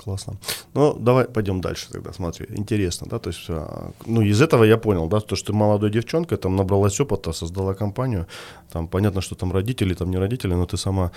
Классно. 0.04 0.34
Ну, 0.74 0.94
давай 1.00 1.26
пойдем 1.26 1.62
дальше 1.62 1.88
тогда, 1.92 2.12
смотри, 2.14 2.48
интересно, 2.58 3.08
да, 3.10 3.20
то 3.20 3.30
есть, 3.30 3.46
а, 3.50 3.92
ну, 4.08 4.22
из 4.22 4.42
этого 4.42 4.64
я 4.64 4.78
понял, 4.78 5.08
да, 5.08 5.20
то, 5.20 5.36
что 5.36 5.48
ты 5.48 5.54
молодой 5.54 5.92
девчонка, 5.92 6.38
там, 6.38 6.56
набралась 6.56 7.00
опыта, 7.00 7.34
создала 7.34 7.74
компанию, 7.76 8.26
там, 8.72 8.88
понятно, 8.88 9.22
что 9.22 9.36
там 9.36 9.52
родители, 9.52 9.94
там, 9.94 10.10
не 10.10 10.18
родители, 10.18 10.56
но 10.56 10.66
ты 10.66 10.78
сама 10.78 11.12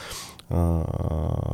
э, 0.50 0.54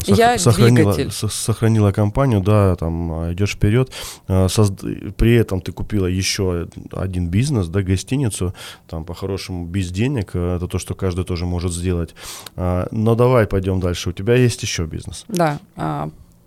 сох- 0.05 0.19
я 0.19 0.38
сохранила, 0.38 0.93
с- 1.11 1.29
сохранила 1.33 1.93
компанию, 1.93 2.40
да, 2.40 2.75
там, 2.77 3.33
идешь 3.33 3.53
вперед, 3.55 3.93
э, 4.29 4.49
созд- 4.49 5.12
при 5.16 5.35
этом 5.37 5.61
ты 5.61 5.73
купила 5.73 6.07
еще 6.07 6.66
один 6.93 7.29
бизнес, 7.29 7.69
да, 7.69 7.83
гостиницу, 7.83 8.53
там, 8.88 9.05
по-хорошему, 9.05 9.66
без 9.66 9.90
денег, 9.90 10.35
это 10.35 10.66
то, 10.66 10.79
что 10.79 10.95
каждый 10.95 11.25
тоже 11.25 11.47
может 11.47 11.73
сделать, 11.73 12.14
но 12.57 13.14
давай 13.14 13.47
пойдем 13.47 13.79
дальше, 13.81 14.11
у 14.11 14.12
тебя 14.12 14.35
есть 14.35 14.62
еще 14.62 14.85
бизнес. 14.87 15.25
Да, 15.29 15.59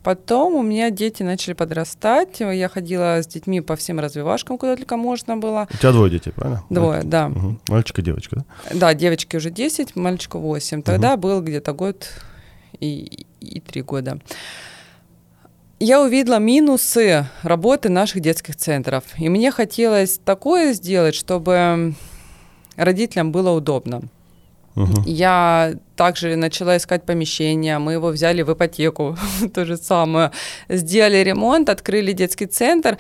Потом 0.04 0.56
у 0.56 0.62
меня 0.62 0.92
дети 0.92 1.24
начали 1.24 1.54
подрастать. 1.54 2.42
Я 2.42 2.68
ходила 2.68 3.22
с 3.24 3.28
детьми 3.28 3.62
по 3.62 3.78
всем 3.78 4.00
развивашкам, 4.00 4.58
куда 4.58 4.76
только 4.76 4.98
можно 4.98 5.38
было. 5.38 5.68
У 5.74 5.78
тебя 5.78 5.94
двое 5.94 6.12
детей, 6.12 6.32
правильно? 6.32 6.64
Двое, 6.70 7.04
да. 7.04 7.28
Угу. 7.28 7.60
Мальчик 7.70 8.00
и 8.00 8.02
девочка, 8.02 8.36
да? 8.36 8.46
Да, 8.74 8.94
девочки 8.94 9.38
уже 9.38 9.50
10, 9.50 9.96
мальчику 9.96 10.40
8. 10.40 10.82
Тогда 10.82 11.14
угу. 11.14 11.22
был 11.22 11.42
где-то 11.42 11.72
год 11.72 12.10
и, 12.80 13.26
и 13.40 13.62
три 13.62 13.82
года. 13.82 14.20
Я 15.80 16.02
увидела 16.02 16.40
минусы 16.40 17.26
работы 17.42 17.90
наших 17.90 18.22
детских 18.22 18.58
центров. 18.58 19.04
И 19.18 19.30
мне 19.30 19.52
хотелось 19.52 20.18
такое 20.18 20.74
сделать, 20.74 21.16
чтобы 21.16 21.96
родителям 22.76 23.32
было 23.32 23.52
удобно. 23.52 24.02
Угу. 24.76 25.04
Я 25.06 25.74
также 25.96 26.36
начала 26.36 26.78
искать 26.78 27.06
помещение, 27.06 27.78
мы 27.78 27.94
его 27.94 28.10
взяли 28.10 28.42
в 28.42 28.52
ипотеку, 28.52 29.18
то 29.54 29.66
же 29.66 29.78
самое. 29.78 30.32
Сделали 30.70 31.18
ремонт, 31.18 31.70
открыли 31.70 32.14
детский 32.14 32.48
центр, 32.48 32.98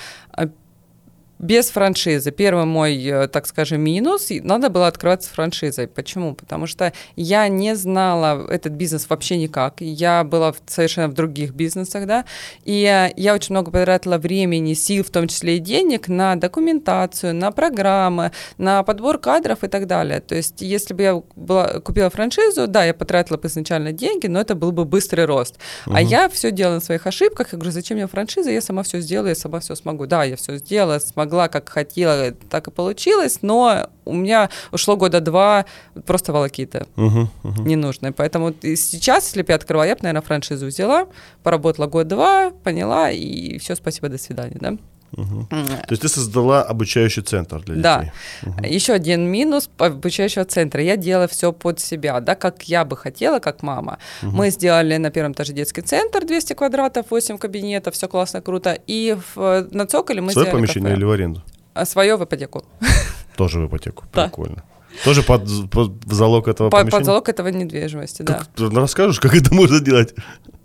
без 1.39 1.69
франшизы. 1.69 2.31
Первый 2.31 2.65
мой, 2.65 3.03
э, 3.03 3.27
так 3.27 3.47
скажем, 3.47 3.81
минус, 3.81 4.27
надо 4.29 4.69
было 4.69 4.87
открываться 4.87 5.29
франшизой. 5.29 5.87
Почему? 5.87 6.35
Потому 6.35 6.67
что 6.67 6.93
я 7.15 7.47
не 7.47 7.75
знала 7.75 8.47
этот 8.49 8.73
бизнес 8.73 9.09
вообще 9.09 9.37
никак. 9.37 9.81
Я 9.81 10.23
была 10.23 10.53
совершенно 10.65 11.07
в 11.09 11.13
других 11.13 11.53
бизнесах, 11.53 12.05
да, 12.05 12.25
и 12.63 12.83
э, 12.83 13.13
я 13.17 13.33
очень 13.33 13.53
много 13.53 13.71
потратила 13.71 14.17
времени, 14.17 14.73
сил, 14.73 15.03
в 15.03 15.09
том 15.09 15.27
числе 15.27 15.57
и 15.57 15.59
денег, 15.59 16.07
на 16.07 16.35
документацию, 16.35 17.35
на 17.35 17.51
программы, 17.51 18.31
на 18.57 18.83
подбор 18.83 19.17
кадров 19.17 19.63
и 19.63 19.67
так 19.67 19.87
далее. 19.87 20.19
То 20.19 20.35
есть, 20.35 20.61
если 20.61 20.93
бы 20.93 21.03
я 21.03 21.21
была, 21.35 21.79
купила 21.79 22.09
франшизу, 22.09 22.67
да, 22.67 22.85
я 22.85 22.93
потратила 22.93 23.37
бы 23.37 23.47
изначально 23.47 23.91
деньги, 23.91 24.27
но 24.27 24.39
это 24.39 24.55
был 24.55 24.71
бы 24.71 24.85
быстрый 24.85 25.25
рост. 25.25 25.55
Угу. 25.85 25.95
А 25.95 26.01
я 26.01 26.29
все 26.29 26.51
делала 26.51 26.75
на 26.75 26.81
своих 26.81 27.05
ошибках. 27.07 27.51
Я 27.51 27.57
говорю, 27.57 27.71
зачем 27.71 27.97
мне 27.97 28.07
франшиза? 28.07 28.51
Я 28.51 28.61
сама 28.61 28.83
все 28.83 28.99
сделаю, 28.99 29.29
я 29.29 29.35
сама 29.35 29.59
все 29.59 29.75
смогу. 29.75 30.05
Да, 30.05 30.23
я 30.23 30.35
все 30.35 30.57
сделала, 30.57 30.99
смогла 31.23 31.43
могла, 31.43 31.47
как 31.47 31.69
хотела, 31.69 32.31
так 32.49 32.67
и 32.67 32.71
получилось, 32.71 33.39
но 33.41 33.89
у 34.05 34.13
меня 34.13 34.49
ушло 34.71 34.97
года 34.97 35.21
два 35.21 35.65
просто 36.05 36.33
волокиты 36.33 36.85
угу, 36.95 37.29
угу. 37.43 37.63
ненужные. 37.63 38.11
Поэтому 38.11 38.53
сейчас, 38.61 39.25
если 39.27 39.41
бы 39.41 39.51
я 39.51 39.55
открывала, 39.55 39.87
я 39.87 39.95
бы, 39.95 40.01
наверное, 40.03 40.21
франшизу 40.21 40.65
взяла, 40.65 41.07
поработала 41.43 41.87
год-два, 41.87 42.51
поняла, 42.63 43.11
и 43.11 43.57
все, 43.57 43.75
спасибо, 43.75 44.09
до 44.09 44.17
свидания, 44.17 44.57
да? 44.59 44.77
Угу. 45.15 45.47
То 45.49 45.91
есть 45.91 46.01
ты 46.01 46.07
создала 46.07 46.63
обучающий 46.63 47.23
центр 47.23 47.61
для 47.61 47.75
детей. 47.75 48.11
Да. 48.43 48.49
Угу. 48.49 48.65
Еще 48.65 48.93
один 48.93 49.31
минус 49.31 49.69
обучающего 49.77 50.45
центра. 50.45 50.81
Я 50.81 50.97
делала 50.97 51.27
все 51.27 51.51
под 51.51 51.79
себя, 51.79 52.19
да, 52.19 52.35
как 52.35 52.63
я 52.63 52.85
бы 52.85 52.97
хотела, 52.97 53.39
как 53.39 53.63
мама. 53.63 53.99
Угу. 54.21 54.31
Мы 54.31 54.49
сделали 54.49 54.97
на 54.97 55.11
первом 55.11 55.33
этаже 55.33 55.53
детский 55.53 55.81
центр, 55.81 56.25
200 56.25 56.53
квадратов, 56.53 57.05
8 57.11 57.37
кабинетов, 57.37 57.93
все 57.93 58.07
классно, 58.07 58.41
круто. 58.41 58.77
И 58.87 59.17
в, 59.35 59.67
на 59.71 59.85
цоколе 59.85 60.21
мы 60.21 60.31
Свое 60.31 60.45
сделали 60.45 60.61
помещение 60.61 60.89
кафе. 60.89 60.97
или 60.97 61.05
в 61.05 61.11
аренду? 61.11 61.43
А 61.73 61.85
свое 61.85 62.15
в 62.17 62.23
ипотеку. 62.23 62.63
Тоже 63.35 63.59
в 63.59 63.67
ипотеку, 63.67 64.05
прикольно. 64.11 64.63
Тоже 65.03 65.23
под, 65.23 65.43
под 65.71 65.91
залог 66.05 66.47
этого 66.47 66.69
под, 66.69 66.81
помещения? 66.81 66.99
Под 66.99 67.05
залог 67.05 67.29
этого 67.29 67.47
недвижимости, 67.47 68.23
как, 68.23 68.47
да. 68.55 68.81
Расскажешь, 68.81 69.19
как 69.19 69.35
это 69.35 69.53
можно 69.53 69.79
делать? 69.79 70.13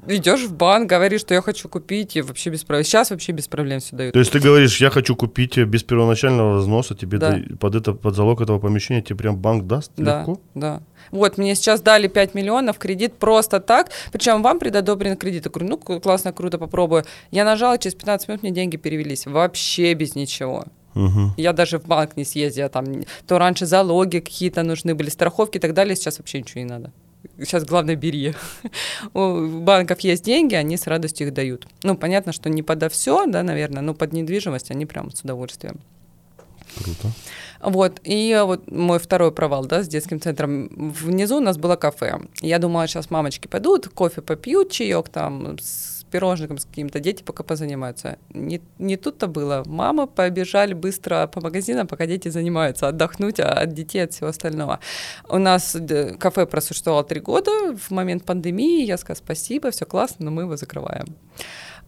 Идешь 0.08 0.44
в 0.44 0.54
банк, 0.54 0.88
говоришь, 0.88 1.20
что 1.20 1.34
я 1.34 1.42
хочу 1.42 1.68
купить, 1.68 2.16
и 2.16 2.22
вообще 2.22 2.50
без 2.50 2.64
проблем. 2.64 2.84
Сейчас 2.84 3.10
вообще 3.10 3.32
без 3.32 3.48
проблем 3.48 3.80
все 3.80 3.96
дают. 3.96 4.12
То 4.12 4.18
есть 4.18 4.32
ты 4.32 4.40
говоришь, 4.40 4.80
я 4.80 4.90
хочу 4.90 5.16
купить 5.16 5.58
без 5.58 5.82
первоначального 5.82 6.58
взноса, 6.58 6.94
тебе 6.94 7.18
да. 7.18 7.38
под, 7.60 7.74
это, 7.74 7.92
под 7.92 8.14
залог 8.14 8.40
этого 8.40 8.58
помещения 8.58 9.02
тебе 9.02 9.16
прям 9.16 9.36
банк 9.36 9.66
даст 9.66 9.92
да, 9.96 10.20
легко? 10.20 10.40
Да, 10.54 10.82
Вот, 11.10 11.38
мне 11.38 11.54
сейчас 11.54 11.80
дали 11.80 12.08
5 12.08 12.34
миллионов 12.34 12.78
кредит 12.78 13.14
просто 13.18 13.60
так, 13.60 13.90
причем 14.12 14.42
вам 14.42 14.58
предодобрен 14.58 15.16
кредит. 15.16 15.44
Я 15.44 15.50
говорю, 15.50 15.70
ну, 15.70 16.00
классно, 16.00 16.32
круто, 16.32 16.58
попробую. 16.58 17.04
Я 17.30 17.44
нажала, 17.44 17.78
через 17.78 17.94
15 17.94 18.28
минут 18.28 18.42
мне 18.42 18.52
деньги 18.52 18.76
перевелись, 18.76 19.26
вообще 19.26 19.94
без 19.94 20.14
ничего. 20.14 20.64
Мгм. 20.94 21.34
Я 21.36 21.52
даже 21.52 21.78
в 21.78 21.86
банк 21.86 22.16
не 22.16 22.24
съездила, 22.24 22.68
там, 22.68 22.84
то 23.26 23.38
раньше 23.38 23.66
залоги 23.66 24.18
какие-то 24.18 24.62
нужны 24.62 24.94
были, 24.94 25.10
страховки 25.10 25.58
и 25.58 25.60
так 25.60 25.74
далее, 25.74 25.94
сейчас 25.94 26.18
вообще 26.18 26.38
ничего 26.38 26.60
не 26.60 26.68
надо. 26.68 26.92
Сейчас 27.38 27.64
главное 27.64 27.94
бери. 27.94 28.34
У 29.14 29.46
банков 29.60 30.00
есть 30.00 30.24
деньги, 30.24 30.54
они 30.54 30.76
с 30.76 30.86
радостью 30.86 31.28
их 31.28 31.34
дают. 31.34 31.66
Ну, 31.84 31.96
понятно, 31.96 32.32
что 32.32 32.50
не 32.50 32.62
подо 32.62 32.88
все, 32.88 33.26
да, 33.26 33.42
наверное, 33.42 33.82
но 33.82 33.94
под 33.94 34.12
недвижимость 34.12 34.70
они 34.70 34.86
прям 34.86 35.10
с 35.10 35.20
удовольствием. 35.22 35.80
Круто. 36.76 37.12
Вот, 37.60 38.00
и 38.04 38.40
вот 38.44 38.70
мой 38.70 38.98
второй 38.98 39.32
провал, 39.32 39.66
да, 39.66 39.82
с 39.82 39.88
детским 39.88 40.20
центром. 40.20 40.68
Внизу 40.92 41.38
у 41.38 41.40
нас 41.40 41.56
было 41.56 41.76
кафе. 41.76 42.20
Я 42.40 42.58
думала, 42.58 42.86
сейчас 42.86 43.10
мамочки 43.10 43.48
пойдут, 43.48 43.88
кофе 43.88 44.20
попьют, 44.20 44.70
чаек 44.70 45.08
там 45.08 45.58
с 45.58 45.97
пирожником 46.08 46.58
с 46.58 46.64
каким-то, 46.64 47.00
дети 47.00 47.22
пока 47.22 47.42
позанимаются. 47.42 48.18
Не, 48.30 48.60
не 48.78 48.96
тут-то 48.96 49.26
было. 49.26 49.62
Мамы 49.66 50.06
побежали 50.06 50.74
быстро 50.74 51.26
по 51.26 51.40
магазинам, 51.40 51.86
пока 51.86 52.06
дети 52.06 52.28
занимаются, 52.28 52.88
отдохнуть 52.88 53.40
а 53.40 53.52
от 53.52 53.72
детей, 53.72 54.00
от 54.00 54.12
всего 54.12 54.28
остального. 54.28 54.80
У 55.28 55.38
нас 55.38 55.74
д- 55.74 56.14
кафе 56.14 56.46
просуществовало 56.46 57.04
три 57.04 57.20
года. 57.20 57.50
В 57.76 57.90
момент 57.90 58.24
пандемии 58.24 58.84
я 58.84 58.96
сказала 58.98 59.24
спасибо, 59.24 59.70
все 59.70 59.86
классно, 59.86 60.26
но 60.26 60.30
мы 60.30 60.42
его 60.42 60.56
закрываем. 60.56 61.16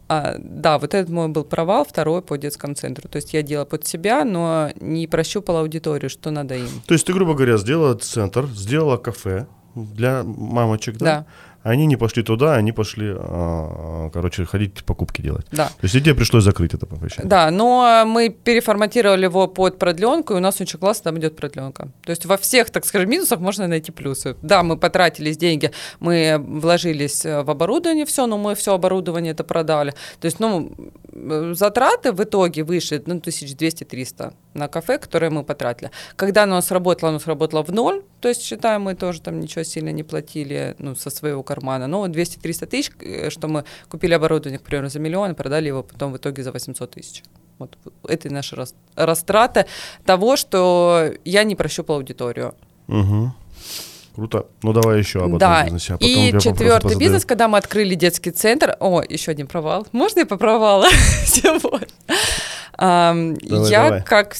А, 0.07 0.35
да, 0.39 0.77
вот 0.77 0.93
этот 0.93 1.09
мой 1.09 1.29
был 1.29 1.45
провал, 1.45 1.85
второй 1.85 2.21
по 2.21 2.37
детскому 2.37 2.73
центру. 2.73 3.07
То 3.07 3.15
есть 3.15 3.33
я 3.33 3.41
делала 3.43 3.63
под 3.65 3.87
себя, 3.87 4.25
но 4.25 4.69
не 4.81 5.07
прощупала 5.07 5.61
аудиторию, 5.61 6.09
что 6.09 6.31
надо 6.31 6.55
им. 6.55 6.67
То 6.85 6.93
есть 6.93 7.05
ты, 7.05 7.13
грубо 7.13 7.33
говоря, 7.33 7.55
сделала 7.55 7.95
центр, 7.95 8.45
сделала 8.47 8.97
кафе 8.97 9.47
для 9.73 10.23
мамочек, 10.23 10.97
да? 10.97 11.05
Да. 11.05 11.25
Они 11.63 11.85
не 11.85 11.97
пошли 11.97 12.23
туда, 12.23 12.55
они 12.55 12.71
пошли, 12.71 13.13
а, 13.15 14.09
короче, 14.11 14.45
ходить 14.45 14.83
покупки 14.83 15.21
делать. 15.21 15.45
Да. 15.51 15.67
То 15.67 15.83
есть 15.83 15.95
и 15.95 16.01
тебе 16.01 16.15
пришлось 16.15 16.43
закрыть 16.43 16.73
это 16.73 16.85
помещение. 16.85 17.29
Да, 17.29 17.51
но 17.51 18.03
мы 18.05 18.29
переформатировали 18.29 19.25
его 19.25 19.47
под 19.47 19.77
продленку, 19.77 20.33
и 20.33 20.37
у 20.37 20.39
нас 20.39 20.61
очень 20.61 20.79
классно 20.79 21.11
там 21.11 21.19
идет 21.19 21.35
продленка. 21.35 21.89
То 22.03 22.11
есть 22.11 22.25
во 22.25 22.37
всех, 22.37 22.69
так 22.69 22.85
скажем, 22.85 23.09
минусах 23.09 23.39
можно 23.39 23.67
найти 23.67 23.91
плюсы. 23.91 24.35
Да, 24.41 24.63
мы 24.63 24.77
потратились 24.77 25.37
деньги, 25.37 25.71
мы 25.99 26.37
вложились 26.39 27.25
э, 27.25 27.43
в 27.43 27.49
оборудование 27.49 28.05
все, 28.05 28.27
но 28.27 28.37
мы 28.37 28.55
все 28.55 28.73
оборудование 28.73 29.33
это 29.33 29.43
продали. 29.43 29.93
То 30.19 30.25
есть, 30.25 30.39
ну, 30.39 30.71
э, 31.13 31.53
затраты 31.55 32.11
в 32.11 32.23
итоге 32.23 32.63
вышли, 32.63 33.01
ну, 33.05 33.15
1200-300 33.15 34.33
на 34.53 34.67
кафе, 34.67 34.97
которые 34.97 35.29
мы 35.29 35.43
потратили. 35.43 35.91
Когда 36.15 36.43
оно 36.43 36.61
сработало, 36.61 37.09
оно 37.09 37.19
сработало 37.19 37.63
в 37.63 37.71
ноль, 37.71 38.01
то 38.19 38.29
есть, 38.29 38.41
считаем, 38.41 38.83
мы 38.83 38.95
тоже 38.95 39.21
там 39.21 39.39
ничего 39.39 39.63
сильно 39.63 39.91
не 39.91 40.03
платили, 40.03 40.75
ну, 40.79 40.95
со 40.95 41.09
своего 41.09 41.43
кармана. 41.51 41.87
Но 41.87 42.07
200-300 42.07 42.65
тысяч, 42.65 42.91
э, 42.99 43.29
что 43.29 43.47
мы 43.47 43.63
купили 43.89 44.13
оборудование, 44.13 44.59
к 44.59 44.63
примеру, 44.63 44.89
за 44.89 44.99
миллион, 44.99 45.35
продали 45.35 45.67
его 45.67 45.83
потом 45.83 46.13
в 46.13 46.17
итоге 46.17 46.43
за 46.43 46.51
800 46.51 46.91
тысяч. 46.91 47.23
Вот 47.59 47.77
это 48.07 48.33
наши 48.33 48.55
рас- 48.55 48.75
растраты 48.95 49.65
того, 50.05 50.37
что 50.37 51.11
я 51.25 51.43
не 51.43 51.55
прощупала 51.55 51.97
аудиторию. 51.97 52.53
Угу. 52.87 53.33
Круто. 54.15 54.45
Ну 54.63 54.73
давай 54.73 54.99
еще 54.99 55.19
об 55.19 55.25
одном 55.25 55.39
да, 55.39 55.63
бизнесе, 55.63 55.93
а 55.93 55.97
потом 55.97 56.09
и 56.09 56.39
четвертый 56.39 56.97
бизнес, 56.97 57.25
когда 57.25 57.47
мы 57.47 57.57
открыли 57.57 57.95
детский 57.95 58.31
центр. 58.31 58.75
О, 58.79 59.01
еще 59.01 59.31
один 59.31 59.47
провал. 59.47 59.87
Можно 59.91 60.19
я 60.19 60.25
по 60.25 60.37
провалу 60.37 60.85
сегодня? 61.25 61.87
Я 63.69 64.01
как 64.01 64.35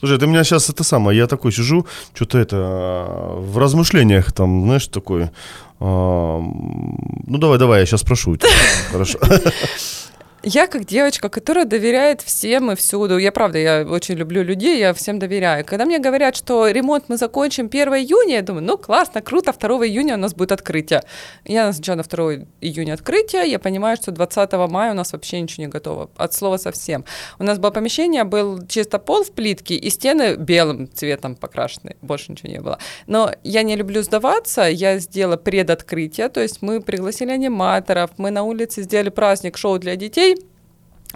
Слушай, 0.00 0.18
ты 0.18 0.26
меня 0.28 0.44
сейчас 0.44 0.70
это 0.70 0.84
самое, 0.84 1.18
я 1.18 1.26
такой 1.26 1.50
сижу, 1.50 1.86
что-то 2.14 2.38
это 2.38 2.56
а, 2.56 3.40
в 3.40 3.58
размышлениях 3.58 4.32
там, 4.32 4.62
знаешь, 4.64 4.86
такой. 4.86 5.30
А, 5.80 6.40
ну 6.40 7.38
давай, 7.38 7.58
давай, 7.58 7.80
я 7.80 7.86
сейчас 7.86 8.00
спрошу 8.00 8.32
у 8.32 8.36
тебя. 8.36 8.48
Хорошо. 8.90 9.18
Я 10.44 10.68
как 10.68 10.84
девочка, 10.84 11.28
которая 11.28 11.64
доверяет 11.64 12.22
всем 12.22 12.70
и 12.70 12.76
всюду. 12.76 13.18
Я 13.18 13.32
правда, 13.32 13.58
я 13.58 13.82
очень 13.82 14.14
люблю 14.14 14.44
людей, 14.44 14.78
я 14.78 14.94
всем 14.94 15.18
доверяю. 15.18 15.64
Когда 15.64 15.84
мне 15.84 15.98
говорят, 15.98 16.36
что 16.36 16.68
ремонт 16.68 17.08
мы 17.08 17.16
закончим 17.16 17.66
1 17.66 17.88
июня, 17.94 18.36
я 18.36 18.42
думаю, 18.42 18.64
ну 18.64 18.78
классно, 18.78 19.20
круто, 19.20 19.52
2 19.52 19.68
июня 19.86 20.14
у 20.14 20.18
нас 20.18 20.34
будет 20.34 20.52
открытие. 20.52 21.02
Я 21.44 21.66
назначаю 21.66 21.98
на 21.98 22.04
2 22.04 22.46
июня 22.60 22.94
открытие, 22.94 23.50
я 23.50 23.58
понимаю, 23.58 23.96
что 23.96 24.12
20 24.12 24.52
мая 24.70 24.92
у 24.92 24.94
нас 24.94 25.12
вообще 25.12 25.40
ничего 25.40 25.64
не 25.64 25.68
готово. 25.68 26.08
От 26.16 26.34
слова 26.34 26.56
совсем. 26.56 27.04
У 27.40 27.42
нас 27.42 27.58
было 27.58 27.72
помещение, 27.72 28.22
был 28.22 28.64
чисто 28.68 29.00
пол 29.00 29.24
в 29.24 29.32
плитке 29.32 29.74
и 29.74 29.90
стены 29.90 30.36
белым 30.36 30.88
цветом 30.92 31.34
покрашены. 31.34 31.96
Больше 32.00 32.30
ничего 32.30 32.52
не 32.52 32.60
было. 32.60 32.78
Но 33.08 33.32
я 33.42 33.64
не 33.64 33.74
люблю 33.74 34.02
сдаваться, 34.04 34.62
я 34.62 35.00
сделала 35.00 35.36
предоткрытие, 35.36 36.28
то 36.28 36.40
есть 36.40 36.62
мы 36.62 36.80
пригласили 36.80 37.32
аниматоров, 37.32 38.12
мы 38.18 38.30
на 38.30 38.44
улице 38.44 38.82
сделали 38.82 39.10
праздник, 39.10 39.58
шоу 39.58 39.80
для 39.80 39.96
детей, 39.96 40.27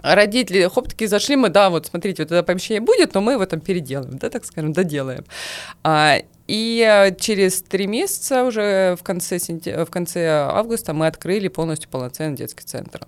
родители, 0.01 0.67
хоп, 0.67 0.87
такие 0.87 1.07
зашли, 1.07 1.35
мы, 1.35 1.49
да, 1.49 1.69
вот 1.69 1.87
смотрите, 1.87 2.23
вот 2.23 2.31
это 2.31 2.43
помещение 2.43 2.81
будет, 2.81 3.13
но 3.13 3.21
мы 3.21 3.33
его 3.33 3.45
там 3.45 3.59
переделаем, 3.61 4.17
да, 4.17 4.29
так 4.29 4.45
скажем, 4.45 4.73
доделаем. 4.73 5.23
А, 5.83 6.17
и 6.47 6.85
э, 6.85 7.15
через 7.15 7.61
три 7.61 7.87
месяца 7.87 8.43
уже 8.43 8.95
в 8.99 9.03
конце, 9.03 9.37
сентя- 9.37 9.85
в 9.85 9.89
конце 9.89 10.27
августа 10.29 10.93
мы 10.93 11.07
открыли 11.07 11.47
полностью 11.47 11.89
полноценный 11.89 12.35
детский 12.35 12.63
центр. 12.63 13.07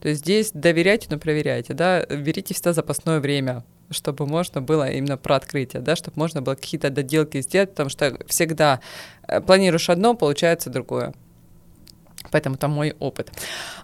То 0.00 0.08
есть 0.08 0.22
здесь 0.22 0.50
доверяйте, 0.52 1.06
но 1.10 1.18
проверяйте, 1.18 1.72
да, 1.74 2.04
берите 2.06 2.54
всегда 2.54 2.72
запасное 2.72 3.20
время, 3.20 3.64
чтобы 3.90 4.26
можно 4.26 4.60
было 4.60 4.90
именно 4.90 5.16
про 5.16 5.36
открытие, 5.36 5.82
да, 5.82 5.94
чтобы 5.96 6.18
можно 6.18 6.42
было 6.42 6.54
какие-то 6.54 6.90
доделки 6.90 7.40
сделать, 7.40 7.70
потому 7.70 7.90
что 7.90 8.18
всегда 8.26 8.80
э, 9.28 9.40
планируешь 9.40 9.88
одно, 9.88 10.14
получается 10.14 10.70
другое. 10.70 11.14
Поэтому 12.30 12.56
это 12.56 12.68
мой 12.68 12.94
опыт. 12.98 13.30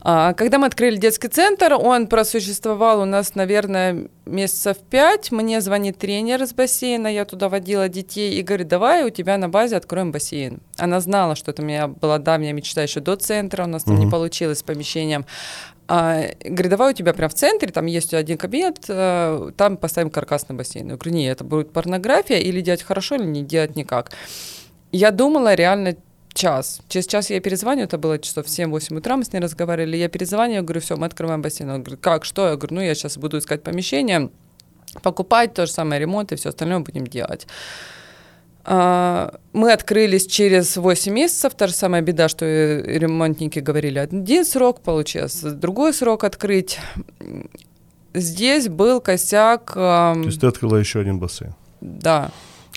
А, 0.03 0.33
Когда 0.33 0.59
мы 0.59 0.67
открыли 0.67 0.97
детский 0.97 1.29
центр, 1.29 1.75
он 1.75 2.07
просуществовал 2.07 3.03
у 3.03 3.05
нас, 3.05 3.35
наверное, 3.35 4.09
месяцев 4.25 4.79
пять. 4.79 5.31
Мне 5.31 5.61
звонит 5.61 5.99
тренер 5.99 6.43
из 6.43 6.55
бассейна, 6.55 7.09
я 7.09 7.25
туда 7.25 7.49
водила 7.49 7.89
детей 7.89 8.39
и 8.39 8.43
говорит, 8.43 8.69
давай 8.69 9.05
у 9.05 9.11
тебя 9.11 9.37
на 9.37 9.49
базе 9.49 9.77
откроем 9.77 10.11
бассейн. 10.11 10.61
Она 10.79 11.01
знала, 11.01 11.35
что 11.37 11.51
это 11.51 11.63
у 11.63 11.67
меня 11.67 11.89
была 11.89 12.19
давняя 12.19 12.53
мечта 12.53 12.83
еще 12.83 13.01
до 13.01 13.17
центра, 13.17 13.65
у 13.65 13.67
нас 13.67 13.85
там 13.85 13.99
не 13.99 14.11
получилось 14.11 14.59
с 14.59 14.63
помещением. 14.63 15.27
А, 15.87 16.23
говорит, 16.45 16.71
давай 16.71 16.93
у 16.93 16.95
тебя 16.95 17.13
прям 17.13 17.29
в 17.29 17.35
центре, 17.35 17.71
там 17.73 17.87
есть 17.87 18.15
один 18.15 18.39
кабинет, 18.39 18.85
э, 18.87 19.51
там 19.57 19.77
поставим 19.77 20.11
каркасный 20.11 20.55
бассейн. 20.55 20.89
Я 20.89 20.95
говорю, 20.95 21.11
нет, 21.11 21.33
это 21.33 21.45
будет 21.45 21.73
порнография, 21.73 22.39
или 22.39 22.61
делать 22.61 22.83
хорошо, 22.83 23.17
или 23.17 23.25
не 23.25 23.43
делать 23.43 23.75
никак. 23.75 24.13
Я 24.93 25.11
думала 25.11 25.55
реально 25.55 25.97
час. 26.35 26.81
Через 26.89 27.07
час 27.07 27.31
я 27.31 27.41
перезвоню, 27.41 27.85
это 27.85 27.99
было 27.99 28.19
часов 28.19 28.47
7-8 28.47 28.97
утра, 28.99 29.17
мы 29.17 29.25
с 29.25 29.33
ней 29.33 29.41
разговаривали, 29.41 29.97
я 29.97 30.09
перезвоню, 30.09 30.55
я 30.55 30.63
говорю, 30.63 30.81
все, 30.81 30.97
мы 30.97 31.07
открываем 31.07 31.43
бассейн. 31.43 31.71
Она 31.71 31.79
говорит, 31.79 32.01
как, 32.01 32.25
что? 32.25 32.49
Я 32.49 32.57
говорю, 32.57 32.77
ну, 32.77 32.81
я 32.83 32.95
сейчас 32.95 33.19
буду 33.19 33.39
искать 33.39 33.63
помещение, 33.63 34.31
покупать, 35.03 35.55
то 35.55 35.67
же 35.67 35.73
самое, 35.73 36.01
ремонт 36.01 36.33
и 36.33 36.37
все 36.37 36.49
остальное 36.51 36.81
будем 36.81 37.07
делать. 37.07 37.47
А, 38.65 39.39
Мы 39.53 39.73
открылись 39.73 40.27
через 40.27 40.77
8 40.77 41.13
месяцев. 41.13 41.55
Та 41.55 41.67
же 41.67 41.73
самая 41.73 42.03
беда, 42.03 42.29
что 42.29 42.45
и 42.47 42.99
ремонтники 42.99 43.59
говорили, 43.59 43.99
один 43.99 44.45
срок 44.45 44.81
получился, 44.81 45.51
другой 45.53 45.93
срок 45.95 46.25
открыть. 46.25 46.79
Здесь 48.13 48.69
был 48.69 49.01
косяк, 49.01 49.73
ам, 49.77 50.23
То 50.23 50.29
есть 50.29 50.41
ты 50.41 50.47
открыла 50.47 50.77
еще 50.77 51.01
один 51.01 51.19
бассейн. 51.19 51.55
да, 51.81 52.31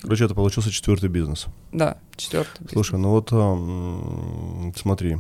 Короче, 0.04 0.26
это 0.26 0.36
получился 0.36 0.70
четвертый 0.72 1.10
бизнес. 1.10 1.48
да, 1.72 1.98
четвертый. 2.16 2.68
Слушай, 2.72 3.00
ну 3.00 3.10
вот 3.10 3.30
смотри, 4.78 5.18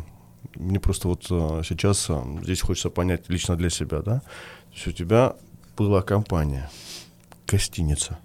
мне 0.55 0.79
просто 0.79 1.07
вот 1.07 1.25
а, 1.31 1.61
сейчас 1.63 2.09
здесь 2.43 2.61
хочется 2.61 2.89
понять 2.89 3.29
лично 3.29 3.55
для 3.55 3.69
себя, 3.69 4.01
да? 4.01 4.19
То 4.19 4.73
есть 4.75 4.87
у 4.87 4.91
тебя 4.91 5.33
была 5.77 6.01
компания, 6.01 6.69
гостиница, 7.47 8.19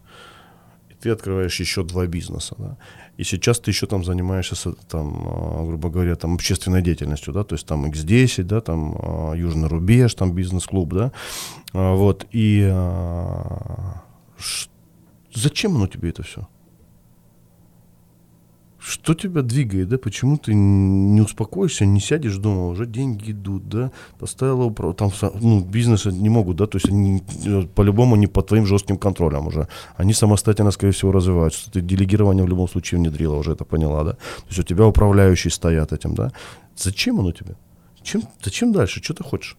и 0.91 0.95
ты 0.95 1.11
открываешь 1.11 1.59
еще 1.61 1.83
два 1.85 2.07
бизнеса, 2.07 2.55
да? 2.59 2.77
И 3.17 3.25
сейчас 3.25 3.59
ты 3.59 3.71
еще 3.71 3.87
там 3.87 4.05
занимаешься, 4.05 4.73
там, 4.89 5.27
а, 5.27 5.65
грубо 5.67 5.89
говоря, 5.91 6.15
там 6.17 6.35
общественной 6.35 6.83
деятельностью, 6.83 7.33
да, 7.33 7.45
то 7.45 7.55
есть 7.55 7.67
там 7.67 7.87
X10, 7.87 8.43
да, 8.45 8.61
там 8.61 8.97
а, 9.01 9.33
Южный 9.35 9.69
рубеж, 9.69 10.15
там 10.15 10.33
бизнес-клуб, 10.33 10.93
да, 10.93 11.13
вот, 11.73 12.27
и 12.33 12.63
ш- 14.39 14.69
зачем 15.39 15.77
оно 15.77 15.87
тебе 15.87 16.11
это 16.11 16.23
все? 16.23 16.49
Что 18.79 19.15
тебя 19.15 19.43
двигает, 19.43 19.89
да? 19.89 19.99
Почему 19.99 20.39
ты 20.39 20.55
не 20.55 21.21
успокоишься, 21.21 21.85
не 21.85 22.01
сядешь 22.01 22.37
дома, 22.37 22.69
уже 22.69 22.87
деньги 22.87 23.33
идут, 23.33 23.69
да? 23.69 23.91
Поставила 24.19 24.73
там 24.95 25.11
ну, 25.41 25.61
бизнесы 25.61 26.13
не 26.13 26.29
могут, 26.29 26.57
да, 26.57 26.67
то 26.67 26.77
есть 26.79 26.89
они 26.89 27.23
э, 27.45 27.63
по-любому 27.75 28.17
не 28.17 28.29
под 28.29 28.47
твоим 28.47 28.67
жестким 28.67 28.97
контролем 28.97 29.47
уже. 29.47 29.67
Они 29.97 30.15
самостоятельно, 30.15 30.71
скорее 30.71 30.93
всего, 30.93 31.13
развиваются. 31.13 31.71
Ты 31.73 31.81
делегирование 31.81 32.45
в 32.45 32.49
любом 32.49 32.69
случае 32.69 33.01
внедрила, 33.01 33.37
уже 33.37 33.53
это 33.53 33.65
поняла, 33.65 34.05
да? 34.05 34.13
То 34.13 34.47
есть 34.49 34.59
у 34.61 34.63
тебя 34.63 34.87
управляющие 34.87 35.51
стоят 35.51 35.93
этим, 35.93 36.15
да? 36.15 36.33
Зачем 36.77 37.19
оно 37.19 37.33
тебе? 37.33 37.57
Зачем, 37.99 38.23
зачем 38.45 38.73
дальше? 38.73 39.03
Что 39.03 39.15
ты 39.15 39.25
хочешь? 39.25 39.57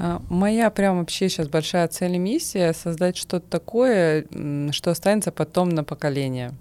А, 0.00 0.22
Моя 0.28 0.70
прям 0.70 0.98
вообще 0.98 1.28
сейчас 1.28 1.48
большая 1.48 1.88
цель 1.88 2.14
и 2.14 2.18
миссия 2.18 2.72
создать 2.72 3.16
что-то 3.16 3.48
такое, 3.48 4.26
что 4.70 4.92
останется 4.92 5.32
потом 5.32 5.70
на 5.70 5.82
поколение. 5.82 6.52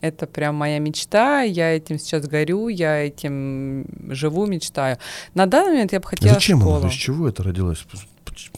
Это 0.00 0.26
прям 0.26 0.54
моя 0.54 0.78
мечта, 0.78 1.42
я 1.42 1.74
этим 1.76 1.98
сейчас 1.98 2.26
горю, 2.26 2.68
я 2.68 2.96
этим 3.06 3.86
живу, 4.08 4.46
мечтаю. 4.46 4.98
На 5.34 5.46
данный 5.46 5.72
момент 5.72 5.92
я 5.92 6.00
бы 6.00 6.06
хотела 6.06 6.34
Зачем 6.34 6.60
школу. 6.60 6.76
оно? 6.76 6.88
Из 6.88 6.94
чего 6.94 7.28
это 7.28 7.42
родилось? 7.42 7.86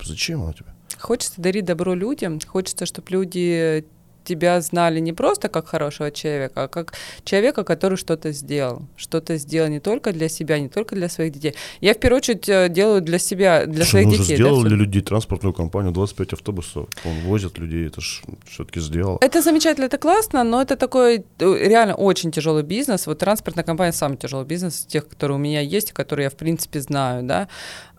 Зачем 0.05 0.43
оно 0.43 0.53
тебе? 0.53 0.67
Хочется 0.99 1.41
дарить 1.41 1.65
добро 1.65 1.95
людям, 1.95 2.39
хочется, 2.47 2.87
чтобы 2.87 3.07
люди 3.11 3.85
тебя 4.29 4.61
знали 4.61 5.01
не 5.01 5.13
просто 5.13 5.49
как 5.49 5.69
хорошего 5.69 6.11
человека, 6.11 6.65
а 6.65 6.69
как 6.69 6.93
человека, 7.25 7.65
который 7.65 7.97
что-то 7.97 8.33
сделал. 8.33 8.83
Что-то 8.97 9.39
сделал 9.39 9.71
не 9.71 9.81
только 9.81 10.13
для 10.13 10.29
себя, 10.29 10.59
не 10.61 10.69
только 10.69 10.95
для 10.95 11.09
своих 11.09 11.33
детей. 11.33 11.55
Я 11.81 11.95
в 11.95 11.99
первую 11.99 12.19
очередь 12.19 12.49
э, 12.49 12.69
делаю 12.69 13.01
для 13.01 13.19
себя, 13.19 13.67
для 13.67 13.85
Что, 13.85 13.91
своих 13.91 14.07
ну, 14.07 14.13
детей. 14.13 14.37
сделал 14.37 14.63
да, 14.63 14.69
для 14.69 14.77
всё. 14.77 14.85
людей 14.85 15.03
транспортную 15.03 15.55
компанию, 15.55 15.93
25 15.93 16.33
автобусов, 16.33 16.87
он 17.05 17.21
возит 17.27 17.59
людей, 17.59 17.87
это 17.87 18.01
ж 18.01 18.23
все-таки 18.47 18.81
сделал. 18.81 19.19
Это 19.21 19.43
замечательно, 19.43 19.87
это 19.87 19.99
классно, 19.99 20.45
но 20.45 20.61
это 20.61 20.77
такой 20.77 21.25
э, 21.39 21.69
реально 21.69 21.95
очень 21.95 22.31
тяжелый 22.31 22.63
бизнес. 22.63 23.07
Вот 23.07 23.19
транспортная 23.19 23.65
компания 23.65 23.93
самый 23.93 24.17
тяжелый 24.17 24.47
бизнес 24.47 24.81
из 24.81 24.87
тех, 24.87 25.09
которые 25.09 25.37
у 25.37 25.41
меня 25.41 25.61
есть, 25.61 25.93
которые 25.93 26.25
я 26.25 26.31
в 26.31 26.37
принципе 26.37 26.81
знаю, 26.81 27.23
да. 27.23 27.49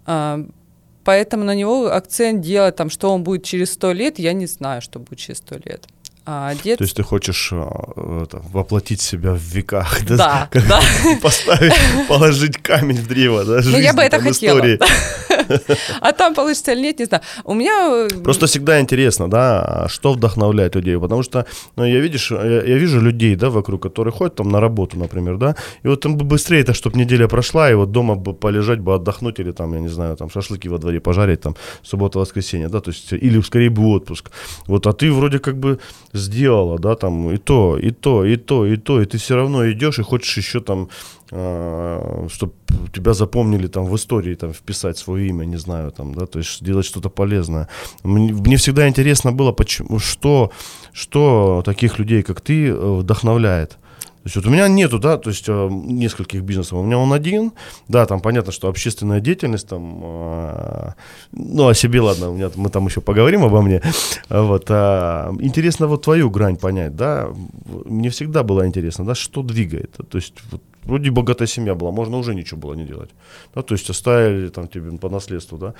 А, 0.05 0.39
Поэтому 1.09 1.43
на 1.43 1.55
него 1.55 1.91
акцент 1.91 2.41
делать, 2.41 2.75
там, 2.75 2.89
что 2.89 3.09
он 3.11 3.23
будет 3.23 3.43
через 3.43 3.73
сто 3.73 3.93
лет, 3.93 4.19
я 4.19 4.33
не 4.33 4.45
знаю, 4.45 4.81
что 4.81 4.99
будет 4.99 5.17
через 5.17 5.39
сто 5.39 5.55
лет. 5.55 5.87
А 6.25 6.53
дед... 6.63 6.77
То 6.77 6.83
есть 6.83 6.95
ты 6.95 7.03
хочешь 7.03 7.49
а, 7.51 8.21
это, 8.23 8.41
воплотить 8.53 9.01
себя 9.01 9.31
в 9.31 9.39
веках, 9.41 10.05
да? 10.05 10.17
Да, 10.17 10.49
Как 10.51 10.67
да. 10.67 10.81
Поставить, 11.21 11.73
положить 12.07 12.57
камень 12.57 12.97
в 12.97 13.07
древо, 13.07 13.43
да, 13.45 13.61
Ну, 13.63 13.77
я 13.79 13.93
бы 13.93 14.01
это 14.03 14.19
хотела. 14.19 14.57
истории. 14.59 14.79
А 16.01 16.11
там 16.11 16.35
получится 16.35 16.73
или 16.73 16.81
нет, 16.81 16.99
не 16.99 17.05
знаю. 17.05 17.23
У 17.43 17.53
меня... 17.55 18.07
э, 18.11 18.23
Просто 18.23 18.45
всегда 18.45 18.79
интересно, 18.79 19.29
да, 19.29 19.61
а 19.63 19.87
что 19.89 20.13
вдохновляет 20.13 20.75
людей, 20.75 20.97
потому 20.99 21.23
что, 21.23 21.45
ну, 21.75 21.85
я 21.85 21.99
видишь, 21.99 22.29
я, 22.31 22.61
я 22.63 22.77
вижу 22.77 23.01
людей, 23.01 23.35
да, 23.35 23.49
вокруг, 23.49 23.81
которые 23.81 24.11
ходят 24.13 24.35
там 24.35 24.49
на 24.49 24.59
работу, 24.59 24.99
например, 24.99 25.37
да, 25.37 25.55
и 25.81 25.87
вот 25.87 26.01
там 26.01 26.17
бы 26.17 26.25
быстрее 26.25 26.61
это, 26.61 26.73
чтобы 26.73 26.99
неделя 26.99 27.27
прошла, 27.27 27.71
и 27.71 27.73
вот 27.73 27.91
дома 27.91 28.15
бы 28.15 28.33
полежать, 28.33 28.79
бы 28.79 28.93
отдохнуть, 28.95 29.39
или 29.39 29.51
там, 29.51 29.73
я 29.73 29.79
не 29.79 29.87
знаю, 29.89 30.15
там 30.17 30.29
шашлыки 30.29 30.69
во 30.69 30.77
дворе 30.77 30.99
пожарить, 30.99 31.41
там, 31.41 31.55
суббота-воскресенье, 31.83 32.69
да, 32.69 32.79
то 32.79 32.91
есть, 32.91 33.11
или 33.13 33.41
скорее 33.41 33.69
бы 33.69 33.87
отпуск. 33.87 34.29
Вот, 34.67 34.85
а 34.87 34.93
ты 34.93 35.11
вроде 35.11 35.39
как 35.39 35.57
бы 35.57 35.79
сделала, 36.13 36.79
да, 36.79 36.95
там, 36.95 37.31
и 37.31 37.37
то, 37.37 37.77
и 37.77 37.91
то, 37.91 38.25
и 38.25 38.35
то, 38.35 38.65
и 38.65 38.77
то, 38.77 39.01
и 39.01 39.05
ты 39.05 39.17
все 39.17 39.35
равно 39.35 39.69
идешь 39.71 39.99
и 39.99 40.03
хочешь 40.03 40.37
еще 40.37 40.59
там 40.59 40.89
чтобы 41.29 42.53
тебя 42.91 43.13
запомнили 43.13 43.67
там 43.67 43.85
в 43.85 43.95
истории, 43.95 44.33
там 44.33 44.51
вписать 44.51 44.97
свое 44.97 45.27
имя, 45.27 45.45
не 45.45 45.57
знаю, 45.57 45.91
там, 45.91 46.15
да, 46.15 46.25
то 46.25 46.39
есть 46.39 46.59
сделать 46.59 46.85
что-то 46.85 47.09
полезное. 47.09 47.67
Мне, 48.03 48.33
мне 48.33 48.57
всегда 48.57 48.87
интересно 48.87 49.31
было, 49.31 49.51
почему, 49.51 49.99
что, 49.99 50.51
что 50.91 51.61
таких 51.63 51.99
людей, 51.99 52.23
как 52.23 52.41
ты, 52.41 52.69
э, 52.69 52.73
вдохновляет. 52.73 53.77
То 54.23 54.27
есть 54.27 54.35
вот 54.35 54.45
у 54.47 54.49
меня 54.49 54.67
нету, 54.67 54.99
да, 54.99 55.17
то 55.17 55.29
есть 55.29 55.45
э, 55.47 55.69
нескольких 55.71 56.41
бизнесов. 56.41 56.79
У 56.79 56.83
меня 56.83 56.97
он 56.97 57.13
один, 57.13 57.53
да, 57.87 58.05
там 58.05 58.19
понятно, 58.19 58.51
что 58.51 58.67
общественная 58.67 59.21
деятельность, 59.21 59.67
там, 59.67 60.01
э, 60.03 60.91
ну, 61.31 61.67
о 61.69 61.73
себе, 61.73 62.01
ладно, 62.01 62.31
у 62.31 62.35
меня, 62.35 62.51
мы 62.55 62.69
там 62.69 62.85
еще 62.85 62.99
поговорим 62.99 63.43
обо 63.43 63.61
мне. 63.61 63.81
Вот, 64.29 64.65
а, 64.69 65.33
интересно 65.39 65.87
вот 65.87 66.03
твою 66.03 66.29
грань 66.29 66.57
понять, 66.57 66.95
да, 66.95 67.29
мне 67.85 68.09
всегда 68.09 68.43
было 68.43 68.67
интересно, 68.67 69.05
да, 69.05 69.15
что 69.15 69.41
двигает. 69.41 69.95
То 70.09 70.17
есть 70.17 70.33
вот, 70.51 70.61
вроде 70.83 71.11
богатая 71.11 71.47
семья 71.47 71.75
была, 71.75 71.91
можно 71.91 72.17
уже 72.17 72.35
ничего 72.35 72.59
было 72.59 72.73
не 72.73 72.85
делать. 72.85 73.09
Да, 73.55 73.61
то 73.61 73.73
есть 73.75 73.89
оставили 73.89 74.49
там 74.49 74.67
тебе 74.67 74.97
по 74.97 75.09
наследству, 75.09 75.57
да. 75.57 75.73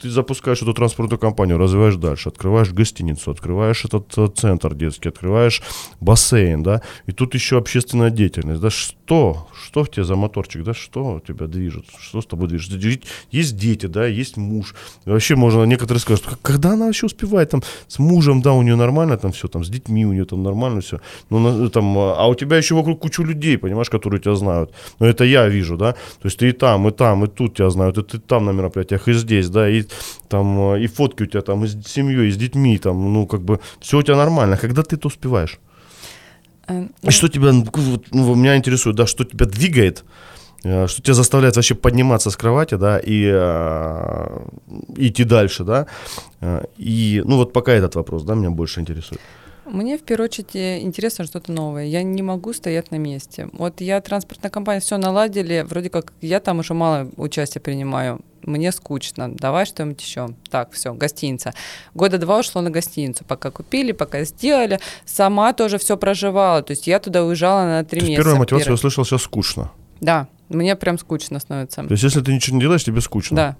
Ты 0.00 0.10
запускаешь 0.10 0.62
эту 0.62 0.74
транспортную 0.74 1.18
компанию, 1.18 1.58
развиваешь 1.58 1.96
дальше, 1.96 2.28
открываешь 2.28 2.72
гостиницу, 2.72 3.30
открываешь 3.30 3.84
этот 3.84 4.16
э, 4.18 4.28
центр 4.34 4.74
детский, 4.74 5.08
открываешь 5.08 5.62
бассейн, 6.00 6.62
да, 6.62 6.82
и 7.06 7.12
тут 7.12 7.34
еще 7.34 7.58
общественная 7.58 8.10
деятельность, 8.10 8.60
да, 8.60 8.70
что, 8.70 9.48
что 9.52 9.84
в 9.84 9.90
тебе 9.90 10.04
за 10.04 10.16
моторчик, 10.16 10.62
да, 10.62 10.74
что 10.74 11.20
тебя 11.26 11.46
движет, 11.46 11.86
что 12.00 12.20
с 12.20 12.26
тобой 12.26 12.48
движет. 12.48 13.04
Есть 13.30 13.56
дети, 13.56 13.86
да, 13.86 14.06
есть 14.06 14.36
муж. 14.36 14.74
И 15.06 15.10
вообще 15.10 15.36
можно, 15.36 15.64
некоторые 15.64 16.00
скажут, 16.00 16.26
когда 16.42 16.72
она 16.72 16.86
вообще 16.86 17.06
успевает 17.06 17.50
там 17.50 17.62
с 17.88 17.98
мужем, 17.98 18.42
да, 18.42 18.52
у 18.52 18.62
нее 18.62 18.76
нормально 18.76 19.16
там 19.16 19.32
все, 19.32 19.48
там 19.48 19.64
с 19.64 19.68
детьми 19.68 20.06
у 20.06 20.12
нее 20.12 20.24
там 20.24 20.42
нормально 20.42 20.80
все, 20.80 21.00
ну, 21.30 21.68
там, 21.68 21.98
а 21.98 22.26
у 22.26 22.34
тебя 22.34 22.56
еще 22.56 22.74
вокруг 22.74 23.00
кучу 23.00 23.22
людей, 23.22 23.58
понимаешь, 23.58 23.90
которые 23.90 24.20
тебя 24.20 24.33
знают. 24.36 24.72
Но 25.00 25.06
это 25.06 25.24
я 25.24 25.48
вижу, 25.48 25.76
да. 25.76 25.92
То 25.92 26.26
есть 26.26 26.38
ты 26.38 26.48
и 26.48 26.52
там, 26.52 26.88
и 26.88 26.90
там, 26.90 27.24
и 27.24 27.28
тут 27.28 27.56
тебя 27.56 27.70
знают, 27.70 27.98
и 27.98 28.02
ты 28.02 28.18
там 28.18 28.44
на 28.46 28.50
мероприятиях, 28.50 29.08
и 29.08 29.12
здесь, 29.12 29.48
да, 29.48 29.68
и 29.68 29.84
там, 30.28 30.76
и 30.76 30.86
фотки 30.86 31.24
у 31.24 31.26
тебя 31.26 31.42
там 31.42 31.64
и 31.64 31.68
с 31.68 31.86
семьей, 31.86 32.28
и 32.28 32.32
с 32.32 32.36
детьми, 32.36 32.78
там, 32.78 33.12
ну, 33.12 33.26
как 33.26 33.40
бы, 33.40 33.60
все 33.80 33.98
у 33.98 34.02
тебя 34.02 34.16
нормально. 34.16 34.56
Когда 34.56 34.82
ты 34.82 34.96
это 34.96 35.08
успеваешь? 35.08 35.58
И 37.02 37.10
что 37.10 37.28
тебя, 37.28 37.52
ну, 38.12 38.34
меня 38.34 38.56
интересует, 38.56 38.96
да, 38.96 39.06
что 39.06 39.24
тебя 39.24 39.46
двигает, 39.46 40.04
э, 40.64 40.86
что 40.86 41.02
тебя 41.02 41.14
заставляет 41.14 41.56
вообще 41.56 41.74
подниматься 41.74 42.30
с 42.30 42.36
кровати, 42.36 42.76
да, 42.76 42.98
и 42.98 43.30
э, 43.30 44.46
идти 44.96 45.24
дальше, 45.24 45.64
да. 45.64 45.86
Э, 46.40 46.64
и, 46.78 47.22
ну, 47.24 47.36
вот 47.36 47.52
пока 47.52 47.72
этот 47.72 47.96
вопрос, 47.96 48.22
да, 48.22 48.34
меня 48.34 48.50
больше 48.50 48.80
интересует. 48.80 49.20
Мне 49.66 49.96
в 49.98 50.02
первую 50.02 50.26
очередь 50.26 50.54
интересно 50.54 51.24
что-то 51.24 51.50
новое. 51.52 51.84
Я 51.84 52.02
не 52.02 52.22
могу 52.22 52.52
стоять 52.52 52.90
на 52.90 52.96
месте. 52.96 53.48
Вот 53.52 53.80
я 53.80 54.00
транспортная 54.00 54.50
компания 54.50 54.80
все 54.80 54.98
наладили, 54.98 55.64
вроде 55.68 55.90
как 55.90 56.12
я 56.20 56.40
там 56.40 56.58
уже 56.58 56.74
мало 56.74 57.10
участия 57.16 57.60
принимаю. 57.60 58.20
Мне 58.42 58.72
скучно, 58.72 59.34
давай 59.34 59.64
что-нибудь 59.64 60.02
еще. 60.02 60.28
Так, 60.50 60.72
все, 60.72 60.92
гостиница. 60.92 61.54
Года 61.94 62.18
два 62.18 62.40
ушло 62.40 62.60
на 62.60 62.70
гостиницу, 62.70 63.24
пока 63.24 63.50
купили, 63.50 63.92
пока 63.92 64.24
сделали. 64.24 64.80
Сама 65.06 65.54
тоже 65.54 65.78
все 65.78 65.96
проживала, 65.96 66.62
то 66.62 66.72
есть 66.72 66.86
я 66.86 67.00
туда 67.00 67.24
уезжала 67.24 67.64
на 67.64 67.84
три 67.84 68.02
месяца. 68.02 68.16
Первая 68.16 68.36
мотивация, 68.36 68.68
я 68.68 68.74
услышал, 68.74 69.04
сейчас 69.06 69.22
скучно. 69.22 69.72
Да, 70.00 70.28
мне 70.50 70.76
прям 70.76 70.98
скучно 70.98 71.38
становится. 71.38 71.82
То 71.84 71.92
есть 71.92 72.02
если 72.02 72.20
ты 72.20 72.34
ничего 72.34 72.56
не 72.56 72.60
делаешь, 72.60 72.84
тебе 72.84 73.00
скучно? 73.00 73.36
Да. 73.36 73.56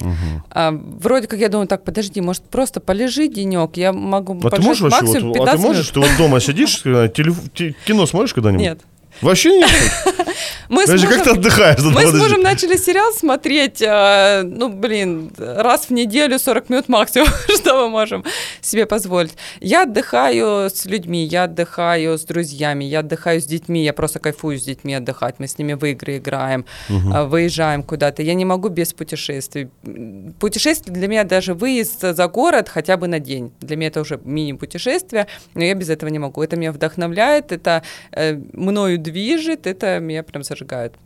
Угу. 0.00 0.42
А, 0.50 0.72
вроде 0.72 1.26
как 1.28 1.38
я 1.38 1.48
думаю, 1.48 1.68
так, 1.68 1.84
подожди, 1.84 2.20
может 2.20 2.42
просто 2.44 2.80
полежи 2.80 3.28
денек, 3.28 3.76
я 3.76 3.92
могу 3.92 4.38
а 4.46 4.50
ты 4.50 4.62
можешь 4.62 4.82
вообще, 4.82 5.20
вот, 5.20 5.36
а 5.40 5.52
ты 5.52 5.58
можешь, 5.58 5.88
ты 5.90 6.00
вот 6.00 6.10
дома 6.18 6.40
сидишь, 6.40 6.82
телеф... 6.82 7.38
кино 7.86 8.06
смотришь 8.06 8.34
когда-нибудь? 8.34 8.62
Нет. 8.62 8.80
Вообще 9.20 9.56
нет? 9.56 9.70
Мы 10.68 10.86
мужем, 10.86 11.10
как 11.10 11.24
ты 11.24 11.30
отдыхаешь? 11.30 11.80
Мы 11.82 12.06
с 12.06 12.12
мужем 12.12 12.40
начали 12.40 12.76
сериал 12.76 13.12
смотреть, 13.12 13.82
э, 13.82 14.42
ну, 14.44 14.68
блин, 14.68 15.30
раз 15.36 15.86
в 15.86 15.90
неделю 15.90 16.38
40 16.38 16.70
минут 16.70 16.88
максимум, 16.88 17.28
что 17.56 17.74
мы 17.74 17.90
можем 17.90 18.24
себе 18.60 18.86
позволить. 18.86 19.34
Я 19.60 19.82
отдыхаю 19.82 20.70
с 20.70 20.84
людьми, 20.86 21.24
я 21.24 21.44
отдыхаю 21.44 22.18
с 22.18 22.24
друзьями, 22.24 22.84
я 22.84 23.00
отдыхаю 23.00 23.40
с 23.40 23.44
детьми, 23.44 23.84
я 23.84 23.92
просто 23.92 24.18
кайфую 24.18 24.58
с 24.58 24.62
детьми 24.62 24.94
отдыхать, 24.94 25.36
мы 25.38 25.46
с 25.46 25.58
ними 25.58 25.74
в 25.74 25.84
игры 25.84 26.16
играем, 26.16 26.64
угу. 26.88 27.26
выезжаем 27.26 27.82
куда-то. 27.82 28.22
Я 28.22 28.34
не 28.34 28.44
могу 28.44 28.68
без 28.68 28.92
путешествий. 28.92 29.68
Путешествие 30.40 30.94
для 30.94 31.08
меня 31.08 31.24
даже 31.24 31.54
выезд 31.54 32.00
за 32.00 32.28
город 32.28 32.68
хотя 32.68 32.96
бы 32.96 33.06
на 33.06 33.20
день. 33.20 33.52
Для 33.60 33.76
меня 33.76 33.88
это 33.88 34.00
уже 34.00 34.18
мини-путешествие, 34.24 35.26
но 35.54 35.62
я 35.62 35.74
без 35.74 35.90
этого 35.90 36.10
не 36.10 36.18
могу. 36.18 36.42
Это 36.42 36.56
меня 36.56 36.72
вдохновляет, 36.72 37.52
это 37.52 37.82
э, 38.12 38.34
мною 38.52 38.98
движет, 39.04 39.66
это 39.66 40.00
меня 40.00 40.22
прям 40.22 40.42
зажигает. 40.42 40.96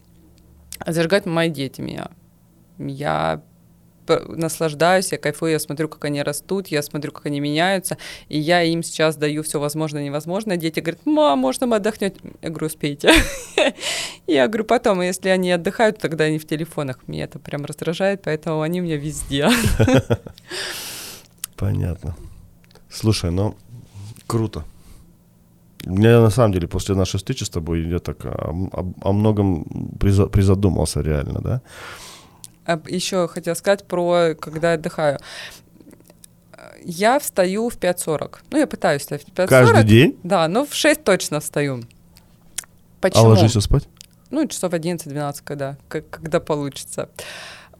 Зажигают 0.86 1.26
мои 1.26 1.50
дети 1.50 1.80
меня. 1.80 2.08
Я 2.78 3.42
наслаждаюсь, 4.28 5.12
я 5.12 5.18
кайфую, 5.18 5.52
я 5.52 5.58
смотрю, 5.58 5.88
как 5.88 6.04
они 6.06 6.22
растут, 6.22 6.68
я 6.68 6.82
смотрю, 6.82 7.12
как 7.12 7.26
они 7.26 7.40
меняются, 7.40 7.98
и 8.28 8.38
я 8.38 8.62
им 8.62 8.82
сейчас 8.82 9.16
даю 9.16 9.42
все 9.42 9.60
возможное 9.60 10.02
и 10.02 10.06
невозможное. 10.06 10.56
Дети 10.56 10.80
говорят, 10.80 11.04
мам, 11.04 11.38
можно 11.38 11.66
мы 11.66 11.76
отдохнем? 11.76 12.12
Я 12.40 12.48
говорю, 12.48 12.66
успейте. 12.66 13.10
Я 14.26 14.46
говорю, 14.46 14.64
потом, 14.64 15.00
если 15.00 15.30
они 15.30 15.50
отдыхают, 15.50 15.98
тогда 15.98 16.24
они 16.24 16.38
в 16.38 16.46
телефонах. 16.46 17.00
Меня 17.06 17.24
это 17.24 17.38
прям 17.38 17.64
раздражает, 17.64 18.22
поэтому 18.22 18.60
они 18.60 18.80
у 18.80 18.84
меня 18.84 18.96
везде. 18.96 19.48
Понятно. 21.56 22.16
Слушай, 22.90 23.30
ну, 23.30 23.56
круто. 24.26 24.64
Я 25.88 26.20
на 26.20 26.30
самом 26.30 26.52
деле 26.52 26.68
после 26.68 26.94
нашей 26.94 27.16
встречи 27.16 27.44
с 27.44 27.50
тобой 27.50 27.88
я 27.88 27.98
так 27.98 28.24
о, 28.24 28.52
о, 28.72 28.92
о 29.00 29.12
многом 29.12 29.64
призадумался 29.98 31.00
реально, 31.00 31.40
да. 31.40 31.62
Еще 32.86 33.26
хотела 33.28 33.54
сказать 33.54 33.86
про, 33.86 34.34
когда 34.38 34.74
отдыхаю. 34.74 35.18
Я 36.84 37.18
встаю 37.18 37.70
в 37.70 37.78
5.40. 37.78 38.36
Ну, 38.50 38.58
я 38.58 38.66
пытаюсь 38.66 39.02
встать 39.02 39.24
в 39.24 39.28
5.40. 39.28 39.46
Каждый 39.46 39.84
день? 39.84 40.18
Да, 40.22 40.46
но 40.48 40.66
в 40.66 40.74
6 40.74 41.02
точно 41.02 41.40
встаю. 41.40 41.82
Почему? 43.00 43.24
А 43.24 43.28
ложишься 43.28 43.60
спать? 43.62 43.88
Ну, 44.30 44.46
часов 44.46 44.74
11-12, 44.74 45.36
когда, 45.42 45.78
когда 45.88 46.40
получится. 46.40 47.08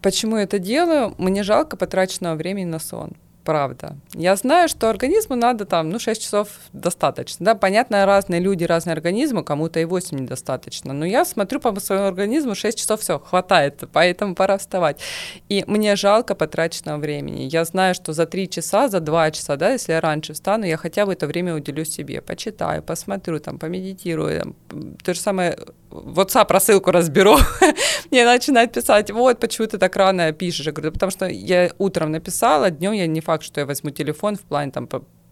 Почему 0.01 0.39
я 0.39 0.45
это 0.45 0.59
делаю? 0.59 1.15
Мне 1.19 1.43
жалко 1.43 1.77
потраченного 1.77 2.37
времени 2.37 2.65
на 2.65 2.79
сон 2.79 3.13
правда. 3.49 3.97
Я 4.13 4.37
знаю, 4.37 4.69
что 4.69 4.91
организму 4.91 5.35
надо 5.35 5.65
там, 5.65 5.89
ну, 5.89 5.99
6 5.99 6.23
часов 6.23 6.49
достаточно. 6.75 7.47
Да, 7.47 7.55
понятно, 7.55 8.05
разные 8.05 8.43
люди, 8.43 8.65
разные 8.65 8.93
организмы, 8.93 9.43
кому-то 9.43 9.81
и 9.81 9.87
8 9.87 10.19
недостаточно. 10.19 10.93
Но 10.93 11.07
я 11.07 11.25
смотрю 11.25 11.59
по 11.59 11.81
своему 11.81 12.05
организму, 12.05 12.55
6 12.55 12.79
часов 12.79 13.01
все, 13.01 13.19
хватает, 13.19 13.85
поэтому 13.91 14.35
пора 14.35 14.59
вставать. 14.59 15.01
И 15.49 15.65
мне 15.67 15.97
жалко 15.97 16.35
потраченного 16.35 16.99
времени. 16.99 17.49
Я 17.51 17.65
знаю, 17.65 17.95
что 17.95 18.13
за 18.13 18.27
3 18.27 18.51
часа, 18.51 18.89
за 18.89 19.01
2 19.01 19.31
часа, 19.31 19.57
да, 19.57 19.71
если 19.71 19.93
я 19.93 20.01
раньше 20.03 20.35
встану, 20.35 20.67
я 20.67 20.77
хотя 20.77 21.07
бы 21.07 21.15
это 21.15 21.27
время 21.27 21.55
уделю 21.55 21.87
себе. 21.87 22.21
Почитаю, 22.21 22.83
посмотрю, 22.83 23.41
там, 23.41 23.59
помедитирую. 23.59 24.41
Там, 24.69 24.95
то 25.03 25.15
же 25.15 25.21
самое 25.21 25.57
WhatsApp 25.91 26.53
рассылку 26.53 26.91
разберу, 26.91 27.37
мне 28.11 28.25
начинают 28.25 28.73
писать, 28.73 29.11
вот, 29.11 29.41
почему 29.41 29.67
ты 29.67 29.79
так 29.79 29.97
рано 29.97 30.33
пишешь. 30.33 30.67
Я 30.67 30.73
говорю, 30.73 30.93
потому 30.93 31.11
что 31.11 31.27
я 31.27 31.71
утром 31.79 32.11
написала, 32.11 32.71
днем 32.71 32.93
я 32.93 33.07
не 33.07 33.21
факт, 33.21 33.45
что 33.45 33.61
я 33.61 33.67
возьму 33.67 33.91
телефон 33.91 34.37
в 34.37 34.43
плане 34.43 34.73
там 34.73 34.89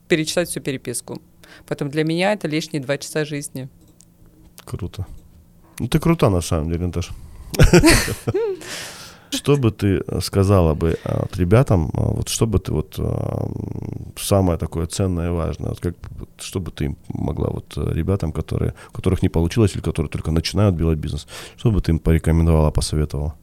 перечитать 0.09 0.49
всю 0.49 0.61
переписку. 0.61 1.21
Поэтому 1.67 1.91
для 1.91 2.05
меня 2.05 2.33
это 2.33 2.49
лишние 2.49 2.83
два 2.83 2.99
часа 2.99 3.25
жизни. 3.25 3.69
Круто. 4.65 5.07
Ну, 5.79 5.89
ты 5.89 5.99
крута, 5.99 6.31
на 6.31 6.41
самом 6.41 6.71
деле, 6.71 6.87
Наташа. 6.87 7.13
Что 9.37 9.57
бы 9.57 9.71
ты 9.71 10.03
сказала 10.21 10.75
бы 10.75 10.97
а, 11.05 11.21
вот, 11.23 11.37
ребятам, 11.37 11.91
а, 11.95 12.01
вот 12.01 12.29
что 12.29 12.47
бы 12.47 12.59
ты 12.59 12.73
вот 12.73 12.95
а, 12.99 13.49
самое 14.17 14.59
такое 14.59 14.87
ценное 14.87 15.29
и 15.29 15.33
важное, 15.33 15.71
вот 15.71 15.81
как, 15.81 15.95
что 16.39 16.61
бы 16.61 16.71
ты 16.71 16.97
могла 17.09 17.51
вот 17.51 17.77
ребятам, 17.77 18.33
которые, 18.33 18.75
у 18.91 18.97
которых 18.97 19.23
не 19.23 19.29
получилось 19.29 19.75
или 19.75 19.83
которые 19.83 20.11
только 20.11 20.31
начинают 20.31 20.77
делать 20.77 20.99
бизнес, 20.99 21.27
что 21.57 21.71
бы 21.71 21.81
ты 21.81 21.93
им 21.93 21.99
порекомендовала, 21.99 22.71
посоветовала? 22.71 23.35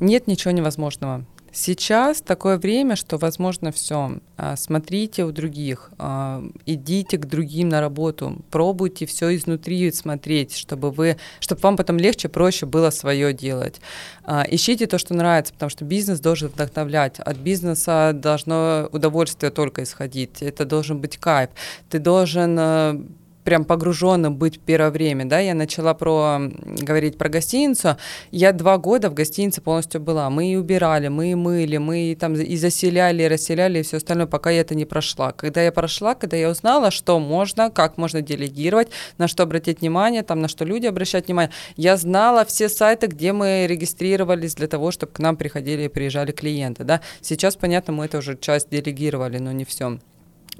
Нет 0.00 0.28
ничего 0.28 0.52
невозможного. 0.52 1.24
Сейчас 1.54 2.22
такое 2.22 2.56
время, 2.56 2.96
что 2.96 3.18
возможно 3.18 3.72
все. 3.72 4.18
А, 4.38 4.56
смотрите 4.56 5.24
у 5.24 5.32
других, 5.32 5.90
а, 5.98 6.42
идите 6.64 7.18
к 7.18 7.26
другим 7.26 7.68
на 7.68 7.82
работу, 7.82 8.42
пробуйте 8.50 9.04
все 9.04 9.36
изнутри 9.36 9.92
смотреть, 9.92 10.56
чтобы 10.56 10.90
вы, 10.90 11.18
чтобы 11.40 11.60
вам 11.60 11.76
потом 11.76 11.98
легче, 11.98 12.30
проще 12.30 12.64
было 12.64 12.88
свое 12.88 13.34
делать. 13.34 13.82
А, 14.24 14.46
ищите 14.48 14.86
то, 14.86 14.96
что 14.96 15.12
нравится, 15.12 15.52
потому 15.52 15.68
что 15.68 15.84
бизнес 15.84 16.20
должен 16.20 16.48
вдохновлять. 16.48 17.20
От 17.20 17.36
бизнеса 17.36 18.12
должно 18.14 18.88
удовольствие 18.90 19.52
только 19.52 19.82
исходить. 19.82 20.40
Это 20.40 20.64
должен 20.64 21.02
быть 21.02 21.18
кайф. 21.18 21.50
Ты 21.90 21.98
должен 21.98 23.12
прям 23.44 23.64
погруженным 23.64 24.36
быть 24.36 24.60
первое 24.60 24.90
время, 24.90 25.24
да, 25.24 25.40
я 25.40 25.54
начала 25.54 25.94
про 25.94 26.38
говорить 26.64 27.18
про 27.18 27.28
гостиницу, 27.28 27.96
я 28.30 28.52
два 28.52 28.78
года 28.78 29.10
в 29.10 29.14
гостинице 29.14 29.60
полностью 29.60 30.00
была, 30.00 30.30
мы 30.30 30.52
и 30.52 30.56
убирали, 30.56 31.08
мы 31.08 31.32
и 31.32 31.34
мыли, 31.34 31.76
мы 31.76 32.12
и 32.12 32.14
там 32.14 32.34
и 32.34 32.56
заселяли, 32.56 33.22
и 33.22 33.28
расселяли, 33.28 33.80
и 33.80 33.82
все 33.82 33.96
остальное, 33.96 34.26
пока 34.26 34.50
я 34.50 34.60
это 34.60 34.74
не 34.74 34.84
прошла. 34.84 35.32
Когда 35.32 35.62
я 35.62 35.72
прошла, 35.72 36.14
когда 36.14 36.36
я 36.36 36.50
узнала, 36.50 36.90
что 36.90 37.18
можно, 37.18 37.70
как 37.70 37.98
можно 37.98 38.22
делегировать, 38.22 38.88
на 39.18 39.28
что 39.28 39.42
обратить 39.42 39.80
внимание, 39.80 40.22
там, 40.22 40.40
на 40.40 40.48
что 40.48 40.64
люди 40.64 40.86
обращают 40.86 41.26
внимание, 41.26 41.52
я 41.76 41.96
знала 41.96 42.44
все 42.44 42.68
сайты, 42.68 43.06
где 43.06 43.32
мы 43.32 43.66
регистрировались 43.68 44.54
для 44.54 44.68
того, 44.68 44.90
чтобы 44.90 45.12
к 45.12 45.18
нам 45.18 45.36
приходили 45.36 45.84
и 45.84 45.88
приезжали 45.88 46.32
клиенты, 46.32 46.84
да. 46.84 47.00
Сейчас, 47.20 47.56
понятно, 47.56 47.92
мы 47.92 48.04
это 48.04 48.18
уже 48.18 48.36
часть 48.36 48.70
делегировали, 48.70 49.38
но 49.38 49.52
не 49.52 49.64
все 49.64 49.98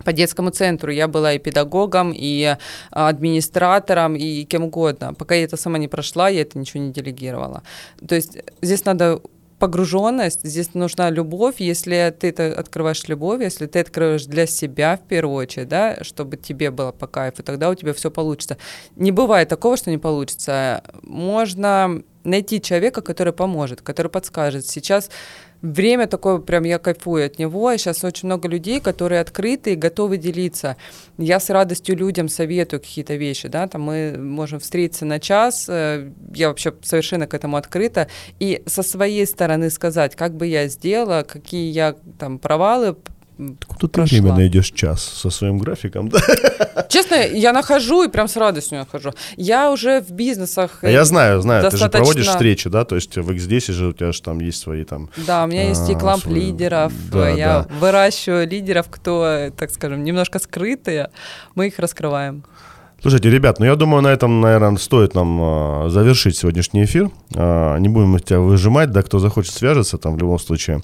по 0.05 0.13
детскому 0.13 0.51
центру. 0.51 0.93
Я 0.93 1.09
была 1.09 1.35
и 1.35 1.39
педагогом, 1.39 2.13
и 2.15 2.57
а, 2.91 3.09
администратором, 3.09 4.15
и 4.17 4.45
кем 4.45 4.65
угодно. 4.65 5.15
Пока 5.15 5.35
я 5.35 5.45
это 5.45 5.57
сама 5.57 5.79
не 5.79 5.89
прошла, 5.89 6.29
я 6.29 6.43
это 6.43 6.59
ничего 6.59 6.83
не 6.83 6.93
делегировала. 6.93 7.63
То 8.07 8.15
есть 8.15 8.39
здесь 8.63 8.85
надо 8.85 9.21
погруженность, 9.63 10.41
здесь 10.43 10.75
нужна 10.75 11.09
любовь. 11.11 11.61
Если 11.61 12.13
ты 12.19 12.31
это 12.31 12.53
открываешь 12.59 13.07
любовь, 13.07 13.43
если 13.43 13.67
ты 13.67 13.79
открываешь 13.79 14.25
для 14.27 14.47
себя 14.47 14.97
в 14.97 15.07
первую 15.07 15.37
очередь, 15.37 15.69
да, 15.69 15.99
чтобы 16.03 16.37
тебе 16.37 16.73
было 16.73 16.91
по 16.91 17.07
кайфу, 17.07 17.45
тогда 17.45 17.71
у 17.71 17.75
тебя 17.77 17.93
все 17.93 18.11
получится. 18.11 18.57
Не 18.97 19.13
бывает 19.13 19.49
такого, 19.49 19.77
что 19.77 19.93
не 19.93 19.99
получится. 19.99 20.83
Можно 21.03 22.03
найти 22.25 22.61
человека, 22.61 23.03
который 23.03 23.33
поможет, 23.33 23.83
который 23.83 24.09
подскажет. 24.09 24.67
Сейчас 24.67 25.11
время 25.63 26.07
такое, 26.07 26.39
прям 26.39 26.65
я 26.65 26.79
кайфую 26.79 27.27
от 27.27 27.39
него. 27.39 27.75
Сейчас 27.77 28.05
очень 28.05 28.27
много 28.27 28.49
людей, 28.49 28.81
которые 28.81 29.21
открыты 29.21 29.73
и 29.73 29.77
готовы 29.77 30.19
делиться. 30.19 30.77
Я 31.17 31.41
с 31.41 31.49
радостью 31.51 31.97
людям 31.97 32.29
советую 32.29 32.81
какие-то 32.81 33.15
вещи, 33.15 33.49
да, 33.49 33.69
там 33.69 33.83
мы 33.83 34.17
можем 34.19 34.61
встретиться 34.61 35.05
на 35.05 35.21
час, 35.21 35.67
э, 35.69 36.11
я 36.35 36.49
вообще 36.49 36.75
совершенно 36.83 37.27
к 37.27 37.35
этому 37.35 37.57
открыта, 37.57 38.09
и 38.41 38.63
со 38.67 38.83
своей 38.83 39.27
стороны 39.27 39.71
сказать, 39.71 40.17
как 40.17 40.35
бы 40.35 40.47
я 40.47 40.67
сделала, 40.69 41.25
какие 41.27 41.71
я 41.71 41.97
там 42.19 42.39
провалы 42.39 42.97
Куда 43.67 43.89
ты 43.89 44.03
время 44.03 44.35
найдешь 44.35 44.71
час 44.71 45.03
со 45.03 45.31
своим 45.31 45.59
графиком, 45.59 46.09
да? 46.09 46.21
Честно, 46.89 47.15
я 47.15 47.53
нахожу 47.53 48.03
и 48.03 48.09
прям 48.09 48.29
с 48.29 48.37
радостью 48.37 48.79
нахожу. 48.79 49.13
Я 49.37 49.71
уже 49.71 50.01
в 50.01 50.11
бизнесах. 50.11 50.79
А 50.83 50.91
я 50.91 51.05
знаю, 51.05 51.41
знаю. 51.41 51.63
Достаточно... 51.63 51.89
Ты 51.89 51.99
же 51.99 52.03
проводишь 52.03 52.29
встречи, 52.29 52.69
да? 52.69 52.85
То 52.85 52.97
есть 52.97 53.17
в 53.17 53.31
X10 53.31 53.73
же 53.73 53.87
у 53.89 53.93
тебя 53.93 54.13
же 54.13 54.23
там 54.23 54.41
есть 54.41 54.61
свои 54.61 54.85
там. 54.85 55.09
Да, 55.27 55.45
у 55.45 55.47
меня 55.47 55.69
есть 55.69 55.89
и 55.89 55.95
кламп 55.95 56.25
свои... 56.25 56.35
лидеров. 56.35 56.93
Да, 57.11 57.29
я 57.29 57.67
да. 57.69 57.75
выращиваю 57.81 58.49
лидеров, 58.49 58.87
кто, 58.91 59.51
так 59.57 59.71
скажем, 59.71 60.05
немножко 60.05 60.39
скрытые. 60.39 61.11
Мы 61.55 61.69
их 61.69 61.79
раскрываем. 61.79 62.45
Слушайте, 63.03 63.31
ребят, 63.31 63.59
ну 63.59 63.67
я 63.67 63.75
думаю, 63.75 64.01
на 64.01 64.13
этом, 64.13 64.41
наверное, 64.41 64.77
стоит 64.77 65.17
нам 65.17 65.87
э, 65.87 65.89
завершить 65.89 66.37
сегодняшний 66.37 66.85
эфир. 66.85 67.11
Э, 67.35 67.77
не 67.81 67.89
будем 67.89 68.17
тебя 68.21 68.39
выжимать, 68.39 68.93
да, 68.93 69.03
кто 69.03 69.19
захочет 69.19 69.53
свяжется, 69.53 69.99
там 69.99 70.15
в 70.15 70.19
любом 70.19 70.39
случае. 70.39 70.83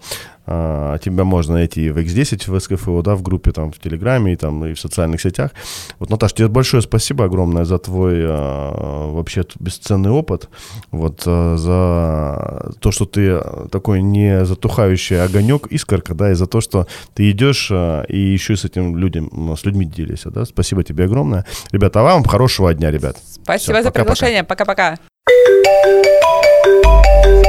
А, 0.51 0.97
тебя 0.99 1.25
можно 1.25 1.55
найти 1.55 1.91
в 1.91 1.99
X10 1.99 2.51
в 2.51 2.59
СКФО, 2.59 3.03
да, 3.03 3.15
в 3.15 3.23
группе, 3.23 3.53
там, 3.53 3.71
в 3.71 3.79
Телеграме 3.79 4.33
и, 4.33 4.37
там, 4.37 4.65
и 4.65 4.73
в 4.73 4.81
социальных 4.81 5.21
сетях. 5.21 5.51
Вот, 5.99 6.09
Наташа, 6.09 6.37
тебе 6.37 6.49
большое 6.49 6.83
спасибо 6.83 7.27
огромное 7.27 7.67
за 7.67 7.79
твой 7.79 8.25
а, 8.25 9.13
вообще 9.13 9.45
бесценный 9.61 10.11
опыт, 10.11 10.49
вот, 10.91 11.23
а, 11.27 11.57
за 11.59 12.73
то, 12.81 12.91
что 12.93 13.05
ты 13.05 13.43
такой 13.71 14.01
не 14.01 14.47
затухающий 14.47 15.23
огонек, 15.23 15.67
искорка, 15.67 16.15
да, 16.15 16.31
и 16.31 16.35
за 16.35 16.47
то, 16.47 16.63
что 16.63 16.87
ты 17.15 17.31
идешь 17.31 17.71
и 17.71 18.19
еще 18.19 18.57
с 18.57 18.65
этим 18.65 18.97
людям, 18.97 19.55
с 19.55 19.67
людьми 19.67 19.85
делишься, 19.85 20.31
да. 20.31 20.47
Спасибо 20.47 20.83
тебе 20.83 21.05
огромное. 21.05 21.45
Ребята, 21.73 22.01
а 22.01 22.05
вам 22.05 22.25
хорошего 22.25 22.73
дня, 22.73 22.91
ребят. 22.91 23.19
Спасибо 23.43 23.75
Все, 23.75 23.83
за 23.83 23.91
пока, 23.91 24.01
приглашение. 24.01 24.45
Пока-пока. 24.45 24.97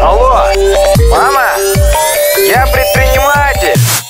Алло, 0.02 0.45
мама! 1.12 1.49
Я 2.48 2.66
предприниматель. 2.68 4.09